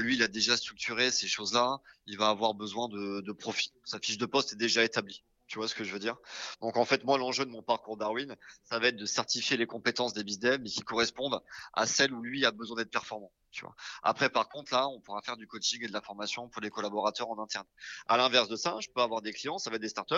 lui, 0.00 0.16
il 0.16 0.22
a 0.24 0.28
déjà 0.28 0.56
structuré 0.56 1.12
ces 1.12 1.28
choses-là. 1.28 1.80
Il 2.06 2.18
va 2.18 2.28
avoir 2.28 2.54
besoin 2.54 2.88
de, 2.88 3.20
de 3.20 3.32
profit. 3.32 3.72
Sa 3.84 4.00
fiche 4.00 4.18
de 4.18 4.26
poste 4.26 4.52
est 4.52 4.56
déjà 4.56 4.82
établie. 4.82 5.22
Tu 5.46 5.58
vois 5.58 5.68
ce 5.68 5.74
que 5.74 5.84
je 5.84 5.92
veux 5.92 5.98
dire? 5.98 6.16
Donc 6.60 6.76
en 6.76 6.84
fait, 6.84 7.04
moi, 7.04 7.18
l'enjeu 7.18 7.44
de 7.44 7.50
mon 7.50 7.62
parcours 7.62 7.96
Darwin, 7.96 8.34
ça 8.62 8.78
va 8.78 8.88
être 8.88 8.96
de 8.96 9.04
certifier 9.04 9.56
les 9.56 9.66
compétences 9.66 10.14
des 10.14 10.24
BizDev, 10.24 10.58
mais 10.62 10.70
qui 10.70 10.80
correspondent 10.80 11.42
à 11.74 11.86
celles 11.86 12.14
où 12.14 12.22
lui 12.22 12.46
a 12.46 12.50
besoin 12.50 12.76
d'être 12.76 12.90
performant. 12.90 13.30
Tu 13.50 13.64
vois. 13.64 13.74
Après, 14.02 14.30
par 14.30 14.48
contre, 14.48 14.72
là, 14.72 14.88
on 14.88 15.00
pourra 15.00 15.20
faire 15.22 15.36
du 15.36 15.46
coaching 15.46 15.84
et 15.84 15.86
de 15.86 15.92
la 15.92 16.00
formation 16.00 16.48
pour 16.48 16.62
les 16.62 16.70
collaborateurs 16.70 17.28
en 17.30 17.38
interne. 17.38 17.66
À 18.06 18.16
l'inverse 18.16 18.48
de 18.48 18.56
ça, 18.56 18.78
je 18.80 18.88
peux 18.94 19.02
avoir 19.02 19.22
des 19.22 19.32
clients, 19.32 19.58
ça 19.58 19.70
va 19.70 19.76
être 19.76 19.82
des 19.82 19.88
startups. 19.88 20.14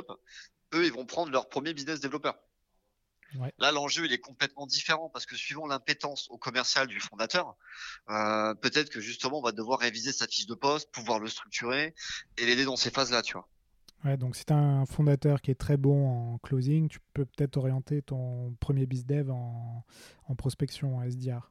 Eux, 0.75 0.87
ils 0.87 0.93
vont 0.93 1.07
prendre 1.07 1.33
leur 1.33 1.49
premier 1.49 1.75
business 1.75 2.01
développeur. 2.01 2.37
Ouais. 3.35 3.53
Là, 3.59 3.73
l'enjeu, 3.73 4.05
il 4.07 4.13
est 4.13 4.21
complètement 4.21 4.67
différent 4.67 5.11
parce 5.11 5.27
que 5.27 5.37
suivant 5.37 5.67
l'impétence 5.67 6.29
au 6.31 6.39
commercial 6.39 6.87
du 6.87 7.01
fondateur, 7.01 7.57
euh, 8.09 8.55
peut-être 8.55 8.89
que 8.89 9.01
justement, 9.01 9.41
on 9.41 9.43
va 9.43 9.53
devoir 9.53 9.81
réviser 9.81 10.13
sa 10.13 10.27
fiche 10.27 10.47
de 10.47 10.55
poste, 10.55 10.91
pouvoir 10.93 11.19
le 11.19 11.29
structurer 11.29 11.95
et 12.39 12.47
l'aider 12.47 12.65
dans 12.65 12.77
ces 12.77 12.91
phases-là, 12.91 13.23
tu 13.23 13.35
vois. 13.35 13.49
Ouais, 14.07 14.17
donc 14.17 14.37
si 14.37 14.45
tu 14.45 14.53
as 14.53 14.57
un 14.57 14.87
fondateur 14.87 15.41
qui 15.41 15.51
est 15.51 15.57
très 15.57 15.77
bon 15.77 16.09
en 16.09 16.39
closing, 16.39 16.89
tu 16.89 17.01
peux 17.13 17.25
peut-être 17.25 17.57
orienter 17.57 18.03
ton 18.03 18.55
premier 18.61 18.87
bizdev 18.87 19.33
en, 19.33 19.85
en 20.29 20.35
prospection, 20.37 20.99
en 20.99 21.03
SDR. 21.03 21.51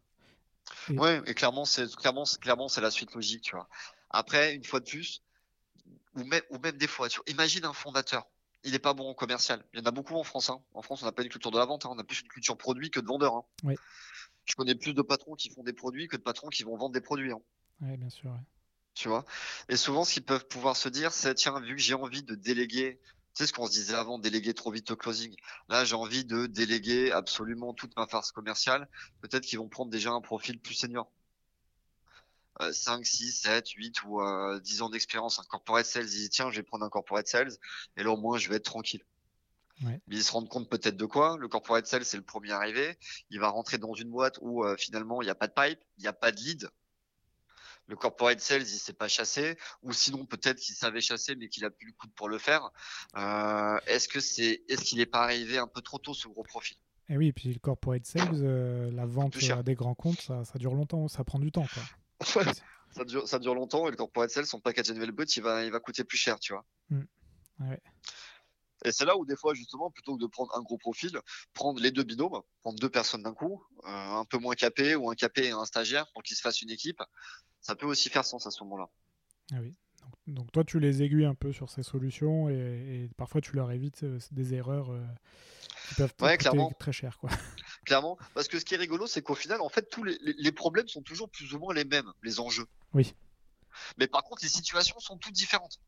Et... 0.90 0.98
Ouais, 0.98 1.22
et 1.26 1.34
clairement, 1.34 1.66
c'est 1.66 1.94
clairement, 1.98 2.24
clairement, 2.40 2.70
c'est 2.70 2.80
la 2.80 2.92
suite 2.92 3.14
logique, 3.14 3.42
tu 3.42 3.56
vois. 3.56 3.68
Après, 4.10 4.56
une 4.56 4.64
fois 4.64 4.80
de 4.80 4.86
plus, 4.86 5.22
ou 6.16 6.24
même, 6.24 6.42
ou 6.50 6.58
même 6.60 6.78
des 6.78 6.88
fois, 6.88 7.10
tu 7.10 7.18
vois, 7.18 7.26
imagine 7.28 7.66
un 7.66 7.74
fondateur. 7.74 8.26
Il 8.64 8.72
n'est 8.72 8.80
pas 8.80 8.94
bon 8.94 9.10
en 9.10 9.14
commercial. 9.14 9.62
Il 9.74 9.82
y 9.82 9.84
en 9.84 9.86
a 9.86 9.92
beaucoup 9.92 10.16
en 10.16 10.24
France. 10.24 10.50
Hein. 10.50 10.62
En 10.74 10.82
France, 10.82 11.04
on 11.04 11.06
n'a 11.06 11.12
pas 11.12 11.24
une 11.24 11.30
culture 11.30 11.52
de 11.52 11.60
la 11.60 11.66
vente. 11.66 11.86
Hein. 11.86 11.90
On 11.92 12.00
a 12.00 12.06
plus 12.06 12.22
une 12.22 12.30
culture 12.30 12.58
produit 12.58 12.90
que 12.90 13.02
de 13.02 13.06
vendeur. 13.06 13.36
Hein. 13.36 13.44
Oui. 13.64 13.76
Je 14.46 14.56
connais 14.56 14.76
plus 14.76 14.94
de 14.94 15.02
patrons 15.02 15.36
qui 15.36 15.50
font 15.50 15.62
des 15.62 15.74
produits 15.74 16.08
que 16.08 16.16
de 16.16 16.22
patrons 16.22 16.48
qui 16.48 16.64
vont 16.64 16.78
vendre 16.78 16.94
des 16.94 17.02
produits. 17.02 17.34
Oui, 17.82 17.98
bien 17.98 18.10
sûr. 18.10 18.32
Ouais 18.32 18.40
tu 18.96 19.10
vois. 19.10 19.26
Et 19.70 19.76
souvent, 19.76 20.04
ce 20.04 20.14
qu'ils 20.14 20.26
peuvent 20.26 20.48
pouvoir 20.48 20.76
se 20.76 20.90
dire, 20.90 21.12
c'est 21.12 21.36
tiens, 21.36 21.60
vu 21.60 21.76
que 21.76 21.82
j'ai 21.82 21.94
envie 21.94 22.24
de 22.24 22.34
déléguer, 22.34 23.00
tu 23.36 23.44
sais 23.44 23.48
ce 23.48 23.54
qu'on 23.54 23.68
se 23.68 23.74
disait 23.74 23.94
avant, 23.94 24.18
déléguer 24.18 24.54
trop 24.54 24.72
vite 24.72 24.90
au 24.90 24.96
closing. 24.96 25.36
Là, 25.70 25.86
j'ai 25.86 25.96
envie 25.96 26.26
de 26.26 26.48
déléguer 26.48 27.12
absolument 27.12 27.74
toute 27.74 27.96
ma 27.98 28.08
farce 28.08 28.32
commerciale. 28.32 28.88
Peut-être 29.22 29.44
qu'ils 29.44 29.60
vont 29.60 29.68
prendre 29.68 29.92
déjà 29.92 30.12
un 30.12 30.22
profil 30.22 30.60
plus 30.60 30.74
senior. 30.74 31.12
5, 32.72 33.06
6, 33.06 33.42
7, 33.42 33.70
8 33.70 34.04
ou 34.04 34.22
euh, 34.22 34.62
10 34.62 34.82
ans 34.82 34.90
d'expérience. 34.90 35.40
Un 35.40 35.44
corporate 35.44 35.86
sales, 35.86 36.06
ils 36.06 36.10
disent 36.10 36.30
tiens, 36.30 36.50
je 36.50 36.56
vais 36.56 36.64
prendre 36.64 36.86
un 36.86 36.90
corporate 36.90 37.28
sales 37.28 37.52
et 37.98 38.04
là 38.04 38.12
au 38.12 38.18
moins 38.18 38.38
je 38.38 38.48
vais 38.48 38.56
être 38.56 38.64
tranquille. 38.64 39.04
Ouais. 39.84 40.00
Mais 40.08 40.16
ils 40.16 40.24
se 40.24 40.32
rendent 40.32 40.48
compte 40.48 40.70
peut-être 40.70 40.96
de 40.96 41.06
quoi? 41.06 41.36
Le 41.38 41.50
corporate 41.50 41.86
sales, 41.86 42.06
c'est 42.06 42.16
le 42.16 42.24
premier 42.24 42.52
arrivé. 42.52 42.98
Il 43.30 43.42
va 43.42 43.50
rentrer 43.50 43.78
dans 43.78 43.94
une 43.94 44.10
boîte 44.10 44.40
où 44.40 44.64
euh, 44.64 44.78
finalement 44.78 45.22
il 45.22 45.26
n'y 45.26 45.32
a 45.32 45.36
pas 45.36 45.48
de 45.48 45.54
pipe, 45.54 45.80
il 45.98 46.04
n'y 46.04 46.08
a 46.08 46.14
pas 46.14 46.32
de 46.32 46.38
lead 46.38 46.70
le 47.88 47.96
corporate 47.96 48.40
sales 48.40 48.64
il 48.64 48.80
s'est 48.80 48.94
pas 48.94 49.08
chassé 49.08 49.58
ou 49.82 49.94
sinon 49.94 50.26
peut-être 50.26 50.58
qu'il 50.58 50.76
savait 50.76 51.02
chasser 51.02 51.36
mais 51.36 51.50
qu'il 51.50 51.66
a 51.66 51.70
plus 51.70 51.88
le 51.88 51.94
coup 51.94 52.08
pour 52.16 52.30
le 52.30 52.38
faire. 52.38 52.70
Euh, 53.18 53.78
est-ce 53.88 54.08
que 54.08 54.20
c'est 54.20 54.64
est-ce 54.68 54.84
qu'il 54.84 54.98
n'est 54.98 55.06
pas 55.06 55.24
arrivé 55.24 55.58
un 55.58 55.68
peu 55.68 55.82
trop 55.82 56.00
tôt 56.00 56.14
ce 56.14 56.28
gros 56.28 56.44
profil? 56.44 56.78
Et 57.08 57.14
eh 57.14 57.18
oui, 57.18 57.28
et 57.28 57.34
puis 57.34 57.54
le 57.54 57.60
corporate 57.60 58.06
sales, 58.06 58.30
euh, 58.34 58.90
la 58.92 59.06
vente 59.06 59.38
à 59.52 59.62
des 59.62 59.76
grands 59.76 59.94
comptes, 59.94 60.22
ça, 60.22 60.44
ça, 60.44 60.58
dure 60.58 60.74
longtemps, 60.74 61.08
ça 61.08 61.24
prend 61.24 61.38
du 61.38 61.52
temps 61.52 61.68
quoi. 61.72 61.84
ça 62.92 63.04
dure 63.06 63.28
ça 63.28 63.38
dure 63.38 63.54
longtemps 63.54 63.88
et 63.88 63.92
le 63.92 63.98
corporate 63.98 64.32
sales 64.32 64.48
son 64.48 64.60
package 64.60 64.90
annuel 64.90 65.12
but 65.12 65.36
il 65.38 65.44
va 65.44 65.64
il 65.64 65.72
va 65.72 65.80
coûter 65.80 66.04
plus 66.04 66.18
cher, 66.18 66.40
tu 66.40 66.54
vois. 66.54 66.66
Mm. 66.90 67.04
Ouais. 67.60 67.82
Et 68.86 68.92
c'est 68.92 69.06
là 69.06 69.18
où 69.18 69.26
des 69.26 69.36
fois 69.36 69.54
justement 69.54 69.90
plutôt 69.90 70.16
que 70.16 70.22
de 70.22 70.28
prendre 70.28 70.56
un 70.56 70.62
gros 70.62 70.78
profil, 70.78 71.20
prendre 71.54 71.82
les 71.82 71.92
deux 71.92 72.04
binômes, 72.04 72.42
prendre 72.62 72.80
deux 72.80 72.90
personnes 72.90 73.24
d'un 73.24 73.34
coup, 73.34 73.64
euh, 73.84 73.90
un 73.90 74.26
peu 74.26 74.38
moins 74.38 74.54
capé 74.54 74.96
ou 74.96 75.10
un 75.10 75.16
capé 75.16 75.46
et 75.46 75.52
un 75.52 75.66
stagiaire 75.66 76.06
pour 76.14 76.22
qu'ils 76.22 76.38
se 76.38 76.42
fassent 76.42 76.62
une 76.62 76.70
équipe, 76.70 77.02
ça 77.66 77.76
peut 77.76 77.88
aussi 77.88 78.10
faire 78.10 78.24
sens 78.24 78.46
à 78.46 78.52
ce 78.52 78.64
moment-là. 78.64 78.90
Ah 79.52 79.58
oui. 79.60 79.74
Donc, 80.28 80.52
toi, 80.52 80.64
tu 80.64 80.80
les 80.80 81.02
aiguilles 81.02 81.26
un 81.26 81.34
peu 81.34 81.52
sur 81.52 81.72
ces 81.72 81.82
solutions 81.82 82.48
et, 82.48 83.10
parfois 83.18 83.42
tu 83.42 83.56
leur 83.56 83.72
évites 83.72 84.04
euh, 84.04 84.20
des 84.32 84.54
erreurs 84.54 84.92
euh, 84.92 85.04
qui 85.88 85.96
peuvent 85.96 86.14
ouais, 86.22 86.38
coûter 86.38 86.76
très 86.78 86.92
cher. 86.92 87.18
Quoi. 87.18 87.32
Clairement, 87.86 88.20
parce 88.36 88.48
que 88.48 88.60
ce 88.60 88.66
qui 88.66 88.76
est 88.76 88.78
rigolo, 88.78 89.08
c'est 89.08 89.24
qu'au 89.24 89.34
final, 89.34 89.62
en 89.62 89.70
fait, 89.70 89.90
tous 89.90 90.04
les, 90.04 90.16
les, 90.22 90.52
problèmes 90.52 90.88
sont 90.88 91.02
toujours 91.02 91.28
plus 91.28 91.56
ou 91.56 91.60
moins 91.60 91.74
les 91.74 91.86
mêmes, 91.86 92.12
les 92.22 92.40
enjeux. 92.40 92.68
Oui. 92.94 93.16
Mais 93.98 94.06
par 94.06 94.24
contre, 94.24 94.44
les 94.44 94.50
situations 94.50 95.00
sont 95.00 95.18
toutes 95.18 95.34
différentes. 95.34 95.80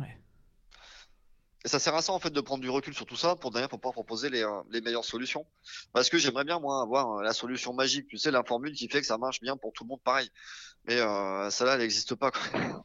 Ouais. 0.00 0.18
Et 1.64 1.68
ça 1.68 1.78
sert 1.78 1.94
à 1.94 2.02
ça 2.02 2.12
en 2.12 2.18
fait 2.18 2.30
de 2.30 2.40
prendre 2.40 2.62
du 2.62 2.68
recul 2.68 2.94
sur 2.94 3.06
tout 3.06 3.16
ça 3.16 3.36
pour 3.36 3.50
derrière 3.50 3.68
pour 3.68 3.80
pouvoir 3.80 3.94
proposer 3.94 4.28
les, 4.28 4.42
euh, 4.42 4.60
les 4.70 4.80
meilleures 4.80 5.04
solutions. 5.04 5.46
Parce 5.92 6.10
que 6.10 6.18
j'aimerais 6.18 6.44
bien 6.44 6.60
moi 6.60 6.82
avoir 6.82 7.22
la 7.22 7.32
solution 7.32 7.72
magique, 7.72 8.06
tu 8.06 8.18
sais 8.18 8.30
la 8.30 8.44
formule 8.44 8.72
qui 8.72 8.88
fait 8.88 9.00
que 9.00 9.06
ça 9.06 9.16
marche 9.16 9.40
bien 9.40 9.56
pour 9.56 9.72
tout 9.72 9.84
le 9.84 9.88
monde 9.88 10.02
pareil. 10.02 10.30
Mais 10.86 11.00
euh, 11.00 11.48
celle-là, 11.48 11.74
elle 11.74 11.80
n'existe 11.80 12.14
pas, 12.14 12.30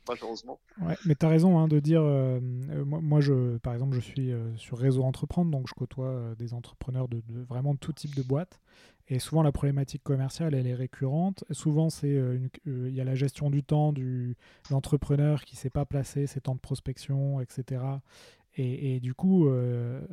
malheureusement. 0.08 0.60
Ouais, 0.82 0.96
mais 1.06 1.14
tu 1.14 1.26
as 1.26 1.30
raison 1.30 1.60
hein, 1.60 1.68
de 1.68 1.80
dire. 1.80 2.02
Euh, 2.02 2.40
euh, 2.70 2.86
moi, 2.86 3.00
moi, 3.02 3.20
je, 3.20 3.58
par 3.58 3.74
exemple, 3.74 3.96
je 3.96 4.00
suis 4.00 4.32
sur 4.56 4.78
Réseau 4.78 5.04
Entreprendre, 5.04 5.52
donc 5.52 5.68
je 5.68 5.74
côtoie 5.74 6.36
des 6.38 6.54
entrepreneurs 6.54 7.10
de, 7.10 7.22
de, 7.28 7.44
vraiment 7.44 7.76
tout 7.76 7.92
type 7.92 8.16
de 8.16 8.24
boîtes. 8.24 8.62
Et 9.10 9.20
souvent, 9.20 9.44
la 9.44 9.52
problématique 9.52 10.04
commerciale, 10.04 10.54
elle 10.54 10.68
est 10.68 10.76
récurrente. 10.76 11.44
souvent, 11.52 11.90
c'est 11.90 12.16
il 12.66 12.94
y 12.94 13.02
a 13.02 13.04
la 13.04 13.16
gestion 13.16 13.50
du 13.50 13.64
temps 13.64 13.92
du 13.92 14.38
l'entrepreneur 14.70 15.44
qui 15.44 15.56
ne 15.56 15.60
s'est 15.60 15.72
pas 15.72 15.84
placé, 15.84 16.28
ses 16.28 16.40
temps 16.40 16.56
de 16.56 16.60
prospection, 16.60 17.42
etc. 17.42 17.82
Et, 18.56 18.96
et 18.96 19.00
du 19.00 19.14
coup, 19.14 19.48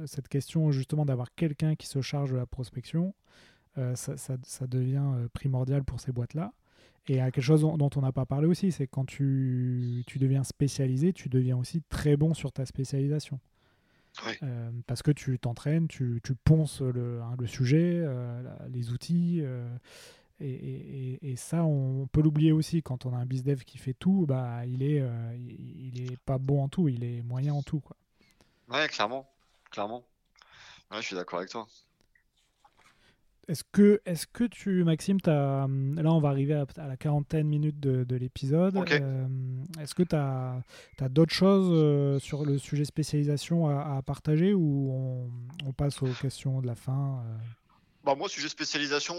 cette 0.06 0.28
question 0.28 0.70
justement 0.70 1.04
d'avoir 1.04 1.34
quelqu'un 1.34 1.74
qui 1.74 1.86
se 1.86 2.00
charge 2.00 2.32
de 2.32 2.36
la 2.36 2.46
prospection, 2.46 3.14
ça, 3.76 4.16
ça, 4.16 4.36
ça, 4.42 4.66
devient 4.66 5.28
primordial 5.32 5.84
pour 5.84 6.00
ces 6.00 6.12
boîtes-là. 6.12 6.52
Et 7.08 7.14
quelque 7.16 7.40
chose 7.40 7.60
dont 7.60 7.90
on 7.94 8.00
n'a 8.00 8.12
pas 8.12 8.26
parlé 8.26 8.46
aussi, 8.46 8.72
c'est 8.72 8.86
quand 8.86 9.04
tu, 9.04 10.02
tu, 10.06 10.18
deviens 10.18 10.44
spécialisé, 10.44 11.12
tu 11.12 11.28
deviens 11.28 11.56
aussi 11.56 11.82
très 11.88 12.16
bon 12.16 12.34
sur 12.34 12.52
ta 12.52 12.66
spécialisation. 12.66 13.38
Euh, 14.42 14.70
parce 14.86 15.02
que 15.02 15.10
tu 15.10 15.38
t'entraînes, 15.38 15.88
tu, 15.88 16.20
tu, 16.22 16.34
ponces 16.34 16.80
le, 16.80 17.20
hein, 17.22 17.34
le 17.38 17.46
sujet, 17.46 18.00
euh, 18.02 18.42
les 18.72 18.90
outils. 18.90 19.40
Euh, 19.42 19.68
et, 20.40 20.50
et, 20.50 21.30
et, 21.30 21.36
ça, 21.36 21.64
on 21.64 22.06
peut 22.08 22.22
l'oublier 22.22 22.52
aussi. 22.52 22.82
Quand 22.82 23.06
on 23.06 23.14
a 23.14 23.18
un 23.18 23.26
bizdev 23.26 23.64
qui 23.64 23.78
fait 23.78 23.94
tout, 23.94 24.26
bah, 24.26 24.66
il 24.66 24.82
est, 24.82 25.02
il 25.38 26.02
est 26.02 26.18
pas 26.24 26.38
bon 26.38 26.62
en 26.62 26.68
tout, 26.68 26.88
il 26.88 27.04
est 27.04 27.22
moyen 27.22 27.54
en 27.54 27.62
tout. 27.62 27.80
Quoi. 27.80 27.96
Ouais, 28.68 28.88
clairement. 28.88 29.30
clairement. 29.70 30.04
Ouais, 30.90 30.98
je 31.00 31.06
suis 31.06 31.16
d'accord 31.16 31.38
avec 31.40 31.50
toi. 31.50 31.66
Est-ce 33.48 33.62
que, 33.70 34.00
est 34.06 34.26
que 34.32 34.44
tu, 34.44 34.82
Maxime, 34.82 35.18
as, 35.26 35.30
là 35.30 36.12
on 36.12 36.18
va 36.18 36.30
arriver 36.30 36.54
à, 36.54 36.88
la 36.88 36.96
quarantaine 36.96 37.46
minutes 37.46 37.78
de, 37.78 38.02
de 38.02 38.16
l'épisode. 38.16 38.76
Euh, 38.76 39.26
est-ce 39.80 39.94
que 39.94 40.02
tu 40.02 40.16
as, 40.16 40.60
as 41.00 41.08
d'autres 41.08 41.32
choses 41.32 41.70
euh, 41.70 42.18
sur 42.18 42.44
le 42.44 42.58
sujet 42.58 42.84
spécialisation 42.84 43.68
à, 43.68 44.02
partager 44.02 44.52
ou 44.52 44.90
on, 44.90 45.30
on, 45.68 45.72
passe 45.72 46.02
aux 46.02 46.12
questions 46.20 46.60
de 46.60 46.66
la 46.66 46.74
fin 46.74 47.22
euh? 47.24 47.36
bah 48.02 48.16
Moi, 48.16 48.28
sujet 48.28 48.48
spécialisation, 48.48 49.14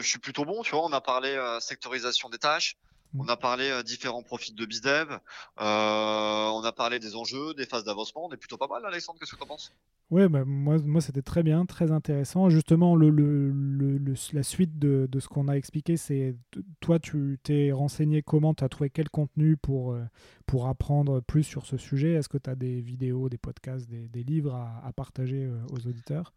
je 0.00 0.06
suis 0.06 0.18
plutôt 0.18 0.44
bon. 0.44 0.62
Tu 0.62 0.72
vois, 0.72 0.84
on 0.84 0.92
a 0.92 1.00
parlé 1.00 1.38
sectorisation 1.60 2.28
des 2.30 2.38
tâches. 2.38 2.76
On 3.16 3.28
a 3.28 3.36
parlé 3.36 3.82
différents 3.84 4.22
profils 4.22 4.54
de 4.54 4.66
BizDev, 4.66 5.12
euh, 5.12 5.18
on 5.60 6.62
a 6.64 6.72
parlé 6.72 6.98
des 6.98 7.14
enjeux, 7.14 7.54
des 7.54 7.64
phases 7.64 7.84
d'avancement. 7.84 8.26
On 8.26 8.32
est 8.32 8.36
plutôt 8.36 8.56
pas 8.56 8.66
mal, 8.66 8.84
Alexandre. 8.84 9.18
Qu'est-ce 9.20 9.32
que 9.32 9.36
tu 9.36 9.42
en 9.44 9.46
penses? 9.46 9.72
Ouais, 10.10 10.28
bah, 10.28 10.44
moi, 10.44 10.78
moi 10.78 11.00
c'était 11.00 11.22
très 11.22 11.42
bien, 11.42 11.64
très 11.64 11.90
intéressant. 11.90 12.50
Justement, 12.50 12.96
le, 12.96 13.10
le, 13.10 13.50
le, 13.50 14.14
la 14.32 14.42
suite 14.42 14.78
de, 14.78 15.08
de 15.10 15.20
ce 15.20 15.28
qu'on 15.28 15.48
a 15.48 15.54
expliqué, 15.54 15.96
c'est 15.96 16.36
toi, 16.80 16.98
tu 16.98 17.38
t'es 17.42 17.72
renseigné 17.72 18.22
comment, 18.22 18.52
tu 18.52 18.64
as 18.64 18.68
trouvé 18.68 18.90
quel 18.90 19.08
contenu 19.08 19.56
pour, 19.56 19.92
euh, 19.92 20.04
pour 20.46 20.66
apprendre 20.66 21.20
plus 21.20 21.44
sur 21.44 21.66
ce 21.66 21.76
sujet? 21.76 22.12
Est-ce 22.12 22.28
que 22.28 22.38
tu 22.38 22.50
as 22.50 22.54
des 22.54 22.80
vidéos, 22.80 23.28
des 23.28 23.38
podcasts, 23.38 23.88
des, 23.88 24.08
des 24.08 24.24
livres 24.24 24.54
à, 24.54 24.82
à, 24.84 24.92
partager 24.92 25.44
euh, 25.44 25.58
aux 25.70 25.86
auditeurs? 25.86 26.34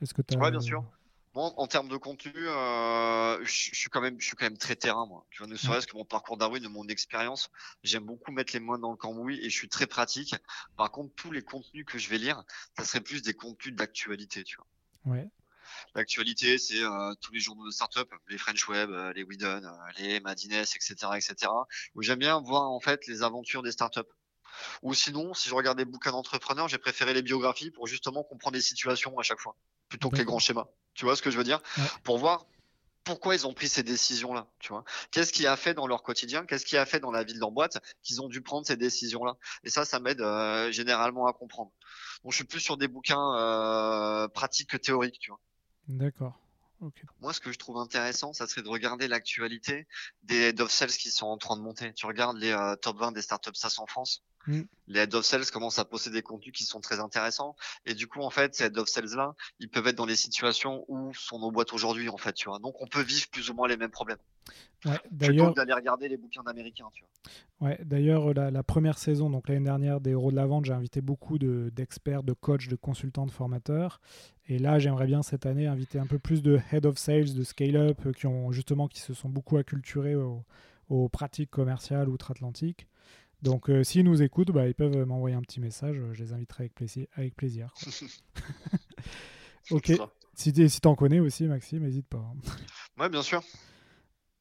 Est-ce 0.00 0.14
que 0.14 0.22
as... 0.34 0.38
Ouais, 0.38 0.50
bien 0.50 0.60
sûr. 0.60 0.84
En 1.38 1.66
termes 1.68 1.88
de 1.88 1.96
contenu, 1.96 2.32
euh, 2.36 3.38
je, 3.44 3.50
suis 3.52 3.90
quand 3.90 4.00
même, 4.00 4.20
je 4.20 4.26
suis 4.26 4.36
quand 4.36 4.46
même 4.46 4.58
très 4.58 4.74
terrain, 4.74 5.06
moi. 5.06 5.24
Tu 5.30 5.38
vois, 5.38 5.46
ne 5.46 5.56
serait-ce 5.56 5.86
que 5.86 5.96
mon 5.96 6.04
parcours 6.04 6.36
Darwin, 6.36 6.62
de 6.62 6.68
mon 6.68 6.88
expérience, 6.88 7.50
j'aime 7.84 8.04
beaucoup 8.04 8.32
mettre 8.32 8.52
les 8.54 8.60
mains 8.60 8.78
dans 8.78 8.90
le 8.90 8.96
cambouis 8.96 9.38
et 9.40 9.50
je 9.50 9.56
suis 9.56 9.68
très 9.68 9.86
pratique. 9.86 10.34
Par 10.76 10.90
contre, 10.90 11.14
tous 11.14 11.30
les 11.30 11.42
contenus 11.42 11.84
que 11.86 11.98
je 11.98 12.08
vais 12.08 12.18
lire, 12.18 12.42
ça 12.76 12.84
serait 12.84 13.00
plus 13.00 13.22
des 13.22 13.34
contenus 13.34 13.74
d'actualité, 13.74 14.42
tu 14.42 14.56
vois. 14.56 15.14
Ouais. 15.14 15.30
L'actualité, 15.94 16.58
c'est 16.58 16.82
euh, 16.82 17.14
tous 17.20 17.32
les 17.32 17.40
journaux 17.40 17.66
de 17.66 17.70
start-up, 17.70 18.12
les 18.28 18.38
French 18.38 18.66
Web, 18.68 18.90
euh, 18.90 19.12
les 19.12 19.22
Whedon, 19.22 19.62
les 19.98 20.20
Madines, 20.20 20.52
etc., 20.52 20.94
etc. 21.14 21.52
Où 21.94 22.02
j'aime 22.02 22.18
bien 22.18 22.40
voir 22.40 22.70
en 22.70 22.80
fait 22.80 23.06
les 23.06 23.22
aventures 23.22 23.62
des 23.62 23.72
start-up. 23.72 24.08
Ou 24.82 24.94
sinon, 24.94 25.34
si 25.34 25.48
je 25.48 25.54
regarde 25.54 25.78
des 25.78 25.84
bouquins 25.84 26.12
d'entrepreneurs, 26.12 26.68
j'ai 26.68 26.78
préféré 26.78 27.14
les 27.14 27.22
biographies 27.22 27.70
pour 27.70 27.86
justement 27.86 28.22
comprendre 28.22 28.56
les 28.56 28.62
situations 28.62 29.18
à 29.18 29.22
chaque 29.22 29.40
fois, 29.40 29.56
plutôt 29.88 30.10
que 30.10 30.16
les 30.16 30.24
grands 30.24 30.38
schémas. 30.38 30.66
Tu 30.94 31.04
vois 31.04 31.16
ce 31.16 31.22
que 31.22 31.30
je 31.30 31.38
veux 31.38 31.44
dire? 31.44 31.60
Pour 32.02 32.18
voir 32.18 32.46
pourquoi 33.04 33.34
ils 33.34 33.46
ont 33.46 33.54
pris 33.54 33.68
ces 33.68 33.82
décisions-là, 33.82 34.46
tu 34.58 34.68
vois 34.68 34.84
Qu'est-ce 35.10 35.32
qui 35.32 35.46
a 35.46 35.56
fait 35.56 35.72
dans 35.72 35.86
leur 35.86 36.02
quotidien? 36.02 36.44
Qu'est-ce 36.44 36.66
qui 36.66 36.76
a 36.76 36.84
fait 36.84 37.00
dans 37.00 37.10
la 37.10 37.24
vie 37.24 37.32
de 37.32 37.38
leur 37.38 37.50
boîte 37.50 37.78
qu'ils 38.02 38.20
ont 38.20 38.28
dû 38.28 38.42
prendre 38.42 38.66
ces 38.66 38.76
décisions-là? 38.76 39.36
Et 39.64 39.70
ça, 39.70 39.86
ça 39.86 39.98
m'aide 39.98 40.20
euh, 40.20 40.70
généralement 40.72 41.26
à 41.26 41.32
comprendre. 41.32 41.72
Donc, 42.22 42.32
je 42.32 42.36
suis 42.36 42.44
plus 42.44 42.60
sur 42.60 42.76
des 42.76 42.86
bouquins 42.86 43.34
euh, 43.36 44.28
pratiques 44.28 44.70
que 44.70 44.76
théoriques, 44.76 45.18
tu 45.20 45.30
vois. 45.30 45.40
D'accord. 45.88 46.38
Moi, 47.20 47.32
ce 47.32 47.40
que 47.40 47.50
je 47.50 47.58
trouve 47.58 47.78
intéressant, 47.78 48.32
ça 48.32 48.46
serait 48.46 48.62
de 48.62 48.68
regarder 48.68 49.08
l'actualité 49.08 49.88
des 50.22 50.50
head 50.50 50.60
of 50.60 50.70
sales 50.70 50.90
qui 50.90 51.10
sont 51.10 51.26
en 51.26 51.38
train 51.38 51.56
de 51.56 51.62
monter. 51.62 51.92
Tu 51.94 52.06
regardes 52.06 52.36
les 52.36 52.52
euh, 52.52 52.76
top 52.76 52.98
20 52.98 53.12
des 53.12 53.22
startups 53.22 53.54
SaaS 53.54 53.76
en 53.78 53.86
France. 53.86 54.22
Mm. 54.46 54.62
Les 54.88 55.00
head 55.00 55.14
of 55.14 55.24
sales 55.24 55.46
commencent 55.52 55.78
à 55.78 55.84
poster 55.84 56.10
des 56.10 56.22
contenus 56.22 56.54
qui 56.54 56.64
sont 56.64 56.80
très 56.80 57.00
intéressants. 57.00 57.56
Et 57.84 57.94
du 57.94 58.06
coup, 58.06 58.20
en 58.20 58.30
fait, 58.30 58.54
ces 58.54 58.64
head 58.64 58.78
of 58.78 58.88
sales 58.88 59.14
là, 59.16 59.34
ils 59.58 59.68
peuvent 59.68 59.86
être 59.86 59.96
dans 59.96 60.06
les 60.06 60.16
situations 60.16 60.84
où 60.88 61.12
sont 61.14 61.38
nos 61.38 61.50
boîtes 61.50 61.72
aujourd'hui, 61.72 62.08
en 62.08 62.16
fait, 62.16 62.32
tu 62.32 62.48
vois. 62.48 62.58
Donc, 62.58 62.80
on 62.80 62.86
peut 62.86 63.02
vivre 63.02 63.28
plus 63.28 63.50
ou 63.50 63.54
moins 63.54 63.68
les 63.68 63.76
mêmes 63.76 63.90
problèmes. 63.90 64.18
Ouais, 64.84 64.98
d'ailleurs, 65.10 65.54
d'aller 65.54 65.72
regarder 65.72 66.08
les 66.08 66.16
bouquins 66.16 66.42
d'américains, 66.42 66.86
tu 66.94 67.02
vois. 67.02 67.68
Ouais, 67.68 67.78
d'ailleurs, 67.84 68.32
la, 68.32 68.62
première 68.62 68.96
saison, 68.96 69.28
donc 69.28 69.48
l'année 69.48 69.64
dernière 69.64 70.00
des 70.00 70.10
Héros 70.10 70.30
de 70.30 70.36
la 70.36 70.46
Vente, 70.46 70.66
j'ai 70.66 70.72
invité 70.72 71.00
beaucoup 71.00 71.38
d'experts, 71.38 72.22
de, 72.22 72.32
coachs, 72.32 72.68
de 72.68 72.76
consultants, 72.76 73.26
de 73.26 73.32
formateurs. 73.32 74.00
Et 74.46 74.58
là, 74.58 74.78
j'aimerais 74.78 75.06
bien 75.06 75.22
cette 75.22 75.46
année 75.46 75.66
inviter 75.66 75.98
un 75.98 76.06
peu 76.06 76.18
plus 76.18 76.42
de 76.42 76.60
head 76.72 76.86
of 76.86 76.96
sales, 76.96 77.34
de 77.34 77.42
scale-up, 77.42 77.98
euh, 78.06 78.12
qui 78.12 78.26
ont 78.26 78.52
justement 78.52 78.88
qui 78.88 79.00
se 79.00 79.12
sont 79.12 79.28
beaucoup 79.28 79.56
acculturés 79.56 80.14
aux, 80.14 81.08
pratiques 81.10 81.50
commerciales 81.50 82.08
outre-Atlantique. 82.08 82.86
Donc, 83.42 83.70
euh, 83.70 83.84
s'ils 83.84 84.04
nous 84.04 84.22
écoutent, 84.22 84.50
bah, 84.50 84.66
ils 84.66 84.74
peuvent 84.74 85.04
m'envoyer 85.04 85.36
un 85.36 85.42
petit 85.42 85.60
message. 85.60 85.96
Je 86.12 86.22
les 86.22 86.32
inviterai 86.32 86.64
avec 86.64 86.74
plaisir. 86.74 87.06
Avec 87.14 87.36
plaisir 87.36 87.72
ok. 89.70 89.92
Si 90.34 90.52
tu 90.52 90.68
si 90.68 90.80
en 90.84 90.94
connais 90.94 91.20
aussi, 91.20 91.44
Maxime, 91.44 91.82
n'hésite 91.82 92.06
pas. 92.06 92.18
Hein. 92.18 92.50
Ouais, 92.98 93.08
bien 93.08 93.22
sûr. 93.22 93.42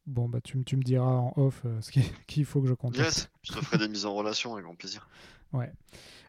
Bon, 0.05 0.29
bah, 0.29 0.39
tu, 0.41 0.63
tu 0.63 0.77
me 0.77 0.83
diras 0.83 1.05
en 1.05 1.33
off 1.35 1.63
euh, 1.65 1.81
ce 1.81 1.91
qu'il 2.27 2.45
faut 2.45 2.61
que 2.61 2.67
je 2.67 2.73
contacte. 2.73 3.05
Yes, 3.05 3.29
je 3.43 3.53
te 3.53 3.59
ferai 3.63 3.77
des 3.77 3.87
mises 3.87 4.05
en 4.05 4.15
relation 4.15 4.53
avec 4.53 4.65
grand 4.65 4.75
plaisir. 4.75 5.07
Ouais. 5.53 5.71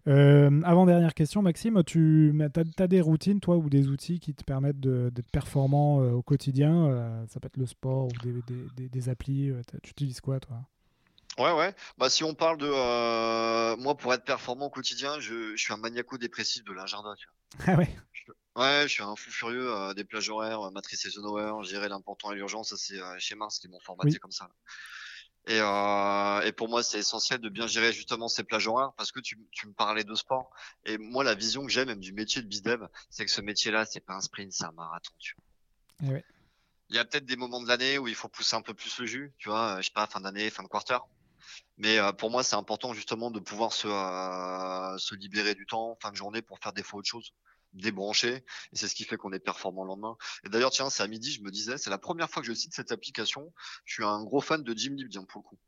Euh, 0.07 0.63
avant-dernière 0.63 1.13
question, 1.13 1.43
Maxime, 1.43 1.83
tu 1.85 2.35
as, 2.79 2.87
des 2.87 3.01
routines, 3.01 3.41
toi, 3.41 3.57
ou 3.57 3.69
des 3.69 3.89
outils 3.89 4.21
qui 4.21 4.35
te 4.35 4.43
permettent 4.45 4.81
d'être 4.81 5.31
performant 5.31 6.01
euh, 6.01 6.13
au 6.13 6.23
quotidien 6.23 6.87
euh, 6.87 7.27
Ça 7.29 7.41
peut 7.41 7.47
être 7.47 7.57
le 7.57 7.67
sport 7.67 8.07
ou 8.07 8.25
des, 8.25 8.35
des, 8.77 8.89
des, 8.89 9.09
applis. 9.09 9.53
tu 9.83 9.91
utilises 9.91 10.21
quoi, 10.21 10.41
toi? 10.41 10.63
Ouais, 11.39 11.53
ouais. 11.53 11.75
Bah, 11.99 12.11
si 12.11 12.25
on 12.25 12.35
parle 12.35 12.59
de. 12.59 13.77
moi, 13.77 13.97
pour 13.97 14.13
être 14.13 14.25
performant 14.25 14.67
au 14.67 14.71
quotidien, 14.71 15.21
je, 15.21 15.57
je 15.57 15.63
suis 15.63 15.73
un 15.73 15.77
maniaco-dépressif 15.77 16.65
de 16.65 16.73
l'agenda. 16.73 17.15
Ah 17.67 17.75
ouais 17.75 17.89
Ouais, 18.57 18.83
je 18.83 18.89
suis 18.89 19.03
un 19.05 19.15
fou 19.15 19.31
furieux 19.31 19.95
des 19.95 20.05
plages 20.05 20.29
horaires, 20.31 20.71
matrice 20.73 21.07
et 21.07 21.11
gérer 21.63 21.89
l'important 21.89 22.33
et 22.33 22.35
l'urgence. 22.35 22.71
Ça, 22.71 22.77
c'est 22.77 22.99
chez 23.21 23.37
Mars 23.37 23.61
qui 23.61 23.69
m'ont 23.69 23.81
formaté 23.81 24.19
comme 24.19 24.33
ça. 24.33 24.49
Et, 25.49 25.61
euh, 25.61 26.41
et 26.43 26.53
pour 26.53 26.69
moi, 26.69 26.83
c'est 26.83 26.99
essentiel 26.99 27.41
de 27.41 27.49
bien 27.49 27.67
gérer 27.67 27.93
justement 27.93 28.29
ces 28.29 28.45
plages 28.45 28.67
horaires 28.69 28.93
parce 28.99 29.13
que 29.13 29.21
tu, 29.21 29.39
tu 29.51 29.67
me 29.67 29.73
parlais 29.73 30.05
de 30.05 30.15
sport. 30.15 30.51
Et 30.85 30.99
moi, 30.99 31.25
la 31.25 31.35
vision 31.35 31.65
que 31.65 31.73
j'ai 31.73 31.87
même 31.87 32.01
du 32.01 32.13
métier 32.13 32.43
de 32.43 32.47
bizdev, 32.47 32.87
c'est 33.09 33.25
que 33.25 33.31
ce 33.31 33.41
métier-là, 33.41 33.87
c'est 33.87 34.01
pas 34.01 34.15
un 34.15 34.21
sprint, 34.21 34.53
c'est 34.53 34.65
un 34.65 34.73
marathon. 34.73 35.13
Tu 35.19 35.35
vois. 36.03 36.19
Eh 36.19 36.25
il 36.91 36.97
y 36.97 36.99
a 36.99 37.05
peut-être 37.05 37.27
des 37.27 37.37
moments 37.37 37.63
de 37.63 37.69
l'année 37.69 37.99
où 37.99 38.09
il 38.09 38.15
faut 38.15 38.29
pousser 38.29 38.57
un 38.57 38.63
peu 38.63 38.73
plus 38.73 38.99
le 38.99 39.07
jus, 39.07 39.33
tu 39.39 39.49
vois, 39.49 39.81
je 39.81 39.87
sais 39.87 39.93
pas, 39.93 40.07
fin 40.07 40.21
d'année, 40.21 40.49
fin 40.51 40.63
de 40.63 40.69
quarter. 40.69 40.99
Mais 41.77 41.99
euh, 41.99 42.13
pour 42.13 42.31
moi, 42.31 42.43
c'est 42.43 42.57
important 42.57 42.93
justement 42.93 43.31
de 43.31 43.41
pouvoir 43.41 43.73
se, 43.73 43.89
euh, 43.89 44.99
se 44.99 45.15
libérer 45.15 45.55
du 45.55 45.67
temps, 45.67 45.97
fin 46.01 46.11
de 46.11 46.17
journée, 46.17 46.43
pour 46.43 46.59
faire 46.59 46.73
des 46.73 46.83
fois 46.83 47.01
autre 47.01 47.09
chose 47.09 47.33
débrancher 47.75 48.45
et 48.73 48.77
c'est 48.77 48.89
ce 48.89 48.95
qui 48.95 49.05
fait 49.05 49.17
qu'on 49.17 49.33
est 49.33 49.39
performant 49.39 49.83
le 49.85 49.89
lendemain. 49.89 50.17
Et 50.45 50.49
d'ailleurs, 50.49 50.71
tiens, 50.71 50.91
c'est 50.91 51.03
à 51.03 51.07
midi, 51.07 51.33
je 51.33 51.43
me 51.43 51.51
disais, 51.51 51.79
c'est 51.79 51.91
la 51.91 51.99
première 51.99 52.31
fois 52.31 52.43
que 52.43 52.49
je 52.49 52.55
cite 52.55 52.75
cette 52.75 52.93
application. 52.93 53.53
Je 53.85 53.95
suis 53.95 54.05
un 54.05 54.23
gros 54.25 54.41
fan 54.41 54.63
de 54.63 54.75
Gymlib, 54.75 55.09
bien 55.09 55.25
pour 55.25 55.43
le 55.43 55.49
coup. 55.49 55.59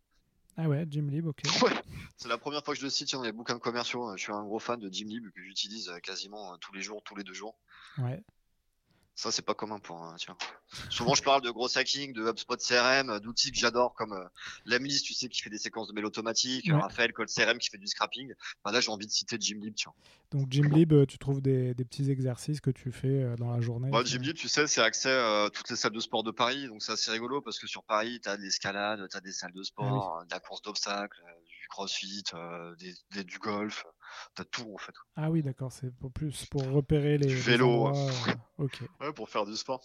Ah 0.56 0.68
ouais, 0.68 0.86
Gymlib, 0.88 1.26
ok. 1.26 1.42
c'est 2.16 2.28
la 2.28 2.38
première 2.38 2.64
fois 2.64 2.74
que 2.74 2.80
je 2.80 2.84
le 2.84 2.90
cite 2.90 3.12
dans 3.12 3.22
les 3.22 3.32
bouquins 3.32 3.58
commerciaux. 3.58 4.16
Je 4.16 4.22
suis 4.22 4.32
un 4.32 4.44
gros 4.44 4.58
fan 4.58 4.78
de 4.78 4.90
Gymlib 4.90 5.30
que 5.30 5.42
j'utilise 5.42 5.88
euh, 5.88 5.98
quasiment 5.98 6.56
tous 6.58 6.72
les 6.72 6.82
jours, 6.82 7.02
tous 7.02 7.16
les 7.16 7.24
deux 7.24 7.34
jours. 7.34 7.56
Ouais. 7.98 8.22
Ça, 9.20 9.30
c'est 9.30 9.44
pas 9.44 9.52
commun 9.52 9.78
pour 9.78 10.02
un, 10.02 10.16
tiens. 10.16 10.34
Souvent, 10.88 11.14
je 11.14 11.22
parle 11.22 11.42
de 11.42 11.50
gros 11.50 11.68
hacking, 11.76 12.14
de 12.14 12.26
HubSpot 12.26 12.56
CRM, 12.56 13.20
d'outils 13.20 13.52
que 13.52 13.58
j'adore 13.58 13.92
comme 13.92 14.14
euh, 14.14 14.78
tu 14.80 15.12
sais, 15.12 15.28
qui 15.28 15.42
fait 15.42 15.50
des 15.50 15.58
séquences 15.58 15.88
de 15.88 15.92
mail 15.92 16.06
automatiques, 16.06 16.72
Raphaël, 16.72 17.12
Code 17.12 17.28
CRM 17.28 17.58
qui 17.58 17.68
fait 17.68 17.76
du 17.76 17.86
scrapping. 17.86 18.32
Bah, 18.64 18.72
là, 18.72 18.80
j'ai 18.80 18.90
envie 18.90 19.06
de 19.06 19.12
citer 19.12 19.36
Gymlib, 19.38 19.74
tu 19.74 19.84
vois. 19.84 19.94
Donc, 20.30 20.50
Gymlib, 20.50 20.94
euh, 20.94 21.04
tu 21.04 21.18
trouves 21.18 21.42
des, 21.42 21.74
des, 21.74 21.84
petits 21.84 22.10
exercices 22.10 22.62
que 22.62 22.70
tu 22.70 22.92
fais 22.92 23.08
euh, 23.08 23.36
dans 23.36 23.52
la 23.52 23.60
journée 23.60 23.90
bah, 23.90 24.04
Gymlib, 24.04 24.34
tu 24.34 24.48
sais, 24.48 24.66
c'est 24.66 24.80
accès 24.80 25.12
à 25.12 25.50
toutes 25.52 25.68
les 25.68 25.76
salles 25.76 25.92
de 25.92 26.00
sport 26.00 26.22
de 26.22 26.30
Paris. 26.30 26.66
Donc, 26.68 26.82
c'est 26.82 26.92
assez 26.92 27.10
rigolo 27.10 27.42
parce 27.42 27.58
que 27.58 27.66
sur 27.66 27.84
Paris, 27.84 28.20
tu 28.22 28.28
as 28.30 28.38
de 28.38 28.42
l'escalade, 28.42 29.06
tu 29.10 29.16
as 29.18 29.20
des 29.20 29.32
salles 29.32 29.52
de 29.52 29.62
sport, 29.62 30.20
ah 30.22 30.24
de 30.24 30.30
la 30.30 30.40
course 30.40 30.62
d'obstacles, 30.62 31.22
du 31.46 31.68
crossfit, 31.68 32.22
des, 33.10 33.24
du 33.24 33.38
golf. 33.38 33.84
T'as 34.34 34.44
tout 34.44 34.72
en 34.74 34.78
fait. 34.78 34.92
Ah 35.16 35.30
oui, 35.30 35.42
d'accord, 35.42 35.72
c'est 35.72 35.94
pour 35.96 36.10
plus 36.10 36.46
pour 36.46 36.62
repérer 36.70 37.18
les. 37.18 37.32
vélos. 37.32 37.88
Euh, 37.88 38.10
ok. 38.58 38.82
Ouais, 39.00 39.12
pour 39.12 39.28
faire 39.28 39.46
du 39.46 39.56
sport. 39.56 39.82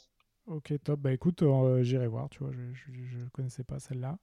Ok, 0.48 0.74
top. 0.84 1.00
Bah 1.00 1.12
écoute, 1.12 1.42
euh, 1.42 1.84
j'irai 1.84 2.08
voir, 2.08 2.30
tu 2.30 2.40
vois, 2.40 2.52
je 2.52 3.18
ne 3.18 3.30
connaissais 3.30 3.64
pas 3.64 3.80
celle-là. 3.80 4.18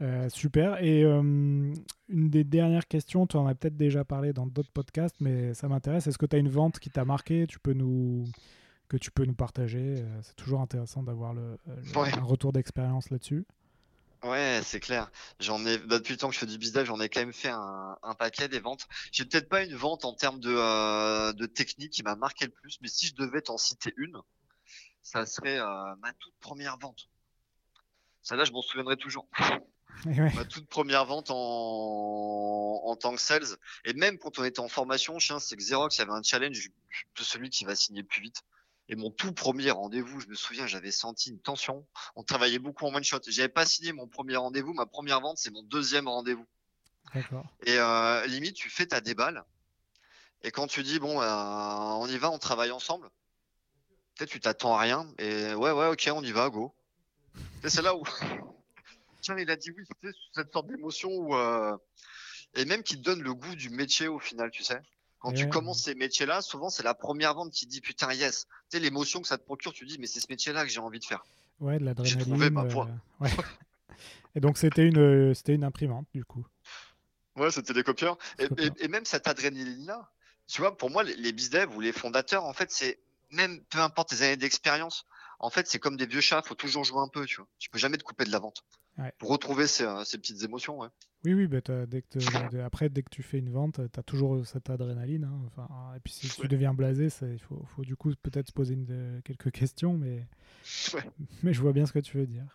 Euh, 0.00 0.30
super. 0.30 0.82
Et 0.82 1.02
une 1.02 1.74
des 2.08 2.44
dernières 2.44 2.88
questions, 2.88 3.26
tu 3.26 3.36
en 3.36 3.46
as 3.46 3.54
peut-être 3.54 3.76
déjà 3.76 4.02
parlé 4.02 4.32
dans 4.32 4.46
d'autres 4.46 4.72
podcasts, 4.72 5.16
mais 5.20 5.52
ça 5.52 5.68
m'intéresse. 5.68 6.06
Est-ce 6.06 6.16
que 6.16 6.24
tu 6.24 6.36
as 6.36 6.38
une 6.38 6.48
vente 6.48 6.78
qui 6.78 6.88
t'a 6.88 7.04
marqué? 7.04 7.46
Tu 7.46 7.58
peux 7.58 7.74
nous... 7.74 8.24
que 8.88 8.96
tu 8.96 9.10
peux 9.10 9.26
nous 9.26 9.34
partager 9.34 9.96
C'est 10.22 10.36
toujours 10.36 10.62
intéressant 10.62 11.02
d'avoir 11.02 11.34
le, 11.34 11.58
un 11.94 12.22
retour 12.22 12.52
d'expérience 12.52 13.10
là-dessus. 13.10 13.44
Ouais, 14.22 14.60
c'est 14.64 14.80
clair. 14.80 15.10
J'en 15.38 15.64
ai 15.64 15.78
bah, 15.78 15.98
depuis 15.98 16.12
le 16.12 16.18
temps 16.18 16.28
que 16.28 16.34
je 16.34 16.40
fais 16.40 16.46
du 16.46 16.58
business, 16.58 16.84
j'en 16.84 17.00
ai 17.00 17.08
quand 17.08 17.20
même 17.20 17.32
fait 17.32 17.48
un, 17.48 17.96
un 18.02 18.14
paquet 18.14 18.48
des 18.48 18.60
ventes. 18.60 18.86
J'ai 19.12 19.24
peut-être 19.24 19.48
pas 19.48 19.64
une 19.64 19.74
vente 19.74 20.04
en 20.04 20.14
termes 20.14 20.40
de, 20.40 20.54
euh, 20.54 21.32
de 21.32 21.46
technique 21.46 21.92
qui 21.92 22.02
m'a 22.02 22.16
marqué 22.16 22.44
le 22.44 22.50
plus, 22.50 22.78
mais 22.82 22.88
si 22.88 23.06
je 23.06 23.14
devais 23.14 23.40
t'en 23.40 23.56
citer 23.56 23.94
une, 23.96 24.20
ça 25.02 25.24
serait 25.24 25.58
euh, 25.58 25.96
ma 26.00 26.12
toute 26.14 26.34
première 26.40 26.76
vente. 26.76 27.08
Ça 28.22 28.36
là, 28.36 28.44
je 28.44 28.52
m'en 28.52 28.62
souviendrai 28.62 28.96
toujours. 28.96 29.26
Ma 30.04 30.44
toute 30.44 30.66
première 30.68 31.04
vente 31.04 31.30
en, 31.30 32.80
en 32.84 32.96
tant 32.96 33.14
que 33.14 33.20
sales. 33.20 33.56
Et 33.84 33.92
même 33.92 34.18
quand 34.18 34.38
on 34.38 34.44
était 34.44 34.60
en 34.60 34.68
formation, 34.68 35.18
c'est 35.18 35.56
que 35.56 35.62
Xerox, 35.62 35.98
avait 36.00 36.12
un 36.12 36.22
challenge 36.22 36.70
de 37.18 37.22
celui 37.22 37.50
qui 37.50 37.64
va 37.64 37.74
signer 37.74 38.00
le 38.00 38.06
plus 38.06 38.22
vite. 38.22 38.42
Et 38.90 38.96
mon 38.96 39.12
tout 39.12 39.32
premier 39.32 39.70
rendez-vous, 39.70 40.18
je 40.18 40.26
me 40.26 40.34
souviens, 40.34 40.66
j'avais 40.66 40.90
senti 40.90 41.30
une 41.30 41.38
tension. 41.38 41.86
On 42.16 42.24
travaillait 42.24 42.58
beaucoup 42.58 42.86
en 42.86 42.92
one 42.92 43.04
shot. 43.04 43.20
J'avais 43.28 43.48
pas 43.48 43.64
signé 43.64 43.92
mon 43.92 44.08
premier 44.08 44.34
rendez-vous. 44.34 44.74
Ma 44.74 44.84
première 44.84 45.20
vente, 45.20 45.38
c'est 45.38 45.52
mon 45.52 45.62
deuxième 45.62 46.08
rendez-vous. 46.08 46.44
Et 47.66 47.78
euh, 47.78 48.26
limite, 48.26 48.56
tu 48.56 48.68
fais 48.68 48.86
ta 48.86 49.00
déballe. 49.00 49.44
Et 50.42 50.50
quand 50.50 50.66
tu 50.66 50.82
dis, 50.82 50.98
bon, 50.98 51.22
euh, 51.22 51.24
on 51.24 52.08
y 52.08 52.18
va, 52.18 52.32
on 52.32 52.38
travaille 52.38 52.72
ensemble, 52.72 53.08
peut-être 54.16 54.30
tu 54.30 54.40
t'attends 54.40 54.74
à 54.74 54.80
rien. 54.80 55.06
Et 55.18 55.54
ouais, 55.54 55.70
ouais, 55.70 55.86
ok, 55.86 56.10
on 56.12 56.24
y 56.24 56.32
va, 56.32 56.50
go. 56.50 56.74
C'est 57.64 57.82
là 57.82 57.94
où. 57.94 58.02
Tiens, 59.20 59.38
il 59.38 59.48
a 59.52 59.56
dit 59.56 59.70
oui, 59.70 59.84
c'est 60.02 60.10
cette 60.34 60.52
sorte 60.52 60.66
d'émotion 60.66 61.10
où. 61.10 61.36
Euh, 61.36 61.76
et 62.54 62.64
même 62.64 62.82
qui 62.82 62.96
te 62.96 63.02
donne 63.02 63.22
le 63.22 63.34
goût 63.34 63.54
du 63.54 63.70
métier 63.70 64.08
au 64.08 64.18
final, 64.18 64.50
tu 64.50 64.64
sais. 64.64 64.80
Quand 65.20 65.32
tu 65.32 65.48
commences 65.48 65.82
ces 65.82 65.94
métiers-là, 65.94 66.40
souvent 66.42 66.70
c'est 66.70 66.82
la 66.82 66.94
première 66.94 67.34
vente 67.34 67.52
qui 67.52 67.66
dit 67.66 67.80
putain 67.80 68.12
yes. 68.12 68.46
Tu 68.70 68.76
sais 68.76 68.80
l'émotion 68.80 69.20
que 69.20 69.28
ça 69.28 69.38
te 69.38 69.44
procure, 69.44 69.72
tu 69.72 69.84
dis 69.84 69.98
mais 69.98 70.06
c'est 70.06 70.20
ce 70.20 70.26
métier-là 70.28 70.64
que 70.64 70.70
j'ai 70.70 70.80
envie 70.80 70.98
de 70.98 71.04
faire. 71.04 71.24
Ouais, 71.60 71.78
de 71.78 71.84
l'adrénaline. 71.84 72.18
J'ai 72.18 72.24
trouvé 72.24 72.50
ma 72.50 72.64
voie. 72.64 72.88
et 74.34 74.40
donc 74.40 74.56
c'était 74.56 74.86
une 74.86 75.34
c'était 75.34 75.54
une 75.54 75.64
imprimante 75.64 76.06
du 76.14 76.24
coup. 76.24 76.46
Ouais, 77.36 77.50
c'était 77.50 77.74
des 77.74 77.82
copieurs. 77.82 78.18
Et, 78.38 78.88
même 78.88 79.04
cette 79.04 79.28
adrénaline-là, 79.28 80.10
tu 80.46 80.60
vois, 80.60 80.76
pour 80.76 80.90
moi, 80.90 81.04
les, 81.04 81.14
les 81.14 81.32
bizdev 81.32 81.74
ou 81.76 81.80
les 81.80 81.92
fondateurs, 81.92 82.44
en 82.44 82.52
fait, 82.52 82.70
c'est 82.72 82.98
même 83.30 83.60
peu 83.70 83.78
importe 83.78 84.10
tes 84.10 84.22
années 84.22 84.36
d'expérience, 84.36 85.06
en 85.38 85.48
fait, 85.48 85.66
c'est 85.66 85.78
comme 85.78 85.96
des 85.96 86.06
vieux 86.06 86.20
chats, 86.20 86.42
faut 86.42 86.54
toujours 86.54 86.84
jouer 86.84 87.00
un 87.00 87.08
peu, 87.08 87.24
tu 87.24 87.36
vois. 87.36 87.46
Tu 87.58 87.70
peux 87.70 87.78
jamais 87.78 87.96
te 87.96 88.02
couper 88.02 88.24
de 88.24 88.30
la 88.30 88.38
vente. 88.38 88.64
Pour 89.18 89.30
retrouver 89.30 89.66
ces, 89.66 89.84
euh, 89.84 90.04
ces, 90.04 90.18
petites 90.18 90.42
émotions, 90.42 90.78
ouais. 90.78 90.88
Oui, 91.24 91.34
oui, 91.34 91.46
bah, 91.46 91.60
dès 91.86 92.02
que 92.02 92.58
après, 92.60 92.88
dès 92.88 93.02
que 93.02 93.10
tu 93.10 93.22
fais 93.22 93.38
une 93.38 93.50
vente, 93.50 93.80
tu 93.92 94.00
as 94.00 94.02
toujours 94.02 94.46
cette 94.46 94.70
adrénaline. 94.70 95.24
Hein. 95.24 95.40
Enfin, 95.46 95.68
et 95.96 96.00
puis 96.00 96.12
si 96.12 96.28
tu 96.28 96.48
deviens 96.48 96.72
blasé, 96.72 97.08
il 97.22 97.38
faut, 97.38 97.62
faut, 97.76 97.82
du 97.82 97.96
coup 97.96 98.10
peut-être 98.22 98.48
se 98.48 98.52
poser 98.52 98.74
une, 98.74 99.20
quelques 99.24 99.50
questions, 99.50 99.94
mais, 99.94 100.26
mais 101.42 101.52
je 101.52 101.60
vois 101.60 101.72
bien 101.72 101.86
ce 101.86 101.92
que 101.92 101.98
tu 101.98 102.16
veux 102.16 102.26
dire. 102.26 102.46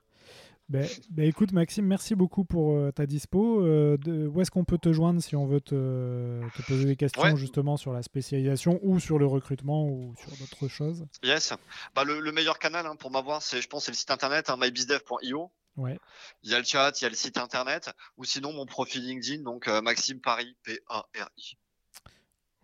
Ben, 0.68 0.88
ben, 1.12 1.26
écoute 1.26 1.52
Maxime, 1.52 1.86
merci 1.86 2.16
beaucoup 2.16 2.44
pour 2.44 2.74
euh, 2.74 2.92
ta 2.92 3.06
dispo. 3.06 3.62
Euh, 3.62 3.98
de, 3.98 4.26
où 4.26 4.42
est-ce 4.42 4.50
qu'on 4.50 4.64
peut 4.66 4.80
te 4.80 4.92
joindre 4.92 5.22
si 5.22 5.36
on 5.36 5.46
veut 5.46 5.62
te, 5.62 6.42
te 6.58 6.62
poser 6.64 6.86
des 6.86 6.96
questions 6.96 7.36
justement 7.36 7.78
sur 7.78 7.94
la 7.94 8.02
spécialisation 8.02 8.80
ou 8.82 9.00
sur 9.00 9.20
le 9.20 9.28
recrutement 9.28 9.88
ou 9.88 10.16
sur 10.18 10.32
d'autres 10.38 10.68
choses? 10.68 11.06
Yes. 11.24 11.54
Bah, 11.94 12.04
le, 12.04 12.20
le, 12.20 12.32
meilleur 12.32 12.58
canal 12.58 12.88
hein, 12.88 12.96
pour 12.96 13.12
m'avoir, 13.12 13.44
c'est, 13.44 13.62
je 13.62 13.68
pense, 13.68 13.86
c'est 13.86 13.92
le 13.92 13.98
site 13.98 14.10
internet 14.10 14.50
hein, 14.50 14.58
mybizdev.io. 14.60 15.52
Ouais. 15.78 16.00
Il 16.44 16.52
y 16.52 16.56
a 16.56 16.60
le 16.60 16.66
chat, 16.66 17.00
il 17.02 17.04
y 17.04 17.08
a 17.08 17.10
le 17.10 17.16
site 17.16 17.38
internet, 17.38 17.92
ou 18.18 18.26
sinon 18.26 18.54
mon 18.54 18.66
profil 18.66 19.04
LinkedIn, 19.04 19.44
donc 19.44 19.68
euh, 19.68 19.82
Maxime 19.82 20.22
Paris, 20.22 20.56
P-A-R-I. 20.64 21.58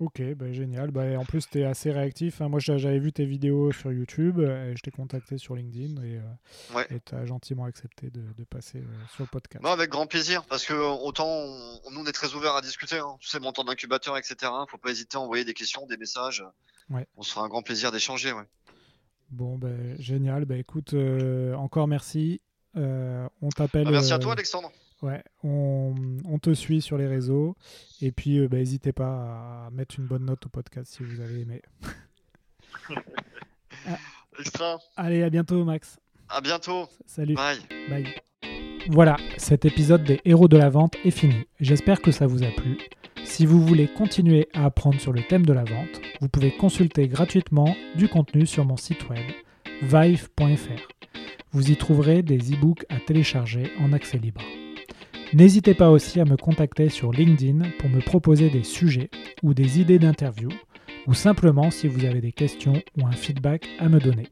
Ok, 0.01 0.19
bah, 0.33 0.51
génial. 0.51 0.89
Bah, 0.89 1.03
en 1.19 1.25
plus, 1.25 1.47
tu 1.47 1.59
es 1.59 1.63
assez 1.63 1.91
réactif. 1.91 2.41
Hein. 2.41 2.49
Moi, 2.49 2.59
j'avais 2.59 2.97
vu 2.97 3.13
tes 3.13 3.23
vidéos 3.23 3.71
sur 3.71 3.91
YouTube 3.91 4.39
et 4.39 4.73
je 4.75 4.81
t'ai 4.81 4.89
contacté 4.89 5.37
sur 5.37 5.55
LinkedIn 5.55 6.01
et 6.01 6.17
euh, 6.17 6.99
tu 7.05 7.13
as 7.13 7.25
gentiment 7.27 7.65
accepté 7.65 8.09
de, 8.09 8.43
passer 8.45 8.79
euh, 8.79 9.05
sur 9.13 9.25
le 9.25 9.27
podcast. 9.27 9.63
avec 9.63 9.91
grand 9.91 10.07
plaisir, 10.07 10.43
parce 10.45 10.65
que 10.65 10.73
autant 10.73 11.27
on, 11.27 11.91
nous 11.91 11.99
on 11.99 12.05
est 12.07 12.11
très 12.13 12.33
ouvert 12.33 12.55
à 12.55 12.61
discuter. 12.61 12.97
Hein. 12.97 13.15
Tu 13.19 13.27
sais, 13.27 13.39
mon 13.39 13.51
temps 13.51 13.63
d'incubateur, 13.63 14.17
etc. 14.17 14.51
Faut 14.69 14.79
pas 14.79 14.89
hésiter 14.89 15.17
à 15.17 15.19
envoyer 15.19 15.45
des 15.45 15.53
questions, 15.53 15.85
des 15.85 15.97
messages. 15.97 16.43
Ouais. 16.89 17.05
On 17.15 17.21
se 17.21 17.31
fera 17.31 17.45
un 17.45 17.49
grand 17.49 17.61
plaisir 17.61 17.91
d'échanger. 17.91 18.31
Ouais. 18.31 18.47
Bon, 19.29 19.59
ben 19.59 19.95
génial. 20.01 20.45
Bah, 20.45 20.57
écoute, 20.57 20.95
euh, 20.95 21.53
encore 21.53 21.87
merci. 21.87 22.41
On 22.75 23.49
t'appelle. 23.55 23.89
Merci 23.89 24.13
à 24.13 24.19
toi, 24.19 24.33
Alexandre. 24.33 24.71
Ouais, 25.01 25.23
on, 25.43 26.37
te 26.41 26.53
suit 26.53 26.81
sur 26.81 26.97
les 26.97 27.07
réseaux. 27.07 27.55
Et 28.01 28.11
puis, 28.11 28.39
euh, 28.39 28.47
bah, 28.47 28.57
n'hésitez 28.57 28.91
pas 28.91 29.65
à 29.65 29.69
mettre 29.71 29.95
une 29.99 30.05
bonne 30.05 30.25
note 30.25 30.45
au 30.45 30.49
podcast 30.49 30.93
si 30.93 31.03
vous 31.03 31.19
avez 31.21 31.41
aimé. 31.41 31.61
Extra. 34.39 34.79
Allez, 34.95 35.23
à 35.23 35.29
bientôt, 35.29 35.63
Max. 35.63 35.97
À 36.29 36.39
bientôt. 36.39 36.87
Salut. 37.07 37.33
Bye. 37.33 37.59
Bye. 37.89 38.15
Voilà, 38.89 39.17
cet 39.37 39.65
épisode 39.65 40.03
des 40.03 40.21
héros 40.23 40.47
de 40.47 40.57
la 40.57 40.69
vente 40.69 40.95
est 41.03 41.11
fini. 41.11 41.45
J'espère 41.59 42.01
que 42.01 42.11
ça 42.11 42.27
vous 42.27 42.43
a 42.43 42.51
plu. 42.51 42.77
Si 43.23 43.45
vous 43.45 43.65
voulez 43.65 43.87
continuer 43.87 44.49
à 44.53 44.65
apprendre 44.65 44.99
sur 44.99 45.13
le 45.13 45.23
thème 45.23 45.45
de 45.45 45.53
la 45.53 45.63
vente, 45.63 46.01
vous 46.19 46.29
pouvez 46.29 46.55
consulter 46.55 47.07
gratuitement 47.07 47.75
du 47.95 48.07
contenu 48.07 48.45
sur 48.45 48.65
mon 48.65 48.77
site 48.77 49.09
web 49.09 49.25
vive.fr. 49.81 51.00
Vous 51.53 51.69
y 51.69 51.75
trouverez 51.75 52.21
des 52.23 52.37
e-books 52.53 52.85
à 52.89 52.97
télécharger 52.99 53.71
en 53.79 53.91
accès 53.91 54.17
libre. 54.17 54.41
N'hésitez 55.33 55.73
pas 55.73 55.89
aussi 55.89 56.19
à 56.19 56.25
me 56.25 56.37
contacter 56.37 56.87
sur 56.87 57.11
LinkedIn 57.11 57.69
pour 57.77 57.89
me 57.89 57.99
proposer 57.99 58.49
des 58.49 58.63
sujets 58.63 59.09
ou 59.43 59.53
des 59.53 59.79
idées 59.79 59.99
d'interview, 59.99 60.49
ou 61.07 61.13
simplement 61.13 61.69
si 61.69 61.87
vous 61.87 62.05
avez 62.05 62.21
des 62.21 62.31
questions 62.31 62.81
ou 62.97 63.05
un 63.05 63.11
feedback 63.11 63.67
à 63.79 63.89
me 63.89 63.99
donner. 63.99 64.27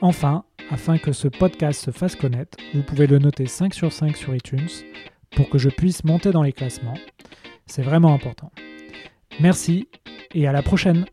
Enfin, 0.00 0.44
afin 0.70 0.96
que 0.96 1.12
ce 1.12 1.28
podcast 1.28 1.84
se 1.84 1.90
fasse 1.90 2.16
connaître, 2.16 2.56
vous 2.72 2.82
pouvez 2.82 3.06
le 3.06 3.18
noter 3.18 3.46
5 3.46 3.74
sur 3.74 3.92
5 3.92 4.16
sur 4.16 4.34
iTunes 4.34 4.68
pour 5.32 5.50
que 5.50 5.58
je 5.58 5.68
puisse 5.68 6.04
monter 6.04 6.30
dans 6.30 6.42
les 6.42 6.52
classements. 6.52 6.98
C'est 7.66 7.82
vraiment 7.82 8.14
important. 8.14 8.50
Merci 9.40 9.88
et 10.34 10.46
à 10.46 10.52
la 10.52 10.62
prochaine 10.62 11.04